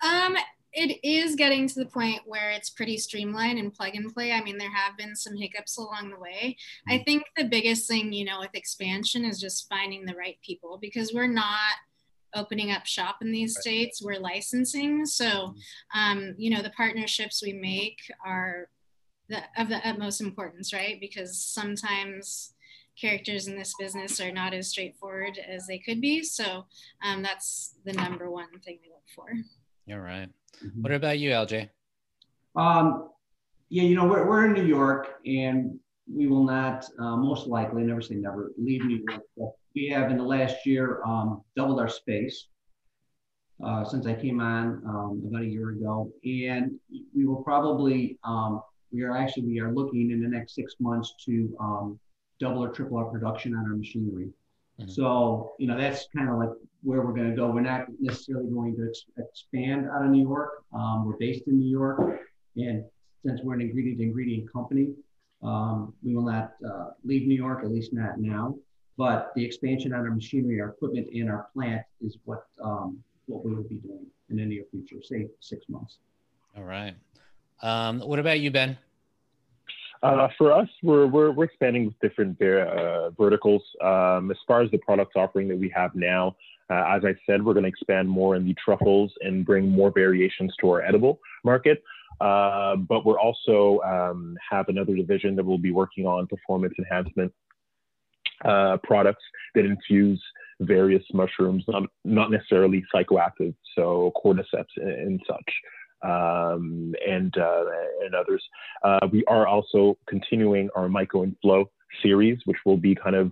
Um, 0.01 0.35
it 0.71 0.99
is 1.03 1.35
getting 1.35 1.67
to 1.67 1.75
the 1.75 1.85
point 1.85 2.21
where 2.25 2.51
it's 2.51 2.69
pretty 2.69 2.97
streamlined 2.97 3.57
and 3.57 3.73
plug 3.73 3.95
and 3.95 4.13
play. 4.13 4.31
I 4.31 4.43
mean, 4.43 4.57
there 4.57 4.73
have 4.73 4.97
been 4.97 5.15
some 5.15 5.35
hiccups 5.35 5.77
along 5.77 6.11
the 6.11 6.19
way. 6.19 6.57
I 6.87 6.99
mm. 6.99 7.05
think 7.05 7.23
the 7.35 7.45
biggest 7.45 7.87
thing, 7.87 8.13
you 8.13 8.25
know, 8.25 8.39
with 8.39 8.53
expansion 8.53 9.25
is 9.25 9.39
just 9.39 9.67
finding 9.67 10.05
the 10.05 10.15
right 10.15 10.37
people 10.45 10.77
because 10.79 11.11
we're 11.13 11.27
not 11.27 11.73
opening 12.35 12.71
up 12.71 12.85
shop 12.85 13.17
in 13.21 13.31
these 13.31 13.57
states, 13.59 14.03
we're 14.03 14.19
licensing. 14.19 15.05
So, 15.05 15.25
mm. 15.25 15.55
um, 15.95 16.35
you 16.37 16.51
know, 16.51 16.61
the 16.61 16.69
partnerships 16.71 17.41
we 17.43 17.53
make 17.53 17.97
are 18.23 18.69
the, 19.27 19.41
of 19.57 19.69
the 19.69 19.87
utmost 19.87 20.21
importance, 20.21 20.71
right? 20.71 20.99
Because 20.99 21.39
sometimes 21.39 22.53
characters 22.99 23.47
in 23.47 23.57
this 23.57 23.73
business 23.79 24.19
are 24.19 24.31
not 24.31 24.53
as 24.53 24.69
straightforward 24.69 25.39
as 25.47 25.65
they 25.65 25.79
could 25.79 26.01
be. 26.01 26.23
So 26.23 26.65
um, 27.03 27.23
that's 27.23 27.75
the 27.85 27.93
number 27.93 28.29
one 28.29 28.59
thing 28.59 28.79
we 28.83 28.89
look 28.89 29.03
for. 29.15 29.31
You're 29.85 30.03
right. 30.03 30.29
Mm-hmm. 30.63 30.81
What 30.81 30.91
about 30.91 31.19
you, 31.19 31.31
LJ? 31.31 31.69
Um, 32.55 33.09
yeah, 33.69 33.83
you 33.83 33.95
know, 33.95 34.05
we're, 34.05 34.27
we're 34.27 34.45
in 34.45 34.53
New 34.53 34.65
York 34.65 35.19
and 35.25 35.79
we 36.11 36.27
will 36.27 36.43
not, 36.43 36.85
uh, 36.99 37.15
most 37.15 37.47
likely, 37.47 37.83
never 37.83 38.01
say 38.01 38.15
never, 38.15 38.51
leave 38.57 38.83
New 38.83 39.03
York. 39.07 39.23
But 39.37 39.51
we 39.75 39.87
have 39.89 40.09
in 40.09 40.17
the 40.17 40.23
last 40.23 40.65
year 40.65 41.01
um, 41.05 41.43
doubled 41.55 41.79
our 41.79 41.89
space 41.89 42.47
uh, 43.63 43.83
since 43.85 44.07
I 44.07 44.13
came 44.13 44.39
on 44.39 44.81
um, 44.87 45.23
about 45.27 45.43
a 45.43 45.47
year 45.47 45.69
ago. 45.69 46.11
And 46.23 46.79
we 47.15 47.25
will 47.25 47.43
probably, 47.43 48.17
um, 48.23 48.61
we 48.91 49.03
are 49.03 49.15
actually, 49.15 49.43
we 49.43 49.59
are 49.59 49.71
looking 49.71 50.11
in 50.11 50.21
the 50.21 50.27
next 50.27 50.55
six 50.55 50.75
months 50.79 51.13
to 51.25 51.55
um, 51.59 51.99
double 52.39 52.63
or 52.63 52.69
triple 52.69 52.97
our 52.97 53.05
production 53.05 53.55
on 53.55 53.65
our 53.65 53.75
machinery. 53.75 54.29
Mm-hmm. 54.79 54.89
So, 54.89 55.53
you 55.59 55.67
know, 55.67 55.77
that's 55.77 56.07
kind 56.15 56.29
of 56.29 56.37
like 56.37 56.49
where 56.83 57.01
we're 57.01 57.13
going 57.13 57.29
to 57.29 57.35
go. 57.35 57.49
We're 57.49 57.61
not 57.61 57.87
necessarily 57.99 58.49
going 58.49 58.75
to 58.77 58.87
ex- 58.87 59.05
expand 59.17 59.87
out 59.89 60.05
of 60.05 60.11
New 60.11 60.21
York. 60.21 60.63
Um, 60.73 61.05
we're 61.05 61.17
based 61.17 61.47
in 61.47 61.59
New 61.59 61.69
York. 61.69 62.21
And 62.55 62.85
since 63.25 63.41
we're 63.43 63.55
an 63.55 63.61
ingredient 63.61 63.99
ingredient 64.01 64.51
company, 64.51 64.93
um, 65.43 65.93
we 66.03 66.15
will 66.15 66.23
not 66.25 66.53
uh, 66.65 66.91
leave 67.03 67.27
New 67.27 67.35
York, 67.35 67.63
at 67.63 67.71
least 67.71 67.93
not 67.93 68.19
now. 68.19 68.55
But 68.97 69.31
the 69.35 69.43
expansion 69.45 69.93
on 69.93 70.01
our 70.01 70.11
machinery, 70.11 70.59
our 70.59 70.69
equipment, 70.69 71.07
and 71.13 71.29
our 71.29 71.47
plant 71.53 71.83
is 72.01 72.17
what 72.25 72.45
um, 72.61 73.01
what 73.27 73.45
we 73.45 73.53
will 73.53 73.63
be 73.63 73.75
doing 73.75 74.05
in 74.29 74.37
the 74.37 74.45
near 74.45 74.63
future, 74.71 75.01
say 75.01 75.27
six 75.39 75.67
months. 75.69 75.99
All 76.57 76.63
right. 76.63 76.95
Um, 77.61 77.99
what 78.01 78.19
about 78.19 78.39
you, 78.39 78.51
Ben? 78.51 78.77
Uh, 80.01 80.29
for 80.37 80.51
us, 80.53 80.67
we're, 80.81 81.07
we're, 81.07 81.31
we're 81.31 81.43
expanding 81.43 81.85
with 81.85 81.99
different 81.99 82.41
uh, 82.41 83.09
verticals. 83.11 83.61
Um, 83.83 84.31
as 84.31 84.37
far 84.47 84.61
as 84.61 84.71
the 84.71 84.77
product 84.77 85.15
offering 85.15 85.47
that 85.49 85.57
we 85.57 85.71
have 85.75 85.93
now, 85.93 86.35
uh, 86.69 86.85
as 86.87 87.03
I 87.03 87.15
said, 87.25 87.43
we're 87.43 87.53
going 87.53 87.63
to 87.63 87.69
expand 87.69 88.07
more 88.07 88.35
in 88.35 88.45
the 88.45 88.55
truffles 88.63 89.11
and 89.21 89.45
bring 89.45 89.69
more 89.69 89.91
variations 89.91 90.53
to 90.61 90.69
our 90.69 90.81
edible 90.81 91.19
market. 91.43 91.83
Uh, 92.21 92.75
but 92.75 93.05
we're 93.05 93.19
also 93.19 93.79
um, 93.81 94.37
have 94.49 94.67
another 94.69 94.95
division 94.95 95.35
that 95.35 95.45
will 95.45 95.57
be 95.57 95.71
working 95.71 96.05
on 96.05 96.27
performance 96.27 96.73
enhancement 96.77 97.33
uh, 98.45 98.77
products 98.83 99.23
that 99.55 99.65
infuse 99.65 100.21
various 100.61 101.03
mushrooms, 101.13 101.63
not, 101.67 101.83
not 102.03 102.31
necessarily 102.31 102.83
psychoactive, 102.93 103.53
so 103.75 104.11
cordyceps 104.23 104.65
and, 104.77 104.91
and 104.91 105.21
such 105.27 105.53
um, 106.01 106.93
and 107.07 107.37
uh, 107.37 107.65
and 108.03 108.15
others. 108.15 108.43
Uh, 108.83 109.07
we 109.11 109.23
are 109.25 109.47
also 109.47 109.97
continuing 110.07 110.69
our 110.75 110.87
Myco 110.87 111.23
and 111.23 111.35
Flow 111.41 111.69
series, 112.01 112.39
which 112.45 112.57
will 112.65 112.77
be 112.77 112.95
kind 112.95 113.15
of 113.15 113.31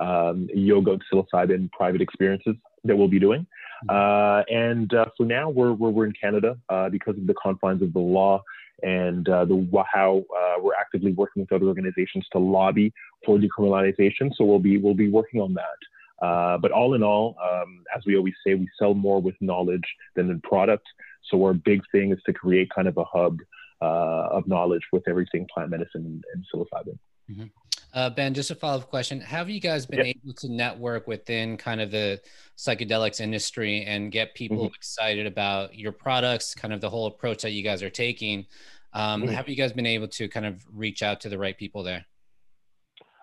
um, 0.00 0.48
yoga, 0.54 0.98
psilocybin 1.12 1.70
private 1.72 2.00
experiences 2.00 2.56
that 2.84 2.96
we'll 2.96 3.08
be 3.08 3.20
doing. 3.20 3.46
Uh, 3.88 4.42
and 4.48 4.92
uh, 4.94 5.06
for 5.16 5.26
now, 5.26 5.50
we're, 5.50 5.72
we're, 5.72 5.90
we're 5.90 6.06
in 6.06 6.12
Canada 6.12 6.56
uh, 6.68 6.88
because 6.88 7.16
of 7.16 7.26
the 7.26 7.34
confines 7.34 7.82
of 7.82 7.92
the 7.92 7.98
law 7.98 8.42
and 8.82 9.28
uh, 9.28 9.44
the 9.44 9.84
how 9.92 10.24
we're 10.60 10.74
actively 10.74 11.12
working 11.12 11.42
with 11.42 11.52
other 11.52 11.66
organizations 11.66 12.26
to 12.32 12.38
lobby 12.38 12.92
for 13.24 13.38
decriminalization. 13.38 14.30
So 14.36 14.44
we'll 14.44 14.58
be 14.58 14.78
we'll 14.78 14.94
be 14.94 15.08
working 15.08 15.40
on 15.40 15.54
that. 15.54 16.24
Uh, 16.24 16.56
but 16.58 16.70
all 16.70 16.94
in 16.94 17.02
all, 17.02 17.36
um, 17.42 17.84
as 17.94 18.02
we 18.06 18.16
always 18.16 18.34
say, 18.46 18.54
we 18.54 18.68
sell 18.78 18.94
more 18.94 19.20
with 19.20 19.34
knowledge 19.40 19.84
than 20.16 20.30
in 20.30 20.40
product. 20.40 20.86
So 21.30 21.42
our 21.44 21.54
big 21.54 21.82
thing 21.92 22.12
is 22.12 22.18
to 22.26 22.32
create 22.32 22.68
kind 22.74 22.88
of 22.88 22.96
a 22.96 23.04
hub 23.04 23.38
uh, 23.80 24.28
of 24.30 24.46
knowledge 24.46 24.82
with 24.92 25.06
everything 25.08 25.46
plant 25.52 25.70
medicine 25.70 26.22
and, 26.32 26.44
psilocybin. 26.52 26.98
Mm-hmm. 27.30 27.44
Uh, 27.92 28.10
ben, 28.10 28.34
just 28.34 28.50
a 28.50 28.54
follow 28.56 28.78
up 28.78 28.90
question. 28.90 29.20
Have 29.20 29.48
you 29.48 29.60
guys 29.60 29.86
been 29.86 30.04
yep. 30.04 30.16
able 30.24 30.34
to 30.34 30.48
network 30.48 31.06
within 31.06 31.56
kind 31.56 31.80
of 31.80 31.92
the 31.92 32.20
psychedelics 32.58 33.20
industry 33.20 33.84
and 33.84 34.10
get 34.10 34.34
people 34.34 34.66
mm-hmm. 34.66 34.74
excited 34.74 35.26
about 35.26 35.78
your 35.78 35.92
products, 35.92 36.54
kind 36.54 36.74
of 36.74 36.80
the 36.80 36.90
whole 36.90 37.06
approach 37.06 37.42
that 37.42 37.52
you 37.52 37.62
guys 37.62 37.82
are 37.82 37.90
taking? 37.90 38.46
Um, 38.94 39.22
mm-hmm. 39.22 39.32
Have 39.32 39.48
you 39.48 39.54
guys 39.54 39.72
been 39.72 39.86
able 39.86 40.08
to 40.08 40.28
kind 40.28 40.44
of 40.44 40.64
reach 40.72 41.02
out 41.02 41.20
to 41.22 41.28
the 41.28 41.38
right 41.38 41.56
people 41.56 41.84
there? 41.84 42.04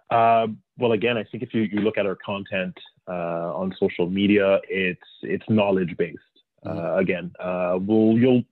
Uh, 0.10 0.48
well, 0.78 0.94
again, 0.94 1.18
I 1.18 1.24
think 1.24 1.44
if 1.44 1.54
you, 1.54 1.62
you 1.64 1.80
look 1.80 1.98
at 1.98 2.06
our 2.06 2.18
content 2.18 2.78
uh, 3.08 3.56
on 3.56 3.74
social 3.80 4.10
media, 4.10 4.60
it's 4.70 5.02
it's 5.22 5.46
knowledge 5.50 5.96
based. 5.98 6.20
Mm-hmm. 6.66 6.78
Uh, 6.78 6.96
again, 6.98 7.32
uh, 7.40 7.78
we'll 7.80 8.18
you'll 8.18 8.44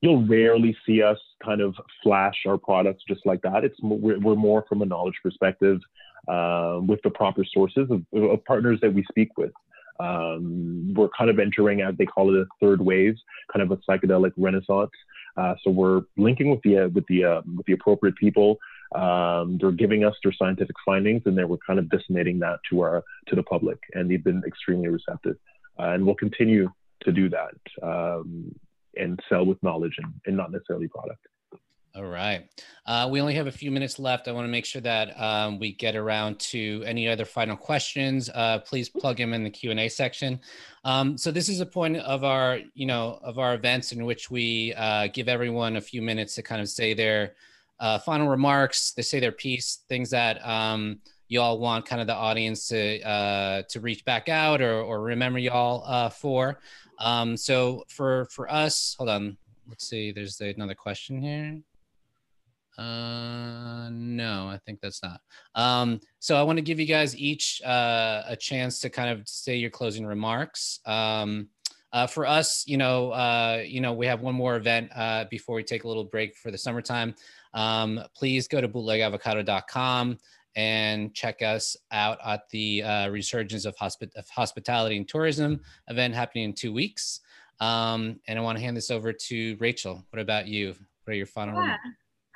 you'll 0.00 0.26
rarely 0.26 0.76
see 0.86 1.02
us 1.02 1.18
kind 1.44 1.60
of 1.60 1.74
flash 2.02 2.36
our 2.46 2.58
products 2.58 3.02
just 3.08 3.24
like 3.26 3.42
that. 3.42 3.64
It's 3.64 3.76
we're, 3.82 4.18
we're 4.18 4.34
more 4.34 4.64
from 4.68 4.82
a 4.82 4.86
knowledge 4.86 5.16
perspective 5.22 5.80
uh, 6.28 6.80
with 6.86 7.00
the 7.02 7.10
proper 7.10 7.44
sources 7.44 7.88
of, 7.90 8.02
of, 8.12 8.44
partners 8.44 8.78
that 8.82 8.92
we 8.92 9.04
speak 9.10 9.36
with. 9.36 9.52
Um, 10.00 10.92
we're 10.94 11.08
kind 11.16 11.30
of 11.30 11.38
entering, 11.38 11.80
as 11.80 11.96
they 11.96 12.04
call 12.04 12.34
it, 12.34 12.40
a 12.40 12.46
third 12.60 12.80
wave, 12.80 13.16
kind 13.52 13.62
of 13.62 13.70
a 13.70 13.80
psychedelic 13.88 14.32
renaissance. 14.36 14.90
Uh, 15.36 15.54
so 15.62 15.70
we're 15.70 16.02
linking 16.16 16.50
with 16.50 16.60
the 16.62 16.78
uh, 16.78 16.88
with 16.88 17.06
the 17.08 17.24
uh, 17.24 17.42
with 17.56 17.66
the 17.66 17.72
appropriate 17.72 18.16
people. 18.16 18.58
Um, 18.94 19.58
they're 19.60 19.72
giving 19.72 20.04
us 20.04 20.14
their 20.22 20.32
scientific 20.32 20.76
findings, 20.84 21.22
and 21.26 21.36
then 21.36 21.48
we're 21.48 21.58
kind 21.66 21.78
of 21.78 21.90
disseminating 21.90 22.38
that 22.40 22.60
to 22.70 22.80
our 22.80 23.04
to 23.28 23.36
the 23.36 23.42
public, 23.42 23.78
and 23.94 24.10
they've 24.10 24.22
been 24.22 24.42
extremely 24.46 24.88
receptive. 24.88 25.36
Uh, 25.78 25.90
and 25.90 26.06
we'll 26.06 26.14
continue 26.14 26.70
to 27.04 27.12
do 27.12 27.28
that 27.28 27.54
um, 27.82 28.54
and 28.96 29.20
sell 29.28 29.44
with 29.44 29.62
knowledge 29.62 29.94
and, 29.98 30.12
and 30.26 30.36
not 30.36 30.50
necessarily 30.50 30.88
product. 30.88 31.20
All 31.96 32.04
right. 32.04 32.46
Uh, 32.84 33.08
we 33.10 33.22
only 33.22 33.32
have 33.34 33.46
a 33.46 33.52
few 33.52 33.70
minutes 33.70 33.98
left. 33.98 34.28
I 34.28 34.32
want 34.32 34.44
to 34.44 34.50
make 34.50 34.66
sure 34.66 34.82
that 34.82 35.18
um, 35.18 35.58
we 35.58 35.72
get 35.72 35.96
around 35.96 36.38
to 36.40 36.82
any 36.84 37.08
other 37.08 37.24
final 37.24 37.56
questions. 37.56 38.28
Uh, 38.34 38.58
please 38.58 38.90
plug 38.90 39.16
them 39.16 39.32
in 39.32 39.42
the 39.42 39.48
Q 39.48 39.70
and 39.70 39.80
A 39.80 39.88
section. 39.88 40.38
Um, 40.84 41.16
so 41.16 41.30
this 41.30 41.48
is 41.48 41.60
a 41.60 41.66
point 41.66 41.96
of 41.96 42.22
our, 42.22 42.58
you 42.74 42.84
know, 42.84 43.18
of 43.22 43.38
our 43.38 43.54
events 43.54 43.92
in 43.92 44.04
which 44.04 44.30
we 44.30 44.74
uh, 44.76 45.06
give 45.06 45.26
everyone 45.26 45.76
a 45.76 45.80
few 45.80 46.02
minutes 46.02 46.34
to 46.34 46.42
kind 46.42 46.60
of 46.60 46.68
say 46.68 46.92
their 46.92 47.34
uh, 47.80 47.98
final 47.98 48.28
remarks. 48.28 48.92
They 48.92 49.00
say 49.00 49.18
their 49.18 49.32
piece, 49.32 49.78
things 49.88 50.10
that 50.10 50.46
um, 50.46 50.98
y'all 51.28 51.58
want 51.58 51.86
kind 51.86 52.02
of 52.02 52.06
the 52.06 52.14
audience 52.14 52.68
to 52.68 53.02
uh, 53.02 53.62
to 53.70 53.80
reach 53.80 54.04
back 54.04 54.28
out 54.28 54.60
or, 54.60 54.82
or 54.82 55.00
remember 55.00 55.38
y'all 55.38 55.82
uh, 55.86 56.10
for. 56.10 56.58
Um, 56.98 57.36
so 57.36 57.84
for 57.88 58.26
for 58.26 58.50
us, 58.50 58.94
hold 58.98 59.10
on. 59.10 59.36
Let's 59.68 59.88
see. 59.88 60.12
There's 60.12 60.40
another 60.40 60.74
question 60.74 61.20
here. 61.20 61.60
Uh, 62.78 63.88
no, 63.90 64.48
I 64.48 64.58
think 64.64 64.80
that's 64.80 65.02
not. 65.02 65.20
Um, 65.54 66.00
so 66.18 66.36
I 66.36 66.42
want 66.42 66.58
to 66.58 66.62
give 66.62 66.78
you 66.78 66.86
guys 66.86 67.16
each 67.16 67.62
uh, 67.64 68.22
a 68.26 68.36
chance 68.36 68.80
to 68.80 68.90
kind 68.90 69.10
of 69.10 69.26
say 69.26 69.56
your 69.56 69.70
closing 69.70 70.06
remarks. 70.06 70.80
Um, 70.84 71.48
uh, 71.92 72.06
for 72.06 72.26
us, 72.26 72.64
you 72.66 72.76
know, 72.76 73.10
uh, 73.12 73.62
you 73.64 73.80
know, 73.80 73.94
we 73.94 74.06
have 74.06 74.20
one 74.20 74.34
more 74.34 74.56
event 74.56 74.90
uh, 74.94 75.24
before 75.30 75.56
we 75.56 75.62
take 75.62 75.84
a 75.84 75.88
little 75.88 76.04
break 76.04 76.36
for 76.36 76.50
the 76.50 76.58
summertime. 76.58 77.14
Um, 77.54 78.00
please 78.14 78.46
go 78.48 78.60
to 78.60 78.68
bootlegavocado.com 78.68 80.18
and 80.56 81.14
check 81.14 81.42
us 81.42 81.76
out 81.92 82.18
at 82.26 82.48
the 82.50 82.82
uh, 82.82 83.08
Resurgence 83.10 83.66
of, 83.66 83.76
Hospi- 83.76 84.14
of, 84.16 84.28
Hospitality 84.30 84.96
and 84.96 85.06
Tourism 85.06 85.60
event 85.88 86.14
happening 86.14 86.44
in 86.44 86.52
two 86.54 86.72
weeks. 86.72 87.20
Um, 87.60 88.18
and 88.26 88.38
I 88.38 88.42
want 88.42 88.58
to 88.58 88.64
hand 88.64 88.76
this 88.76 88.90
over 88.90 89.12
to 89.12 89.56
Rachel. 89.60 90.04
What 90.10 90.20
about 90.20 90.48
you? 90.48 90.74
What 91.04 91.12
are 91.12 91.16
your 91.16 91.26
final 91.26 91.54
yeah. 91.54 91.60
remarks? 91.60 91.80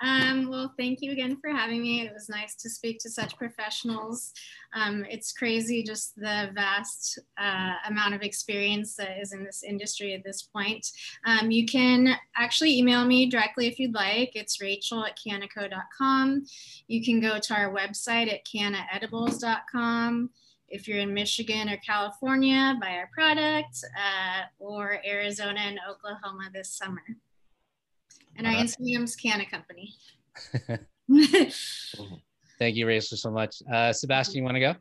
Um, 0.03 0.49
well, 0.49 0.73
thank 0.79 1.03
you 1.03 1.13
again 1.13 1.37
for 1.41 1.51
having 1.51 1.83
me. 1.83 2.07
It 2.07 2.13
was 2.13 2.29
nice 2.29 2.55
to 2.57 2.71
speak 2.71 2.99
to 3.01 3.11
such 3.11 3.37
professionals. 3.37 4.33
Um, 4.75 5.05
it's 5.09 5.33
crazy 5.33 5.83
just 5.83 6.17
the 6.17 6.51
vast 6.55 7.19
uh, 7.39 7.75
amount 7.87 8.15
of 8.15 8.23
experience 8.23 8.97
that 8.97 9.21
is 9.21 9.33
in 9.33 9.45
this 9.45 9.63
industry 9.63 10.15
at 10.15 10.25
this 10.25 10.43
point. 10.43 10.87
Um, 11.27 11.51
you 11.51 11.67
can 11.67 12.17
actually 12.37 12.79
email 12.79 13.05
me 13.05 13.29
directly 13.29 13.67
if 13.67 13.79
you'd 13.79 13.95
like. 13.95 14.33
It's 14.35 14.61
rachel 14.61 15.05
at 15.05 15.19
kanehco.com. 15.19 16.45
You 16.89 17.05
can 17.05 17.21
go 17.21 17.39
to 17.39 17.55
our 17.55 17.75
website 17.75 18.33
at 18.33 18.47
canaedibles.com. 18.47 20.31
If 20.69 20.87
you're 20.87 20.99
in 20.99 21.13
Michigan 21.13 21.69
or 21.69 21.77
California, 21.79 22.79
buy 22.81 22.93
our 22.93 23.11
product, 23.13 23.85
uh, 23.97 24.43
or 24.61 25.01
Arizona 25.05 25.59
and 25.61 25.81
Oklahoma 25.91 26.49
this 26.55 26.73
summer. 26.73 27.03
And 28.41 28.47
our 28.47 28.55
Instagram's 28.55 29.17
Canna 29.17 29.45
Company. 29.45 29.93
Thank 32.59 32.77
you, 32.77 32.87
Rachel, 32.87 33.19
so 33.19 33.31
much. 33.31 33.57
Uh, 33.71 33.93
Sebastien, 33.93 34.39
you 34.39 34.45
want 34.45 34.55
to 34.55 34.61
go? 34.61 34.75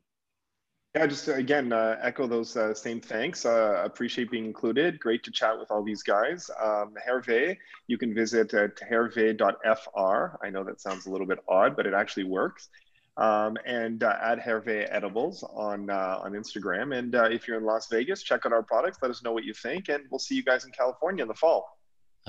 Yeah, 0.96 1.08
just 1.08 1.28
again, 1.28 1.74
uh, 1.74 1.98
echo 2.02 2.26
those 2.26 2.56
uh, 2.56 2.74
same 2.74 3.02
thanks. 3.02 3.46
Uh, 3.46 3.82
appreciate 3.84 4.32
being 4.32 4.46
included. 4.46 4.98
Great 5.02 5.24
to 5.24 5.32
chat 5.32 5.60
with 5.60 5.72
all 5.72 5.84
these 5.84 6.04
guys. 6.04 6.50
Um, 6.58 6.94
Hervé, 7.06 7.58
you 7.88 7.98
can 7.98 8.16
visit 8.16 8.54
at 8.54 8.78
hervé.fr. 8.78 10.38
I 10.42 10.50
know 10.50 10.64
that 10.64 10.80
sounds 10.80 11.06
a 11.06 11.12
little 11.12 11.28
bit 11.28 11.40
odd, 11.50 11.76
but 11.76 11.86
it 11.86 11.94
actually 11.94 12.24
works. 12.24 12.70
Um, 13.18 13.58
and 13.66 14.02
uh, 14.04 14.16
add 14.22 14.40
Hervé 14.40 14.88
Edibles 14.90 15.44
on 15.44 15.90
uh, 15.90 16.22
on 16.24 16.32
Instagram. 16.32 16.98
And 16.98 17.14
uh, 17.14 17.26
if 17.26 17.46
you're 17.46 17.58
in 17.58 17.66
Las 17.66 17.90
Vegas, 17.92 18.24
check 18.24 18.46
out 18.46 18.54
our 18.54 18.64
products. 18.64 19.00
Let 19.02 19.12
us 19.12 19.22
know 19.22 19.34
what 19.34 19.44
you 19.44 19.54
think, 19.54 19.90
and 19.90 20.06
we'll 20.10 20.20
see 20.20 20.36
you 20.36 20.44
guys 20.44 20.64
in 20.64 20.72
California 20.72 21.24
in 21.24 21.28
the 21.28 21.34
fall. 21.34 21.79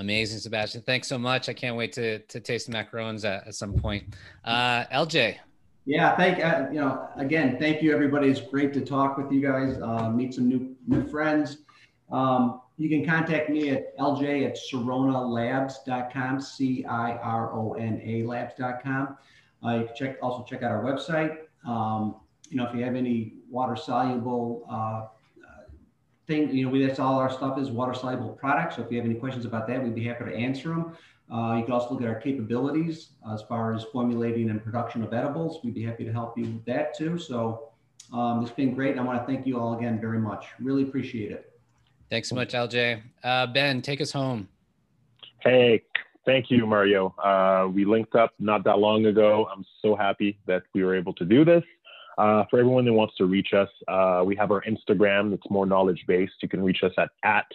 Amazing, 0.01 0.39
Sebastien. 0.39 0.83
Thanks 0.83 1.07
so 1.07 1.19
much. 1.19 1.47
I 1.47 1.53
can't 1.53 1.77
wait 1.77 1.93
to 1.93 2.19
to 2.19 2.39
taste 2.39 2.65
the 2.65 2.73
macarons 2.73 3.23
at, 3.23 3.47
at 3.47 3.53
some 3.55 3.73
point. 3.73 4.03
Uh, 4.43 4.83
LJ. 4.85 5.37
Yeah, 5.85 6.15
thank 6.17 6.43
uh, 6.43 6.67
you 6.71 6.79
know 6.79 7.07
again, 7.17 7.57
thank 7.59 7.83
you 7.83 7.93
everybody. 7.93 8.27
It's 8.27 8.41
great 8.41 8.73
to 8.73 8.81
talk 8.81 9.17
with 9.17 9.31
you 9.31 9.41
guys, 9.41 9.77
uh, 9.79 10.09
meet 10.09 10.33
some 10.33 10.49
new 10.49 10.75
new 10.87 11.07
friends. 11.07 11.59
Um, 12.11 12.61
you 12.77 12.89
can 12.89 13.05
contact 13.05 13.51
me 13.51 13.69
at 13.69 13.95
lj 13.99 14.45
at 14.47 14.57
cironalabs.com, 14.57 16.41
C-I-R-O-N-A 16.41 18.23
labs.com. 18.23 19.17
Uh, 19.63 19.75
you 19.75 19.85
can 19.85 19.95
check 19.95 20.17
also 20.23 20.43
check 20.43 20.63
out 20.63 20.71
our 20.71 20.83
website. 20.83 21.37
Um, 21.65 22.15
you 22.49 22.57
know, 22.57 22.67
if 22.67 22.75
you 22.75 22.83
have 22.83 22.95
any 22.95 23.35
water 23.51 23.75
soluble 23.75 24.65
uh, 24.69 25.05
thing, 26.31 26.55
you 26.55 26.65
know, 26.65 26.71
we, 26.71 26.85
that's 26.85 26.99
all 26.99 27.19
our 27.19 27.29
stuff 27.29 27.59
is 27.59 27.69
water 27.69 27.93
soluble 27.93 28.29
products. 28.29 28.77
So 28.77 28.83
if 28.83 28.91
you 28.91 28.97
have 28.97 29.05
any 29.05 29.15
questions 29.15 29.45
about 29.45 29.67
that, 29.67 29.83
we'd 29.83 29.95
be 29.95 30.05
happy 30.05 30.25
to 30.25 30.35
answer 30.35 30.69
them. 30.69 30.95
Uh, 31.31 31.55
you 31.57 31.63
can 31.63 31.73
also 31.73 31.93
look 31.93 32.01
at 32.01 32.07
our 32.07 32.19
capabilities 32.19 33.09
as 33.31 33.41
far 33.43 33.73
as 33.73 33.83
formulating 33.85 34.49
and 34.49 34.63
production 34.63 35.03
of 35.03 35.13
edibles. 35.13 35.59
We'd 35.63 35.73
be 35.73 35.83
happy 35.83 36.03
to 36.05 36.11
help 36.11 36.37
you 36.37 36.43
with 36.43 36.65
that 36.65 36.97
too. 36.97 37.17
So 37.17 37.69
um, 38.13 38.41
it's 38.41 38.51
been 38.51 38.73
great. 38.73 38.91
And 38.91 38.99
I 38.99 39.03
want 39.03 39.19
to 39.19 39.25
thank 39.25 39.45
you 39.45 39.59
all 39.59 39.77
again 39.77 39.99
very 39.99 40.19
much. 40.19 40.45
Really 40.59 40.83
appreciate 40.83 41.31
it. 41.31 41.51
Thanks 42.09 42.27
so 42.27 42.35
much, 42.35 42.51
LJ. 42.51 43.01
Uh, 43.23 43.47
ben, 43.47 43.81
take 43.81 44.01
us 44.01 44.11
home. 44.11 44.49
Hey, 45.39 45.83
thank 46.25 46.51
you, 46.51 46.65
Mario. 46.65 47.15
Uh, 47.23 47.69
we 47.73 47.85
linked 47.85 48.15
up 48.15 48.33
not 48.39 48.65
that 48.65 48.79
long 48.79 49.05
ago. 49.05 49.47
I'm 49.53 49.65
so 49.81 49.95
happy 49.95 50.37
that 50.45 50.63
we 50.73 50.83
were 50.83 50.95
able 50.95 51.13
to 51.13 51.25
do 51.25 51.45
this. 51.45 51.63
Uh, 52.17 52.43
for 52.49 52.59
everyone 52.59 52.85
that 52.85 52.93
wants 52.93 53.15
to 53.17 53.25
reach 53.25 53.53
us, 53.53 53.69
uh, 53.87 54.23
we 54.25 54.35
have 54.35 54.49
our 54.51 54.63
Instagram 54.63 55.29
that's 55.31 55.49
more 55.49 55.65
knowledge 55.65 56.03
based. 56.07 56.33
You 56.41 56.49
can 56.49 56.61
reach 56.63 56.83
us 56.83 56.91
at, 56.97 57.09
at 57.23 57.45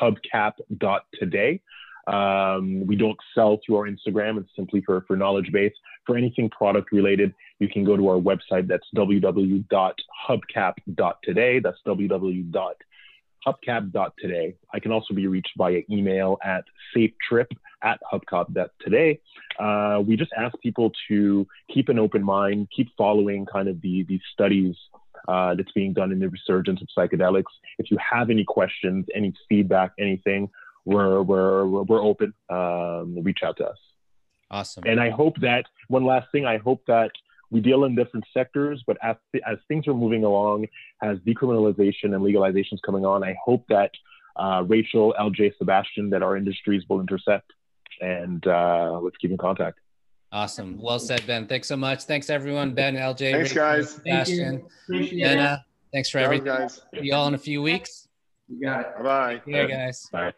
hubcap.today. 0.00 1.60
Um, 2.06 2.86
we 2.86 2.94
don't 2.94 3.18
sell 3.34 3.58
through 3.64 3.76
our 3.76 3.88
Instagram, 3.88 4.38
it's 4.38 4.50
simply 4.54 4.82
for, 4.82 5.00
for 5.08 5.16
knowledge 5.16 5.50
base. 5.52 5.72
For 6.06 6.16
anything 6.16 6.48
product 6.50 6.92
related, 6.92 7.34
you 7.58 7.68
can 7.68 7.82
go 7.84 7.96
to 7.96 8.08
our 8.08 8.16
website 8.16 8.68
that's 8.68 8.86
www.hubcap.today. 8.94 11.58
That's 11.58 11.78
www.hubcap.today. 11.84 12.84
I 13.46 14.80
can 14.80 14.92
also 14.92 15.14
be 15.14 15.26
reached 15.26 15.52
via 15.56 15.82
email 15.90 16.38
at 16.44 16.64
safetrip 16.94 17.46
at 17.82 18.00
hubcap.today. 18.12 19.20
Uh, 19.58 20.02
we 20.06 20.16
just 20.16 20.32
ask 20.36 20.58
people 20.60 20.90
to 21.08 21.46
keep 21.72 21.88
an 21.88 21.98
open 21.98 22.22
mind, 22.22 22.68
keep 22.74 22.88
following 22.98 23.46
kind 23.46 23.68
of 23.68 23.80
the, 23.80 24.04
the 24.08 24.20
studies 24.32 24.74
uh, 25.28 25.54
that's 25.54 25.70
being 25.72 25.92
done 25.92 26.12
in 26.12 26.18
the 26.18 26.28
resurgence 26.28 26.80
of 26.82 26.88
psychedelics. 26.96 27.44
If 27.78 27.90
you 27.90 27.98
have 27.98 28.30
any 28.30 28.44
questions, 28.44 29.06
any 29.14 29.32
feedback, 29.48 29.92
anything, 29.98 30.50
we're, 30.84 31.22
we're, 31.22 31.66
we're 31.66 32.02
open. 32.02 32.34
Um, 32.48 33.22
reach 33.22 33.40
out 33.44 33.56
to 33.58 33.66
us. 33.66 33.78
Awesome. 34.50 34.84
And 34.86 35.00
I 35.00 35.10
hope 35.10 35.36
that, 35.40 35.64
one 35.88 36.04
last 36.04 36.28
thing, 36.30 36.46
I 36.46 36.58
hope 36.58 36.82
that 36.86 37.10
we 37.50 37.60
deal 37.60 37.84
in 37.84 37.94
different 37.94 38.24
sectors, 38.34 38.82
but 38.86 38.96
as, 39.02 39.16
as 39.46 39.58
things 39.68 39.86
are 39.86 39.94
moving 39.94 40.24
along, 40.24 40.66
as 41.02 41.18
decriminalization 41.18 42.14
and 42.14 42.22
legalization 42.22 42.76
is 42.76 42.80
coming 42.84 43.04
on, 43.04 43.22
I 43.22 43.36
hope 43.42 43.64
that 43.68 43.90
uh, 44.36 44.64
Rachel, 44.66 45.14
LJ, 45.18 45.56
Sebastien, 45.58 46.10
that 46.10 46.22
our 46.22 46.36
industries 46.36 46.82
will 46.88 47.00
intersect 47.00 47.50
and 48.00 48.46
uh, 48.46 48.98
let's 49.02 49.16
keep 49.16 49.30
in 49.30 49.38
contact. 49.38 49.78
Awesome. 50.32 50.78
Well 50.80 50.98
said, 50.98 51.26
Ben. 51.26 51.46
Thanks 51.46 51.68
so 51.68 51.76
much. 51.76 52.02
Thanks, 52.02 52.28
everyone. 52.30 52.74
Ben, 52.74 52.96
LJ, 52.96 53.32
thanks, 53.32 53.50
Rachel, 53.50 53.56
guys. 53.56 53.90
Sebastien, 53.92 54.64
Jenna. 54.90 55.64
Thanks 55.92 56.10
for 56.10 56.18
everything. 56.18 56.46
guys. 56.46 56.82
See 56.94 57.06
you 57.06 57.14
all 57.14 57.28
in 57.28 57.34
a 57.34 57.38
few 57.38 57.62
weeks. 57.62 58.08
You 58.48 58.60
got 58.60 58.80
it. 58.80 58.96
Bye 58.98 59.02
bye. 59.02 59.42
Yeah, 59.46 59.66
guys. 59.66 60.08
Bye. 60.12 60.32